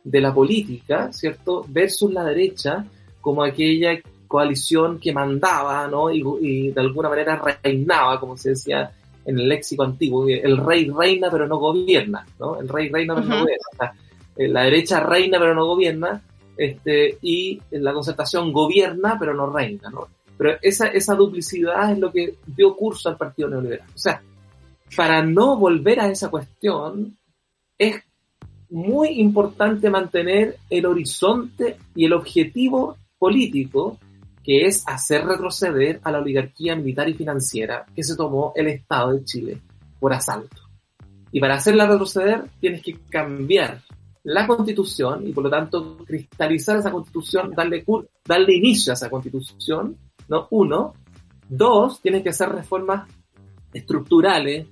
de 0.02 0.20
la 0.22 0.32
política, 0.32 1.12
¿cierto?, 1.12 1.66
versus 1.68 2.10
la 2.14 2.24
derecha 2.24 2.86
como 3.20 3.42
aquella 3.42 4.00
coalición 4.26 4.98
que 4.98 5.12
mandaba, 5.12 5.86
¿no? 5.86 6.10
Y, 6.10 6.70
de 6.70 6.80
alguna 6.80 7.10
manera 7.10 7.42
reinaba, 7.62 8.18
como 8.18 8.38
se 8.38 8.50
decía 8.50 8.90
en 9.26 9.38
el 9.38 9.50
léxico 9.50 9.82
antiguo, 9.82 10.26
el 10.26 10.56
rey 10.56 10.88
reina 10.88 11.28
pero 11.30 11.46
no 11.46 11.58
gobierna, 11.58 12.26
¿no? 12.40 12.58
El 12.58 12.68
rey 12.70 12.88
reina 12.88 13.14
pero 13.14 13.26
no 13.26 13.40
gobierna. 13.40 13.92
La 14.39 14.62
derecha 14.62 15.01
reina 15.01 15.39
pero 15.39 15.55
no 15.55 15.66
gobierna, 15.66 16.22
este, 16.57 17.18
y 17.22 17.61
la 17.70 17.93
concertación 17.93 18.53
gobierna 18.53 19.16
pero 19.18 19.34
no 19.34 19.51
reina, 19.51 19.91
¿no? 19.91 20.09
Pero 20.36 20.57
esa, 20.62 20.86
esa 20.86 21.14
duplicidad 21.14 21.93
es 21.93 21.99
lo 21.99 22.12
que 22.12 22.36
dio 22.47 22.76
curso 22.76 23.09
al 23.09 23.16
Partido 23.16 23.49
Neoliberal. 23.49 23.89
O 23.93 23.99
sea, 23.99 24.22
para 24.97 25.22
no 25.22 25.57
volver 25.59 26.01
a 26.01 26.09
esa 26.09 26.30
cuestión, 26.30 27.16
es 27.76 28.03
muy 28.70 29.20
importante 29.20 29.91
mantener 29.91 30.57
el 30.70 30.86
horizonte 30.86 31.76
y 31.95 32.05
el 32.05 32.12
objetivo 32.12 32.97
político 33.18 33.99
que 34.45 34.66
es 34.66 34.84
hacer 34.86 35.24
retroceder 35.24 36.01
a 36.05 36.12
la 36.12 36.20
oligarquía 36.20 36.76
militar 36.76 37.09
y 37.09 37.14
financiera 37.14 37.84
que 37.95 38.03
se 38.03 38.16
tomó 38.16 38.53
el 38.55 38.68
Estado 38.68 39.12
de 39.12 39.24
Chile 39.24 39.61
por 40.01 40.12
asalto. 40.12 40.62
Y 41.32 41.41
para 41.41 41.57
hacerla 41.57 41.86
retroceder 41.86 42.45
tienes 42.61 42.82
que 42.82 42.97
cambiar 43.11 43.82
la 44.28 44.46
constitución 44.46 45.26
y 45.26 45.32
por 45.32 45.44
lo 45.44 45.50
tanto 45.50 45.96
cristalizar 46.04 46.76
esa 46.76 46.90
constitución, 46.90 47.52
darle, 47.56 47.82
darle 48.26 48.54
inicio 48.54 48.92
a 48.92 48.94
esa 48.94 49.08
constitución, 49.08 49.96
¿no? 50.28 50.48
Uno. 50.50 50.94
Dos, 51.48 52.02
tiene 52.02 52.22
que 52.22 52.28
hacer 52.28 52.50
reformas 52.50 53.08
estructurales, 53.72 54.66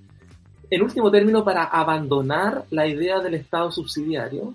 en 0.68 0.82
último 0.82 1.10
término, 1.10 1.42
para 1.42 1.64
abandonar 1.64 2.64
la 2.70 2.86
idea 2.86 3.20
del 3.20 3.34
Estado 3.34 3.70
subsidiario, 3.70 4.54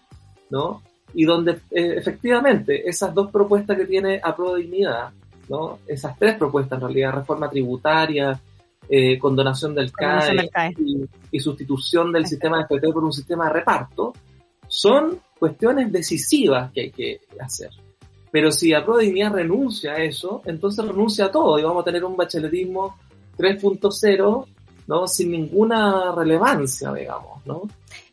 ¿no? 0.51 0.83
Y 1.15 1.25
donde 1.25 1.53
eh, 1.71 1.95
efectivamente 1.97 2.87
esas 2.87 3.11
dos 3.11 3.31
propuestas 3.31 3.77
que 3.77 3.85
tiene 3.85 4.21
a 4.23 4.35
Dignidad, 4.55 5.09
¿no? 5.49 5.79
Esas 5.87 6.15
tres 6.19 6.35
propuestas 6.37 6.77
en 6.77 6.87
realidad, 6.87 7.13
reforma 7.13 7.49
tributaria, 7.49 8.39
eh, 8.87 9.17
condonación 9.17 9.73
del 9.73 9.91
CAE, 9.91 10.47
Y, 11.31 11.39
sustitución 11.39 12.11
del 12.11 12.27
sistema 12.27 12.57
de 12.57 12.63
FP 12.65 12.93
por 12.93 13.03
un 13.03 13.13
sistema 13.13 13.45
de 13.47 13.53
reparto, 13.53 14.13
son 14.71 15.19
cuestiones 15.37 15.91
decisivas 15.91 16.71
que 16.71 16.81
hay 16.81 16.91
que 16.91 17.21
hacer. 17.39 17.71
Pero 18.31 18.51
si 18.53 18.73
a 18.73 18.85
Dignidad 18.99 19.33
renuncia 19.33 19.91
a 19.91 19.97
eso, 19.97 20.41
entonces 20.45 20.85
renuncia 20.85 21.25
a 21.25 21.31
todo 21.31 21.59
y 21.59 21.63
vamos 21.63 21.81
a 21.81 21.85
tener 21.85 22.05
un 22.05 22.15
bacheletismo 22.15 22.95
3.0, 23.37 24.45
¿no? 24.87 25.07
Sin 25.07 25.31
ninguna 25.31 26.15
relevancia, 26.15 26.93
digamos, 26.93 27.45
¿no? 27.45 27.63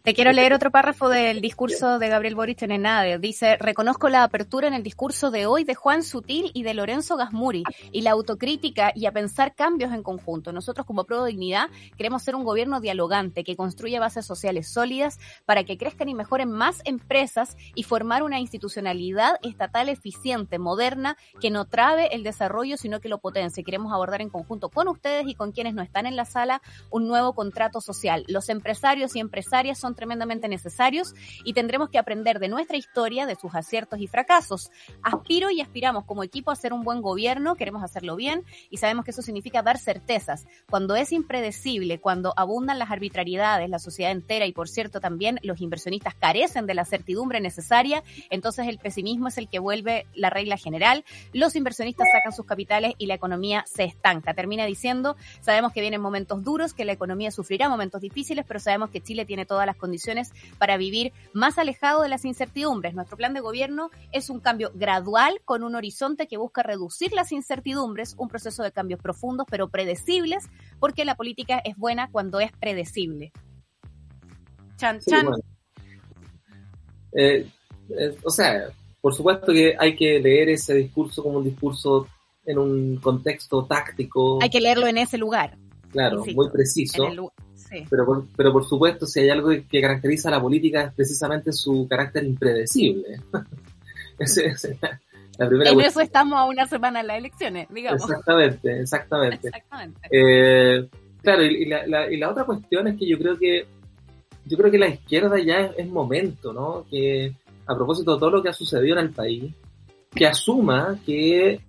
Te 0.02 0.14
quiero 0.14 0.32
leer 0.32 0.54
otro 0.54 0.70
párrafo 0.70 1.08
del 1.08 1.40
discurso 1.40 1.98
de 1.98 2.08
Gabriel 2.08 2.34
Boric 2.34 2.62
en 2.62 2.70
Enade. 2.70 3.18
Dice, 3.18 3.56
reconozco 3.58 4.08
la 4.08 4.22
apertura 4.22 4.66
en 4.66 4.72
el 4.72 4.82
discurso 4.82 5.30
de 5.30 5.44
hoy 5.44 5.64
de 5.64 5.74
Juan 5.74 6.02
Sutil 6.02 6.50
y 6.54 6.62
de 6.62 6.72
Lorenzo 6.72 7.16
Gasmuri 7.16 7.64
y 7.92 8.00
la 8.00 8.12
autocrítica 8.12 8.90
y 8.94 9.04
a 9.04 9.12
pensar 9.12 9.54
cambios 9.54 9.92
en 9.92 10.02
conjunto. 10.02 10.50
Nosotros 10.50 10.86
como 10.86 11.04
Pro 11.04 11.24
Dignidad 11.24 11.68
queremos 11.98 12.22
ser 12.22 12.36
un 12.36 12.44
gobierno 12.44 12.80
dialogante 12.80 13.44
que 13.44 13.56
construya 13.56 14.00
bases 14.00 14.24
sociales 14.24 14.72
sólidas 14.72 15.18
para 15.44 15.64
que 15.64 15.76
crezcan 15.76 16.08
y 16.08 16.14
mejoren 16.14 16.50
más 16.50 16.80
empresas 16.86 17.56
y 17.74 17.82
formar 17.82 18.22
una 18.22 18.40
institucionalidad 18.40 19.34
estatal 19.42 19.90
eficiente, 19.90 20.58
moderna, 20.58 21.18
que 21.40 21.50
no 21.50 21.66
trabe 21.66 22.14
el 22.14 22.22
desarrollo 22.22 22.78
sino 22.78 23.00
que 23.00 23.10
lo 23.10 23.18
potencie. 23.18 23.62
Queremos 23.62 23.92
abordar 23.92 24.22
en 24.22 24.30
conjunto 24.30 24.70
con 24.70 24.88
ustedes 24.88 25.26
y 25.28 25.34
con 25.34 25.52
quienes 25.52 25.74
no 25.74 25.82
están 25.82 26.06
en 26.06 26.16
la 26.16 26.24
sala 26.24 26.62
un 26.90 27.06
nuevo 27.08 27.34
contrato 27.34 27.82
social. 27.82 28.24
Los 28.28 28.48
empresarios 28.48 29.14
y 29.14 29.20
empresarias 29.20 29.67
son 29.74 29.94
tremendamente 29.94 30.48
necesarios 30.48 31.14
y 31.44 31.52
tendremos 31.52 31.90
que 31.90 31.98
aprender 31.98 32.38
de 32.38 32.48
nuestra 32.48 32.76
historia, 32.76 33.26
de 33.26 33.36
sus 33.36 33.54
aciertos 33.54 34.00
y 34.00 34.06
fracasos. 34.06 34.70
Aspiro 35.02 35.50
y 35.50 35.60
aspiramos 35.60 36.04
como 36.04 36.22
equipo 36.22 36.50
a 36.50 36.54
hacer 36.54 36.72
un 36.72 36.82
buen 36.82 37.02
gobierno, 37.02 37.56
queremos 37.56 37.82
hacerlo 37.82 38.16
bien 38.16 38.44
y 38.70 38.78
sabemos 38.78 39.04
que 39.04 39.10
eso 39.10 39.22
significa 39.22 39.62
dar 39.62 39.78
certezas. 39.78 40.46
Cuando 40.70 40.96
es 40.96 41.12
impredecible, 41.12 42.00
cuando 42.00 42.32
abundan 42.36 42.78
las 42.78 42.90
arbitrariedades, 42.90 43.68
la 43.68 43.78
sociedad 43.78 44.12
entera 44.12 44.46
y 44.46 44.52
por 44.52 44.68
cierto 44.68 45.00
también 45.00 45.38
los 45.42 45.60
inversionistas 45.60 46.14
carecen 46.14 46.66
de 46.66 46.74
la 46.74 46.84
certidumbre 46.84 47.40
necesaria, 47.40 48.02
entonces 48.30 48.66
el 48.68 48.78
pesimismo 48.78 49.28
es 49.28 49.38
el 49.38 49.48
que 49.48 49.58
vuelve 49.58 50.06
la 50.14 50.30
regla 50.30 50.56
general. 50.56 51.04
Los 51.32 51.56
inversionistas 51.56 52.08
sacan 52.12 52.32
sus 52.32 52.46
capitales 52.46 52.94
y 52.98 53.06
la 53.06 53.14
economía 53.14 53.64
se 53.66 53.84
estanca. 53.84 54.34
Termina 54.34 54.64
diciendo, 54.66 55.16
sabemos 55.40 55.72
que 55.72 55.80
vienen 55.80 56.00
momentos 56.00 56.42
duros, 56.44 56.74
que 56.74 56.84
la 56.84 56.92
economía 56.92 57.30
sufrirá 57.30 57.68
momentos 57.68 58.00
difíciles, 58.00 58.44
pero 58.46 58.60
sabemos 58.60 58.90
que 58.90 59.00
Chile 59.00 59.24
tiene 59.24 59.46
todas 59.58 59.66
las 59.66 59.76
condiciones 59.76 60.30
para 60.56 60.76
vivir 60.76 61.12
más 61.32 61.58
alejado 61.58 62.02
de 62.02 62.08
las 62.08 62.24
incertidumbres. 62.24 62.94
Nuestro 62.94 63.16
plan 63.16 63.34
de 63.34 63.40
gobierno 63.40 63.90
es 64.12 64.30
un 64.30 64.38
cambio 64.38 64.70
gradual 64.72 65.40
con 65.44 65.64
un 65.64 65.74
horizonte 65.74 66.28
que 66.28 66.36
busca 66.36 66.62
reducir 66.62 67.12
las 67.12 67.32
incertidumbres, 67.32 68.14
un 68.18 68.28
proceso 68.28 68.62
de 68.62 68.70
cambios 68.70 69.00
profundos 69.00 69.48
pero 69.50 69.68
predecibles, 69.68 70.44
porque 70.78 71.04
la 71.04 71.16
política 71.16 71.60
es 71.64 71.76
buena 71.76 72.08
cuando 72.12 72.38
es 72.38 72.52
predecible. 72.52 73.32
Chan, 74.76 75.00
chan. 75.00 75.26
Eh, 77.10 77.44
eh, 77.98 78.16
o 78.22 78.30
sea, 78.30 78.68
por 79.00 79.12
supuesto 79.12 79.52
que 79.52 79.74
hay 79.76 79.96
que 79.96 80.20
leer 80.20 80.50
ese 80.50 80.74
discurso 80.74 81.24
como 81.24 81.38
un 81.38 81.44
discurso 81.44 82.06
en 82.46 82.58
un 82.58 82.96
contexto 82.98 83.64
táctico. 83.64 84.38
Hay 84.40 84.50
que 84.50 84.60
leerlo 84.60 84.86
en 84.86 84.98
ese 84.98 85.18
lugar. 85.18 85.58
Claro, 85.90 86.24
muy 86.32 86.48
preciso. 86.48 87.32
Sí. 87.68 87.84
Pero, 87.88 88.04
por, 88.06 88.26
pero 88.36 88.52
por 88.52 88.64
supuesto, 88.66 89.06
si 89.06 89.20
hay 89.20 89.30
algo 89.30 89.50
que 89.70 89.80
caracteriza 89.80 90.28
a 90.28 90.32
la 90.32 90.40
política 90.40 90.82
es 90.84 90.94
precisamente 90.94 91.52
su 91.52 91.86
carácter 91.88 92.24
impredecible. 92.24 93.20
Ese- 94.18 94.46
ese- 94.46 94.78
la 95.38 95.46
primera 95.48 95.70
En 95.70 95.76
cuestión. 95.76 95.80
eso 95.80 96.00
estamos 96.00 96.38
a 96.38 96.44
una 96.46 96.66
semana 96.66 97.00
en 97.00 97.06
las 97.06 97.18
elecciones, 97.18 97.68
digamos. 97.72 98.02
Exactamente, 98.02 98.80
exactamente. 98.80 99.46
Exactamente. 99.48 100.00
Eh, 100.10 100.88
claro, 101.22 101.44
y, 101.44 101.62
y 101.62 101.64
la, 101.66 101.86
la- 101.86 102.12
y 102.12 102.16
la 102.16 102.30
otra 102.30 102.44
cuestión 102.44 102.88
es 102.88 102.98
que 102.98 103.06
yo 103.08 103.16
creo 103.18 103.38
que 103.38 103.64
yo 104.44 104.56
creo 104.56 104.70
que 104.70 104.78
la 104.78 104.88
izquierda 104.88 105.38
ya 105.38 105.60
es, 105.60 105.72
es 105.78 105.88
momento, 105.88 106.52
¿no? 106.52 106.84
Que 106.90 107.32
a 107.66 107.76
propósito 107.76 108.14
de 108.14 108.18
todo 108.18 108.30
lo 108.30 108.42
que 108.42 108.48
ha 108.48 108.52
sucedido 108.54 108.98
en 108.98 109.04
el 109.04 109.10
país, 109.12 109.54
que 110.14 110.26
asuma 110.26 110.98
que 111.06 111.60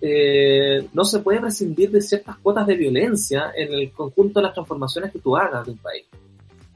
eh, 0.00 0.88
no 0.92 1.04
se 1.04 1.20
puede 1.20 1.40
prescindir 1.40 1.90
de 1.90 2.00
ciertas 2.00 2.36
cuotas 2.38 2.66
de 2.66 2.76
violencia 2.76 3.52
en 3.56 3.72
el 3.72 3.90
conjunto 3.92 4.40
de 4.40 4.44
las 4.44 4.54
transformaciones 4.54 5.12
que 5.12 5.18
tú 5.18 5.36
hagas 5.36 5.64
de 5.66 5.72
un 5.72 5.78
país, 5.78 6.04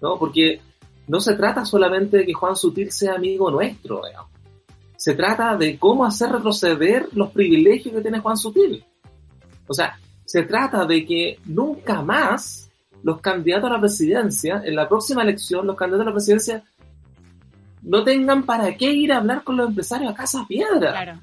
¿no? 0.00 0.18
Porque 0.18 0.60
no 1.06 1.20
se 1.20 1.34
trata 1.34 1.64
solamente 1.64 2.18
de 2.18 2.26
que 2.26 2.32
Juan 2.32 2.56
Sutil 2.56 2.90
sea 2.90 3.14
amigo 3.14 3.50
nuestro, 3.50 4.02
digamos. 4.06 4.30
Se 4.96 5.14
trata 5.14 5.56
de 5.56 5.78
cómo 5.78 6.04
hacer 6.04 6.30
retroceder 6.30 7.08
los 7.12 7.30
privilegios 7.30 7.94
que 7.94 8.00
tiene 8.02 8.20
Juan 8.20 8.36
Sutil. 8.36 8.84
O 9.66 9.74
sea, 9.74 9.98
se 10.24 10.42
trata 10.42 10.84
de 10.84 11.04
que 11.04 11.38
nunca 11.46 12.02
más 12.02 12.70
los 13.02 13.20
candidatos 13.20 13.70
a 13.70 13.74
la 13.74 13.80
presidencia, 13.80 14.62
en 14.64 14.76
la 14.76 14.88
próxima 14.88 15.22
elección, 15.22 15.66
los 15.66 15.76
candidatos 15.76 16.06
a 16.06 16.10
la 16.10 16.14
presidencia 16.14 16.64
no 17.82 18.04
tengan 18.04 18.44
para 18.44 18.76
qué 18.76 18.92
ir 18.92 19.12
a 19.12 19.18
hablar 19.18 19.42
con 19.42 19.56
los 19.56 19.68
empresarios 19.68 20.12
a 20.12 20.14
Casa 20.14 20.44
Piedra 20.46 20.90
Claro. 20.90 21.20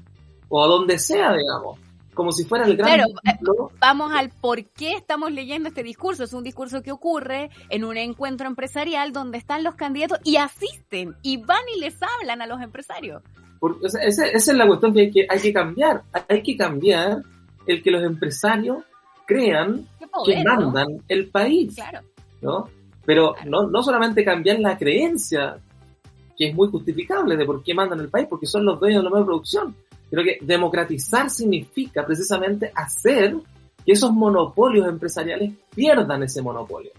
o 0.48 0.64
a 0.64 0.66
donde 0.66 0.98
sea, 0.98 1.32
digamos, 1.34 1.78
como 2.18 2.32
si 2.32 2.44
fuera 2.44 2.66
el 2.66 2.76
gran 2.76 2.94
Claro, 2.94 3.04
eh. 3.24 3.38
Vamos 3.78 4.10
al 4.12 4.30
por 4.30 4.64
qué 4.64 4.94
estamos 4.94 5.30
leyendo 5.30 5.68
este 5.68 5.84
discurso. 5.84 6.24
Es 6.24 6.32
un 6.32 6.42
discurso 6.42 6.82
que 6.82 6.90
ocurre 6.90 7.48
en 7.68 7.84
un 7.84 7.96
encuentro 7.96 8.48
empresarial 8.48 9.12
donde 9.12 9.38
están 9.38 9.62
los 9.62 9.76
candidatos 9.76 10.18
y 10.24 10.34
asisten 10.34 11.14
y 11.22 11.36
van 11.36 11.62
y 11.76 11.78
les 11.78 11.94
hablan 12.02 12.42
a 12.42 12.48
los 12.48 12.60
empresarios. 12.60 13.22
Porque, 13.60 13.86
o 13.86 13.88
sea, 13.88 14.02
esa, 14.02 14.26
esa 14.26 14.50
es 14.50 14.58
la 14.58 14.66
cuestión 14.66 14.92
que 14.92 15.00
hay, 15.02 15.10
que 15.12 15.26
hay 15.30 15.40
que 15.40 15.52
cambiar. 15.52 16.02
Hay 16.28 16.42
que 16.42 16.56
cambiar 16.56 17.22
el 17.68 17.82
que 17.84 17.90
los 17.92 18.02
empresarios 18.02 18.78
crean 19.24 19.86
que 20.26 20.42
mandan 20.42 20.88
el 21.06 21.28
país. 21.28 21.72
Claro. 21.76 22.00
¿no? 22.40 22.68
Pero 23.06 23.34
Claro. 23.34 23.48
no, 23.48 23.68
no 23.68 23.82
solamente 23.84 24.24
cambiar 24.24 24.58
la 24.58 24.76
creencia, 24.76 25.56
que 26.36 26.48
es 26.48 26.54
muy 26.56 26.66
justificable 26.66 27.36
de 27.36 27.46
por 27.46 27.62
qué 27.62 27.74
mandan 27.74 28.00
el 28.00 28.08
país, 28.08 28.26
porque 28.28 28.46
son 28.46 28.64
los 28.64 28.80
dueños 28.80 29.02
de 29.02 29.04
la 29.04 29.10
nueva 29.10 29.26
producción. 29.26 29.76
Creo 30.10 30.24
que 30.24 30.38
democratizar 30.44 31.28
significa 31.30 32.04
precisamente 32.06 32.72
hacer 32.74 33.36
que 33.84 33.92
esos 33.92 34.12
monopolios 34.12 34.88
empresariales 34.88 35.52
pierdan 35.74 36.22
ese 36.22 36.42
monopolio. 36.42 36.90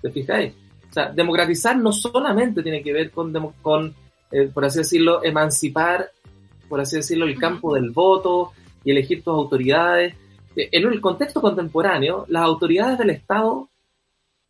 ¿Te 0.00 0.10
fijáis? 0.10 0.52
O 0.88 0.92
sea, 0.92 1.10
democratizar 1.10 1.76
no 1.76 1.92
solamente 1.92 2.62
tiene 2.62 2.82
que 2.82 2.92
ver 2.92 3.10
con, 3.10 3.32
con 3.60 3.94
eh, 4.30 4.48
por 4.52 4.64
así 4.64 4.78
decirlo, 4.78 5.22
emancipar, 5.24 6.10
por 6.68 6.80
así 6.80 6.96
decirlo, 6.96 7.26
el 7.26 7.38
campo 7.38 7.74
del 7.74 7.90
voto 7.90 8.52
y 8.84 8.90
elegir 8.90 9.22
tus 9.22 9.34
autoridades. 9.34 10.14
Eh, 10.56 10.68
En 10.72 10.86
el 10.86 11.00
contexto 11.00 11.40
contemporáneo, 11.40 12.24
las 12.28 12.42
autoridades 12.44 12.98
del 12.98 13.10
Estado 13.10 13.68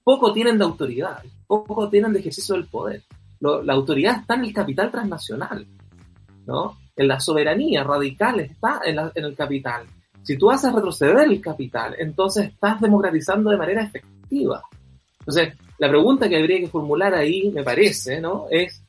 poco 0.05 0.32
tienen 0.32 0.59
de 0.59 0.64
autoridad, 0.64 1.22
poco 1.47 1.89
tienen 1.89 2.12
de 2.12 2.20
ejercicio 2.20 2.55
del 2.55 2.66
poder. 2.66 3.03
Lo- 3.41 3.62
la 3.62 3.72
autoridad 3.74 4.20
está 4.20 4.34
en 4.34 4.45
el 4.45 4.53
capital 4.53 4.91
transnacional, 4.91 5.66
¿no? 6.47 6.76
En 6.99 7.07
la 7.07 7.20
soberanía 7.20 7.84
radical 7.84 8.40
está 8.40 8.80
en, 8.84 8.99
el 9.14 9.36
capital. 9.36 9.86
Si 10.22 10.36
tú 10.36 10.51
haces 10.51 10.72
retroceder 10.72 11.16
el 11.20 11.40
capital, 11.40 11.94
entonces 11.96 12.46
estás 12.49 12.80
democratizando 12.80 13.51
de 13.51 13.57
manera 13.57 13.84
efectiva. 13.84 14.62
Entonces, 15.20 15.55
la 15.78 15.88
pregunta 15.88 16.28
que 16.28 16.36
habría 16.36 16.59
que 16.59 16.66
formular 16.66 17.14
ahí, 17.14 17.53
me 17.53 17.62
parece, 17.62 18.20
¿no? 18.20 18.46
Es, 18.51 18.82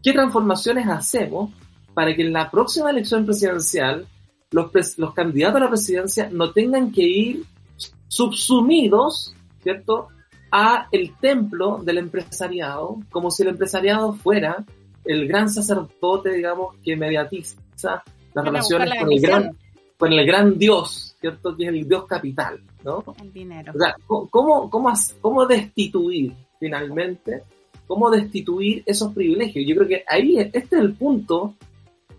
¿qué 0.00 0.12
transformaciones 0.12 0.86
hacemos 0.86 1.50
para 1.92 2.14
que 2.14 2.22
en 2.22 2.32
la 2.32 2.48
próxima 2.48 2.90
elección 2.90 3.26
presidencial 3.26 4.06
los, 4.52 4.70
los 4.96 5.12
candidatos 5.12 5.56
a 5.56 5.64
la 5.64 5.68
presidencia 5.68 6.30
no 6.30 6.52
tengan 6.52 6.92
que 6.92 7.02
ir 7.02 7.44
subsumidos, 8.06 9.34
¿cierto?, 9.64 10.08
a 10.52 10.88
el 10.92 11.16
templo 11.20 11.80
del 11.82 11.98
empresariado, 11.98 13.00
como 13.10 13.32
si 13.32 13.42
el 13.42 13.50
empresariado 13.50 14.12
fuera 14.12 14.64
el 15.10 15.26
gran 15.26 15.48
sacerdote, 15.50 16.32
digamos, 16.32 16.76
que 16.84 16.96
mediatiza 16.96 17.56
las 18.34 18.44
relaciones 18.44 18.88
la 18.88 19.00
con 19.00 19.12
el, 19.12 19.20
gran, 19.20 19.56
con 19.98 20.12
el 20.12 20.26
gran 20.26 20.58
Dios, 20.58 21.16
¿cierto?, 21.20 21.56
que 21.56 21.64
es 21.64 21.68
el 21.70 21.88
Dios 21.88 22.06
capital, 22.06 22.60
¿no? 22.84 23.02
El 23.20 23.32
dinero. 23.32 23.72
O 23.74 23.78
sea, 23.78 23.96
¿cómo, 24.06 24.70
cómo, 24.70 24.92
cómo 25.20 25.46
destituir 25.46 26.32
finalmente? 26.58 27.42
¿Cómo 27.86 28.08
destituir 28.08 28.84
esos 28.86 29.12
privilegios? 29.12 29.66
Yo 29.66 29.74
creo 29.74 29.88
que 29.88 30.04
ahí, 30.06 30.38
este 30.38 30.58
es 30.60 30.72
el 30.72 30.94
punto 30.94 31.54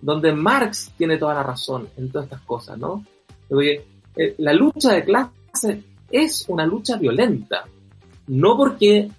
donde 0.02 0.34
Marx 0.34 0.92
tiene 0.98 1.18
toda 1.18 1.36
la 1.36 1.44
razón 1.44 1.88
en 1.96 2.12
todas 2.12 2.26
estas 2.26 2.42
cosas, 2.42 2.78
¿no? 2.78 3.06
Porque 3.48 3.86
eh, 4.18 4.36
la 4.40 4.54
lucha 4.54 4.94
de 4.94 5.06
clase 5.06 5.84
es 6.10 6.46
una 6.50 6.66
lucha 6.66 6.98
violenta, 6.98 7.64
no 8.28 8.58
porque 8.58 9.10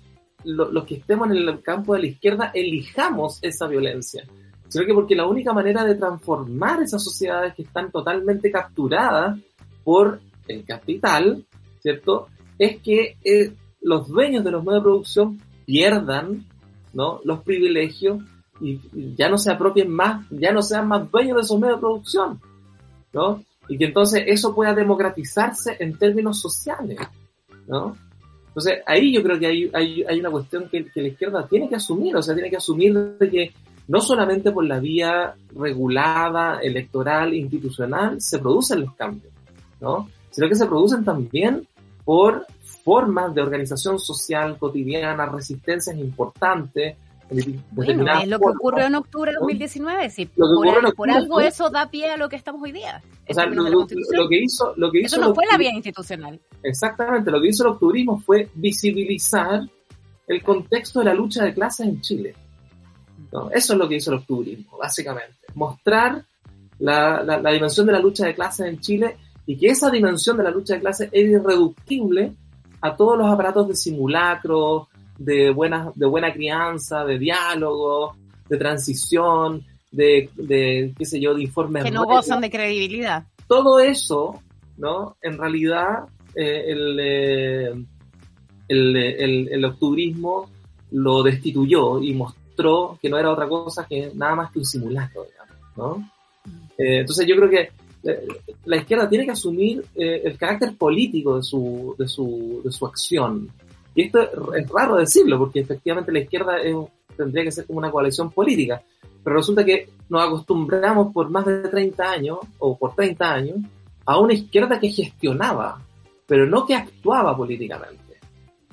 lo- 0.44 0.70
los 0.70 0.84
que 0.84 0.96
estemos 0.96 1.30
en 1.30 1.36
el 1.36 1.62
campo 1.62 1.94
de 1.94 2.00
la 2.00 2.06
izquierda 2.06 2.50
elijamos 2.54 3.38
esa 3.42 3.66
violencia, 3.66 4.24
sino 4.68 4.84
que 4.86 4.94
porque 4.94 5.14
la 5.16 5.26
única 5.26 5.52
manera 5.52 5.84
de 5.84 5.94
transformar 5.96 6.82
esas 6.82 7.02
sociedades 7.04 7.54
que 7.54 7.62
están 7.62 7.90
totalmente 7.90 8.50
capturadas 8.50 9.38
por 9.84 10.20
el 10.48 10.64
capital, 10.64 11.44
¿cierto? 11.80 12.28
Es 12.58 12.80
que 12.80 13.16
eh, 13.24 13.52
los 13.80 14.08
dueños 14.08 14.44
de 14.44 14.50
los 14.50 14.62
medios 14.64 14.82
de 14.82 14.84
producción 14.84 15.40
pierdan, 15.66 16.44
¿no? 16.92 17.20
Los 17.24 17.40
privilegios 17.42 18.18
y, 18.60 18.80
y 18.94 19.14
ya 19.16 19.28
no 19.28 19.38
se 19.38 19.50
apropien 19.50 19.90
más, 19.90 20.24
ya 20.30 20.52
no 20.52 20.62
sean 20.62 20.86
más 20.88 21.10
dueños 21.10 21.36
de 21.36 21.42
esos 21.42 21.58
medios 21.58 21.76
de 21.78 21.80
producción, 21.80 22.40
¿no? 23.12 23.42
Y 23.68 23.78
que 23.78 23.86
entonces 23.86 24.24
eso 24.26 24.54
pueda 24.54 24.74
democratizarse 24.74 25.76
en 25.80 25.96
términos 25.98 26.40
sociales, 26.40 26.98
¿no? 27.66 27.96
Entonces 28.52 28.80
ahí 28.86 29.14
yo 29.14 29.22
creo 29.22 29.38
que 29.38 29.46
hay, 29.46 29.70
hay, 29.72 30.04
hay 30.06 30.20
una 30.20 30.30
cuestión 30.30 30.68
que, 30.68 30.84
la 30.94 31.08
izquierda 31.08 31.46
tiene 31.48 31.70
que 31.70 31.76
asumir, 31.76 32.14
o 32.14 32.22
sea, 32.22 32.34
tiene 32.34 32.50
que 32.50 32.58
asumir 32.58 33.16
que 33.18 33.50
no 33.88 34.00
solamente 34.02 34.52
por 34.52 34.66
la 34.66 34.78
vía 34.78 35.34
regulada, 35.56 36.60
electoral, 36.60 37.32
institucional, 37.32 38.20
se 38.20 38.38
producen 38.38 38.82
los 38.82 38.94
cambios, 38.94 39.32
¿no? 39.80 40.08
Sino 40.30 40.48
que 40.48 40.54
se 40.54 40.66
producen 40.66 41.02
también 41.02 41.66
por 42.04 42.46
formas 42.84 43.34
de 43.34 43.40
organización 43.40 43.98
social 43.98 44.58
cotidiana, 44.58 45.24
resistencias 45.26 45.96
importantes. 45.96 46.96
Bueno, 47.30 47.62
determinadas 47.72 48.22
es 48.24 48.28
lo 48.28 48.38
que 48.38 48.46
ocurrió 48.48 48.86
en 48.86 48.94
octubre 48.94 49.30
de 49.32 49.38
2019. 49.38 50.10
Si 50.10 50.24
Lo 50.36 50.46
que 50.62 50.70
por, 50.80 50.94
por 50.94 51.10
algo 51.10 51.40
eso 51.40 51.70
da 51.70 51.88
pie 51.90 52.10
a 52.10 52.16
lo 52.16 52.28
que 52.28 52.36
estamos 52.36 52.62
hoy 52.62 52.72
día. 52.72 53.02
O 53.28 53.34
sea, 53.34 53.46
lo, 53.46 53.64
que 54.28 54.38
hizo, 54.42 54.74
lo 54.76 54.90
que 54.90 55.00
hizo 55.00 55.16
eso 55.16 55.20
no 55.28 55.34
fue 55.34 55.44
la 55.50 55.56
vía 55.56 55.70
institucional. 55.72 56.38
Exactamente, 56.62 57.30
lo 57.30 57.40
que 57.40 57.48
hizo 57.48 57.64
el 57.64 57.70
octubrismo 57.72 58.20
fue 58.20 58.48
visibilizar 58.54 59.62
el 60.26 60.42
contexto 60.42 60.98
de 61.00 61.06
la 61.06 61.14
lucha 61.14 61.44
de 61.44 61.54
clases 61.54 61.86
en 61.86 62.00
Chile. 62.00 62.34
¿no? 63.32 63.50
Eso 63.50 63.72
es 63.72 63.78
lo 63.78 63.88
que 63.88 63.96
hizo 63.96 64.12
el 64.12 64.18
octubrismo, 64.18 64.76
básicamente. 64.78 65.36
Mostrar 65.54 66.22
la, 66.78 67.22
la- 67.22 67.38
la 67.40 67.50
dimensión 67.50 67.86
de 67.86 67.92
la 67.92 67.98
lucha 68.00 68.26
de 68.26 68.34
clases 68.34 68.66
en 68.66 68.78
Chile 68.80 69.16
y 69.46 69.56
que 69.56 69.68
esa 69.68 69.90
dimensión 69.90 70.36
de 70.36 70.44
la 70.44 70.50
lucha 70.50 70.74
de 70.74 70.80
clases 70.80 71.08
es 71.12 71.24
irreductible 71.30 72.32
a 72.80 72.94
todos 72.96 73.16
los 73.16 73.28
aparatos 73.30 73.68
de 73.68 73.74
simulacro, 73.76 74.88
de 75.24 75.50
buena, 75.50 75.90
de 75.94 76.06
buena 76.06 76.32
crianza, 76.32 77.04
de 77.04 77.18
diálogo, 77.18 78.16
de 78.48 78.56
transición, 78.56 79.64
de, 79.90 80.28
de 80.36 80.92
qué 80.98 81.04
sé 81.04 81.20
yo, 81.20 81.34
de 81.34 81.42
informes 81.42 81.84
Que 81.84 81.90
no 81.90 82.04
redes 82.04 82.16
gozan 82.16 82.40
de 82.40 82.50
credibilidad. 82.50 83.24
todo 83.46 83.78
eso, 83.80 84.40
¿no? 84.78 85.16
En 85.22 85.38
realidad, 85.38 86.04
eh, 86.34 86.64
el, 86.68 86.98
eh, 87.00 87.70
el, 88.68 88.96
el, 88.96 89.48
el 89.52 89.64
octubrismo 89.64 90.48
lo 90.92 91.22
destituyó 91.22 92.02
y 92.02 92.12
mostró 92.14 92.98
que 93.00 93.08
no 93.08 93.18
era 93.18 93.30
otra 93.30 93.48
cosa 93.48 93.86
que 93.88 94.10
nada 94.14 94.34
más 94.34 94.52
que 94.52 94.58
un 94.58 94.64
simulacro, 94.64 95.24
digamos, 95.24 95.76
¿no? 95.76 96.10
Eh, 96.78 97.00
entonces 97.00 97.26
yo 97.26 97.36
creo 97.36 97.48
que 97.50 97.68
la 98.64 98.76
izquierda 98.78 99.08
tiene 99.08 99.24
que 99.24 99.30
asumir 99.30 99.84
eh, 99.94 100.22
el 100.24 100.36
carácter 100.36 100.76
político 100.76 101.36
de 101.36 101.42
su, 101.44 101.94
de, 101.98 102.08
su, 102.08 102.60
de 102.64 102.72
su 102.72 102.84
acción. 102.86 103.48
Y 103.94 104.02
esto 104.06 104.54
es, 104.54 104.68
raro 104.68 104.96
decirlo, 104.96 105.38
porque 105.38 105.60
efectivamente 105.60 106.12
la 106.12 106.20
izquierda 106.20 106.58
es- 106.58 106.76
tendría 107.16 107.44
que 107.44 107.52
ser 107.52 107.66
como 107.66 107.78
una 107.78 107.90
coalición 107.90 108.30
política. 108.30 108.82
Pero 109.22 109.36
resulta 109.36 109.64
que 109.64 109.88
nos 110.08 110.22
acostumbramos 110.26 111.12
por 111.12 111.30
más 111.30 111.44
de 111.44 111.68
30 111.68 112.10
años, 112.10 112.38
o 112.58 112.76
por 112.76 112.94
30 112.94 113.32
años, 113.32 113.56
a 114.06 114.18
una 114.18 114.34
izquierda 114.34 114.80
que 114.80 114.88
gestionaba, 114.88 115.80
pero 116.26 116.46
no 116.46 116.66
que 116.66 116.74
actuaba 116.74 117.36
políticamente. 117.36 118.18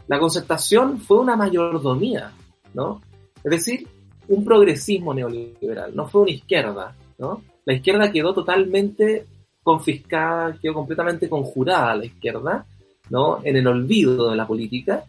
La 0.07 0.19
concertación 0.19 0.99
fue 0.99 1.19
una 1.19 1.35
mayordomía, 1.35 2.31
¿no? 2.73 3.01
Es 3.43 3.51
decir, 3.51 3.87
un 4.27 4.43
progresismo 4.43 5.13
neoliberal, 5.13 5.95
no 5.95 6.07
fue 6.07 6.21
una 6.21 6.31
izquierda, 6.31 6.95
¿no? 7.17 7.41
La 7.65 7.73
izquierda 7.73 8.11
quedó 8.11 8.33
totalmente 8.33 9.25
confiscada, 9.61 10.57
quedó 10.59 10.73
completamente 10.73 11.29
conjurada 11.29 11.91
a 11.91 11.95
la 11.95 12.05
izquierda, 12.05 12.65
¿no? 13.09 13.39
En 13.43 13.55
el 13.55 13.67
olvido 13.67 14.29
de 14.29 14.37
la 14.37 14.47
política, 14.47 15.03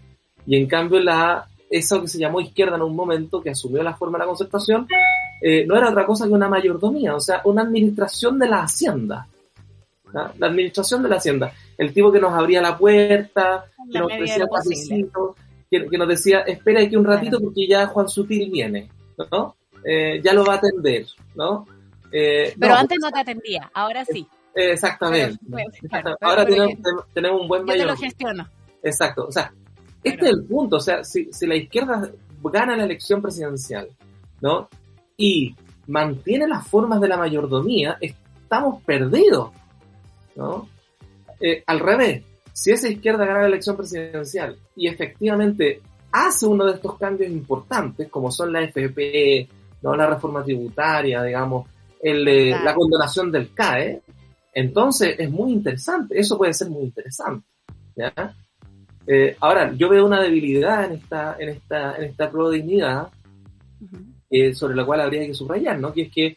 Y 0.46 0.56
en 0.56 0.66
cambio, 0.66 1.00
la, 1.00 1.46
eso 1.68 2.00
que 2.00 2.08
se 2.08 2.18
llamó 2.18 2.40
izquierda 2.40 2.76
en 2.76 2.82
un 2.82 2.96
momento, 2.96 3.42
que 3.42 3.50
asumió 3.50 3.82
la 3.82 3.94
forma 3.94 4.18
de 4.18 4.24
la 4.24 4.28
concertación, 4.28 4.88
eh, 5.40 5.64
no 5.66 5.76
era 5.76 5.90
otra 5.90 6.04
cosa 6.04 6.26
que 6.26 6.32
una 6.32 6.48
mayordomía, 6.48 7.14
o 7.14 7.20
sea, 7.20 7.40
una 7.44 7.62
administración 7.62 8.38
de 8.38 8.48
la 8.48 8.62
hacienda. 8.62 9.26
¿ah? 10.14 10.32
La 10.38 10.46
administración 10.48 11.02
de 11.02 11.08
la 11.08 11.16
hacienda. 11.16 11.52
El 11.78 11.92
tipo 11.92 12.10
que 12.10 12.20
nos 12.20 12.32
abría 12.32 12.60
la 12.60 12.76
puerta, 12.76 13.64
que 13.90 13.98
nos, 13.98 14.08
decía, 14.08 14.46
que, 15.70 15.86
que, 15.86 15.98
nos 15.98 16.08
decía, 16.08 16.40
espera 16.40 16.82
aquí 16.82 16.96
un 16.96 17.04
ratito 17.04 17.40
porque 17.40 17.66
ya 17.66 17.86
Juan 17.86 18.08
Sutil 18.08 18.50
viene, 18.50 18.88
¿no? 19.30 19.56
Eh, 19.84 20.20
ya 20.22 20.34
lo 20.34 20.44
va 20.44 20.54
a 20.54 20.56
atender, 20.56 21.06
¿no? 21.34 21.66
Eh, 22.12 22.54
Pero 22.58 22.74
antes 22.74 22.98
no 23.00 23.10
te 23.10 23.20
atendía, 23.20 23.70
ahora 23.72 24.04
sí. 24.04 24.26
Exactamente. 24.54 25.38
ahora 26.20 26.44
tenemos, 26.44 27.40
un 27.40 27.48
buen 27.48 27.64
mayor. 27.64 27.78
Yo 27.78 27.84
te 27.84 27.90
lo 27.90 27.96
gestiono. 27.96 28.48
Exacto. 28.82 29.26
O 29.26 29.32
sea, 29.32 29.52
este 30.02 30.24
es 30.26 30.30
el 30.32 30.44
punto. 30.44 30.76
O 30.76 30.80
sea, 30.80 31.04
si, 31.04 31.32
si 31.32 31.46
la 31.46 31.56
izquierda 31.56 32.10
gana 32.42 32.76
la 32.76 32.84
elección 32.84 33.20
presidencial, 33.20 33.88
¿no? 34.40 34.68
Y 35.16 35.54
mantiene 35.86 36.46
las 36.48 36.66
formas 36.66 37.00
de 37.00 37.08
la 37.08 37.16
mayordomía, 37.16 37.98
estamos 38.00 38.82
perdidos, 38.82 39.50
¿no? 40.36 40.68
Eh, 41.40 41.62
al 41.66 41.80
revés, 41.80 42.22
si 42.52 42.70
esa 42.70 42.88
izquierda 42.88 43.24
gana 43.24 43.42
la 43.42 43.48
elección 43.48 43.76
presidencial 43.76 44.56
y 44.76 44.88
efectivamente 44.88 45.80
hace 46.12 46.46
uno 46.46 46.66
de 46.66 46.74
estos 46.74 46.98
cambios 46.98 47.30
importantes, 47.30 48.08
como 48.08 48.30
son 48.30 48.52
la 48.52 48.62
FP, 48.62 49.48
¿no? 49.82 49.94
la 49.94 50.06
reforma 50.06 50.44
tributaria, 50.44 51.22
digamos, 51.22 51.68
el, 52.02 52.50
la 52.50 52.74
condonación 52.74 53.30
del 53.30 53.52
CAE, 53.52 54.02
entonces 54.52 55.16
es 55.18 55.30
muy 55.30 55.52
interesante, 55.52 56.18
eso 56.18 56.36
puede 56.36 56.54
ser 56.54 56.70
muy 56.70 56.84
interesante. 56.84 57.46
Eh, 59.06 59.36
ahora, 59.40 59.72
yo 59.72 59.88
veo 59.88 60.06
una 60.06 60.22
debilidad 60.22 60.84
en 60.84 60.92
esta, 60.92 61.36
en 61.38 61.48
esta, 61.50 61.96
en 61.96 62.04
esta 62.04 62.30
prueba 62.30 62.50
de 62.50 62.56
dignidad, 62.56 63.08
eh, 64.30 64.54
sobre 64.54 64.76
la 64.76 64.84
cual 64.84 65.00
habría 65.00 65.26
que 65.26 65.34
subrayar, 65.34 65.78
¿no? 65.78 65.92
Que 65.92 66.02
es 66.02 66.12
que 66.12 66.34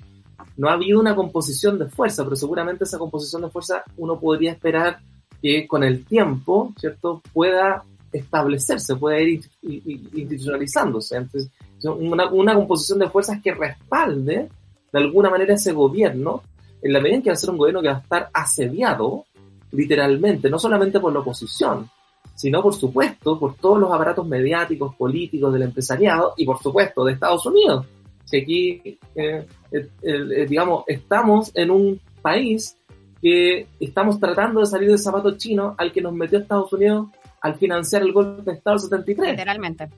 no 0.57 0.69
ha 0.69 0.73
habido 0.73 0.99
una 0.99 1.15
composición 1.15 1.77
de 1.77 1.87
fuerza, 1.87 2.23
pero 2.23 2.35
seguramente 2.35 2.83
esa 2.83 2.97
composición 2.97 3.43
de 3.43 3.49
fuerza 3.49 3.83
uno 3.97 4.19
podría 4.19 4.51
esperar 4.51 4.99
que 5.41 5.67
con 5.67 5.83
el 5.83 6.05
tiempo, 6.05 6.73
¿cierto?, 6.79 7.21
pueda 7.33 7.83
establecerse, 8.11 8.95
pueda 8.95 9.19
ir 9.19 9.41
institucionalizándose. 9.61 11.17
Entonces, 11.17 11.51
una, 11.83 12.31
una 12.31 12.55
composición 12.55 12.99
de 12.99 13.09
fuerzas 13.09 13.41
que 13.41 13.53
respalde 13.53 14.49
de 14.91 14.99
alguna 14.99 15.29
manera 15.29 15.55
ese 15.55 15.73
gobierno, 15.73 16.43
en 16.83 16.93
la 16.93 16.99
medida 16.99 17.15
en 17.15 17.23
que 17.23 17.29
va 17.29 17.33
a 17.33 17.37
ser 17.37 17.49
un 17.49 17.57
gobierno 17.57 17.81
que 17.81 17.87
va 17.87 17.95
a 17.95 17.99
estar 17.99 18.29
asediado, 18.33 19.25
literalmente, 19.71 20.49
no 20.49 20.59
solamente 20.59 20.99
por 20.99 21.13
la 21.13 21.19
oposición, 21.19 21.89
sino 22.35 22.61
por 22.61 22.75
supuesto 22.75 23.39
por 23.39 23.55
todos 23.55 23.79
los 23.79 23.91
aparatos 23.91 24.27
mediáticos, 24.27 24.93
políticos, 24.95 25.53
del 25.53 25.63
empresariado 25.63 26.33
y 26.37 26.45
por 26.45 26.61
supuesto 26.61 27.05
de 27.05 27.13
Estados 27.13 27.45
Unidos. 27.45 27.85
Que 28.29 28.41
aquí, 28.41 28.99
eh, 29.15 29.47
eh, 29.71 30.45
digamos, 30.49 30.83
estamos 30.87 31.51
en 31.55 31.71
un 31.71 32.01
país 32.21 32.77
que 33.21 33.67
estamos 33.79 34.19
tratando 34.19 34.59
de 34.59 34.65
salir 34.65 34.89
del 34.89 34.99
zapato 34.99 35.37
chino 35.37 35.75
al 35.77 35.91
que 35.91 36.01
nos 36.01 36.13
metió 36.13 36.39
Estados 36.39 36.73
Unidos 36.73 37.07
al 37.39 37.55
financiar 37.55 38.01
el 38.01 38.11
golpe 38.11 38.41
de 38.43 38.57
Estado 38.57 38.79
73. 38.79 39.31
Literalmente. 39.31 39.89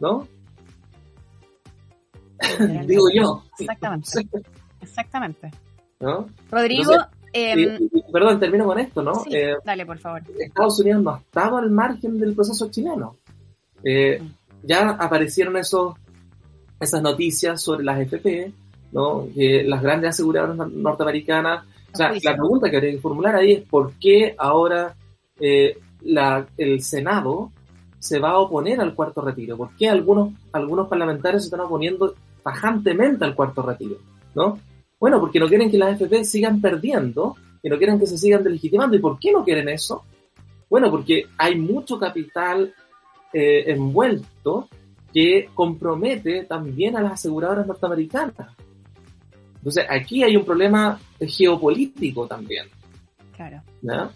¿No? 0.00 0.26
Digo 2.86 3.08
yo. 3.12 3.42
Exactamente. 3.58 4.08
Exactamente. 4.80 5.50
¿No? 6.00 6.28
Rodrigo. 6.50 6.94
Em, 7.32 7.78
perdón, 8.12 8.40
termino 8.40 8.64
con 8.64 8.78
esto, 8.78 9.02
¿no? 9.02 9.12
Eh, 9.30 9.54
dale, 9.64 9.86
por 9.86 9.98
favor. 9.98 10.22
Estados 10.38 10.80
Unidos 10.80 11.02
no 11.02 11.16
estaba 11.16 11.60
al 11.60 11.70
margen 11.70 12.18
del 12.18 12.34
proceso 12.34 12.70
chileno. 12.70 13.16
Eh, 13.84 14.20
ya 14.62 14.90
aparecieron 14.90 15.56
esos, 15.56 15.94
esas 16.80 17.02
noticias 17.02 17.62
sobre 17.62 17.84
las 17.84 18.00
FP, 18.00 18.52
¿no? 18.92 19.28
Que 19.32 19.62
las 19.62 19.80
grandes 19.82 20.10
aseguradoras 20.10 20.56
norteamericanas. 20.72 21.64
O 21.92 21.96
sea, 21.96 22.12
la 22.22 22.36
pregunta 22.36 22.70
que 22.70 22.76
habría 22.76 22.92
que 22.92 22.98
formular 22.98 23.36
ahí 23.36 23.52
es 23.52 23.62
por 23.62 23.92
qué 23.94 24.34
ahora 24.36 24.94
eh, 25.38 25.78
la, 26.02 26.46
el 26.56 26.82
Senado 26.82 27.52
se 27.98 28.18
va 28.18 28.30
a 28.30 28.38
oponer 28.38 28.80
al 28.80 28.94
cuarto 28.94 29.20
retiro. 29.20 29.56
¿Por 29.56 29.76
qué 29.76 29.88
algunos, 29.88 30.32
algunos 30.52 30.88
parlamentarios 30.88 31.42
se 31.42 31.46
están 31.46 31.60
oponiendo 31.60 32.14
tajantemente 32.42 33.24
al 33.24 33.34
cuarto 33.34 33.62
retiro, 33.62 33.96
¿no? 34.34 34.58
Bueno, 35.00 35.18
porque 35.18 35.40
no 35.40 35.48
quieren 35.48 35.70
que 35.70 35.78
las 35.78 35.94
FP 35.94 36.24
sigan 36.24 36.60
perdiendo 36.60 37.34
y 37.62 37.70
no 37.70 37.78
quieren 37.78 37.98
que 37.98 38.06
se 38.06 38.18
sigan 38.18 38.44
delegitimando. 38.44 38.96
¿Y 38.96 39.00
por 39.00 39.18
qué 39.18 39.32
no 39.32 39.42
quieren 39.42 39.68
eso? 39.70 40.04
Bueno, 40.68 40.90
porque 40.90 41.24
hay 41.38 41.58
mucho 41.58 41.98
capital 41.98 42.72
eh, 43.32 43.64
envuelto 43.66 44.68
que 45.12 45.48
compromete 45.54 46.44
también 46.44 46.96
a 46.96 47.00
las 47.00 47.12
aseguradoras 47.12 47.66
norteamericanas. 47.66 48.54
Entonces, 49.56 49.86
aquí 49.88 50.22
hay 50.22 50.36
un 50.36 50.44
problema 50.44 51.00
geopolítico 51.18 52.26
también. 52.26 52.66
Claro. 53.34 53.62
¿no? 53.82 54.10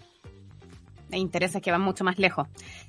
Hay 1.11 1.19
intereses 1.19 1.61
que 1.61 1.71
van 1.71 1.81
mucho 1.81 2.03
más 2.03 2.17
lejos. 2.19 2.47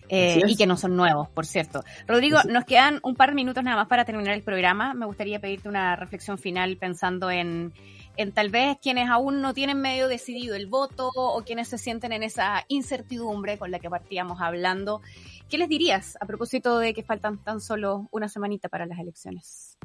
Eh, 0.08 0.40
y 0.46 0.56
que 0.56 0.66
no 0.66 0.76
son 0.76 0.96
nuevos, 0.96 1.28
por 1.28 1.46
cierto. 1.46 1.82
Rodrigo, 2.06 2.38
nos 2.48 2.64
quedan 2.64 3.00
un 3.02 3.16
par 3.16 3.30
de 3.30 3.34
minutos 3.34 3.64
nada 3.64 3.76
más 3.76 3.88
para 3.88 4.04
terminar 4.04 4.34
el 4.34 4.42
programa. 4.42 4.94
Me 4.94 5.06
gustaría 5.06 5.40
pedirte 5.40 5.68
una 5.68 5.96
reflexión 5.96 6.38
final 6.38 6.76
pensando 6.76 7.30
en, 7.30 7.72
en 8.16 8.32
tal 8.32 8.50
vez 8.50 8.78
quienes 8.80 9.08
aún 9.08 9.40
no 9.40 9.52
tienen 9.54 9.80
medio 9.80 10.08
decidido 10.08 10.54
el 10.54 10.66
voto 10.66 11.10
o 11.14 11.42
quienes 11.42 11.68
se 11.68 11.78
sienten 11.78 12.12
en 12.12 12.22
esa 12.22 12.64
incertidumbre 12.68 13.58
con 13.58 13.70
la 13.70 13.78
que 13.78 13.90
partíamos 13.90 14.40
hablando. 14.40 15.00
¿Qué 15.48 15.58
les 15.58 15.68
dirías 15.68 16.16
a 16.20 16.26
propósito 16.26 16.78
de 16.78 16.94
que 16.94 17.02
faltan 17.02 17.42
tan 17.42 17.60
solo 17.60 18.08
una 18.10 18.28
semanita 18.28 18.68
para 18.68 18.86
las 18.86 18.98
elecciones? 18.98 19.76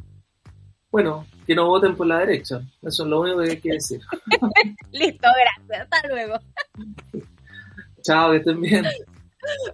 Bueno, 0.92 1.26
que 1.48 1.56
no 1.56 1.68
voten 1.68 1.96
por 1.96 2.06
la 2.06 2.20
derecha. 2.20 2.62
Eso 2.82 3.04
es 3.04 3.10
lo 3.10 3.22
único 3.22 3.40
que 3.40 3.52
hay 3.52 3.62
que 3.62 3.72
decir. 3.72 4.02
Listo, 4.92 5.28
gracias. 5.68 5.88
Hasta 5.90 6.08
luego. 6.10 6.36
Chao, 8.02 8.32
que 8.32 8.38
estén 8.38 8.60
bien. 8.60 8.86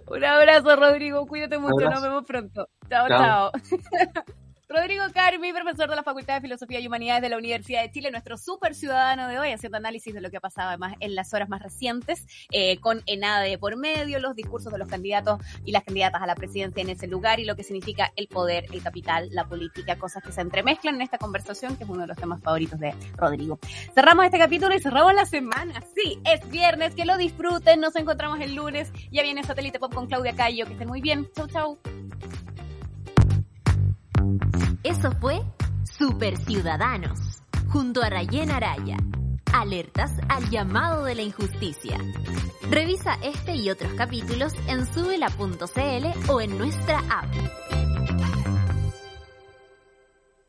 Un 0.06 0.24
abrazo, 0.24 0.76
Rodrigo. 0.76 1.26
Cuídate 1.26 1.58
mucho. 1.58 1.88
Nos 1.90 2.02
vemos 2.02 2.24
pronto. 2.24 2.68
chao. 2.88 3.08
chao. 3.08 3.52
Rodrigo 4.70 5.04
Carmi, 5.14 5.50
profesor 5.54 5.88
de 5.88 5.96
la 5.96 6.02
Facultad 6.02 6.34
de 6.34 6.40
Filosofía 6.42 6.78
y 6.78 6.86
Humanidades 6.86 7.22
de 7.22 7.30
la 7.30 7.38
Universidad 7.38 7.80
de 7.80 7.90
Chile, 7.90 8.10
nuestro 8.10 8.36
super 8.36 8.74
ciudadano 8.74 9.26
de 9.26 9.38
hoy, 9.38 9.50
haciendo 9.50 9.78
análisis 9.78 10.12
de 10.12 10.20
lo 10.20 10.30
que 10.30 10.36
ha 10.36 10.40
pasado 10.40 10.68
además 10.68 10.94
en 11.00 11.14
las 11.14 11.32
horas 11.32 11.48
más 11.48 11.62
recientes, 11.62 12.26
eh, 12.52 12.78
con 12.78 13.02
ENADE 13.06 13.56
por 13.56 13.76
medio, 13.78 14.20
los 14.20 14.36
discursos 14.36 14.70
de 14.70 14.78
los 14.78 14.86
candidatos 14.86 15.40
y 15.64 15.72
las 15.72 15.84
candidatas 15.84 16.20
a 16.20 16.26
la 16.26 16.34
presidencia 16.34 16.82
en 16.82 16.90
ese 16.90 17.06
lugar 17.06 17.40
y 17.40 17.46
lo 17.46 17.56
que 17.56 17.62
significa 17.62 18.12
el 18.14 18.28
poder, 18.28 18.66
el 18.70 18.82
capital, 18.82 19.30
la 19.32 19.48
política, 19.48 19.98
cosas 19.98 20.22
que 20.22 20.32
se 20.32 20.42
entremezclan 20.42 20.96
en 20.96 21.00
esta 21.00 21.16
conversación, 21.16 21.78
que 21.78 21.84
es 21.84 21.88
uno 21.88 22.02
de 22.02 22.08
los 22.08 22.18
temas 22.18 22.42
favoritos 22.42 22.78
de 22.78 22.94
Rodrigo. 23.16 23.58
Cerramos 23.94 24.26
este 24.26 24.38
capítulo 24.38 24.74
y 24.74 24.80
cerramos 24.80 25.14
la 25.14 25.24
semana. 25.24 25.82
Sí, 25.96 26.20
es 26.26 26.46
viernes, 26.50 26.94
que 26.94 27.06
lo 27.06 27.16
disfruten, 27.16 27.80
nos 27.80 27.96
encontramos 27.96 28.38
el 28.40 28.54
lunes. 28.54 28.92
Ya 29.10 29.22
viene 29.22 29.42
Satélite 29.44 29.78
Pop 29.78 29.94
con 29.94 30.08
Claudia 30.08 30.36
Cayo, 30.36 30.66
que 30.66 30.72
estén 30.72 30.88
muy 30.88 31.00
bien. 31.00 31.26
Chau, 31.34 31.46
chau. 31.46 31.78
Eso 34.84 35.12
fue 35.20 35.40
Super 35.84 36.36
Ciudadanos, 36.36 37.42
junto 37.68 38.02
a 38.02 38.10
Rayen 38.10 38.50
Araya. 38.50 38.96
Alertas 39.52 40.12
al 40.28 40.48
llamado 40.50 41.04
de 41.04 41.14
la 41.14 41.22
injusticia. 41.22 41.98
Revisa 42.70 43.18
este 43.22 43.56
y 43.56 43.70
otros 43.70 43.92
capítulos 43.94 44.52
en 44.68 44.86
subela.cl 44.86 46.30
o 46.30 46.40
en 46.40 46.58
nuestra 46.58 46.98
app. 47.10 48.37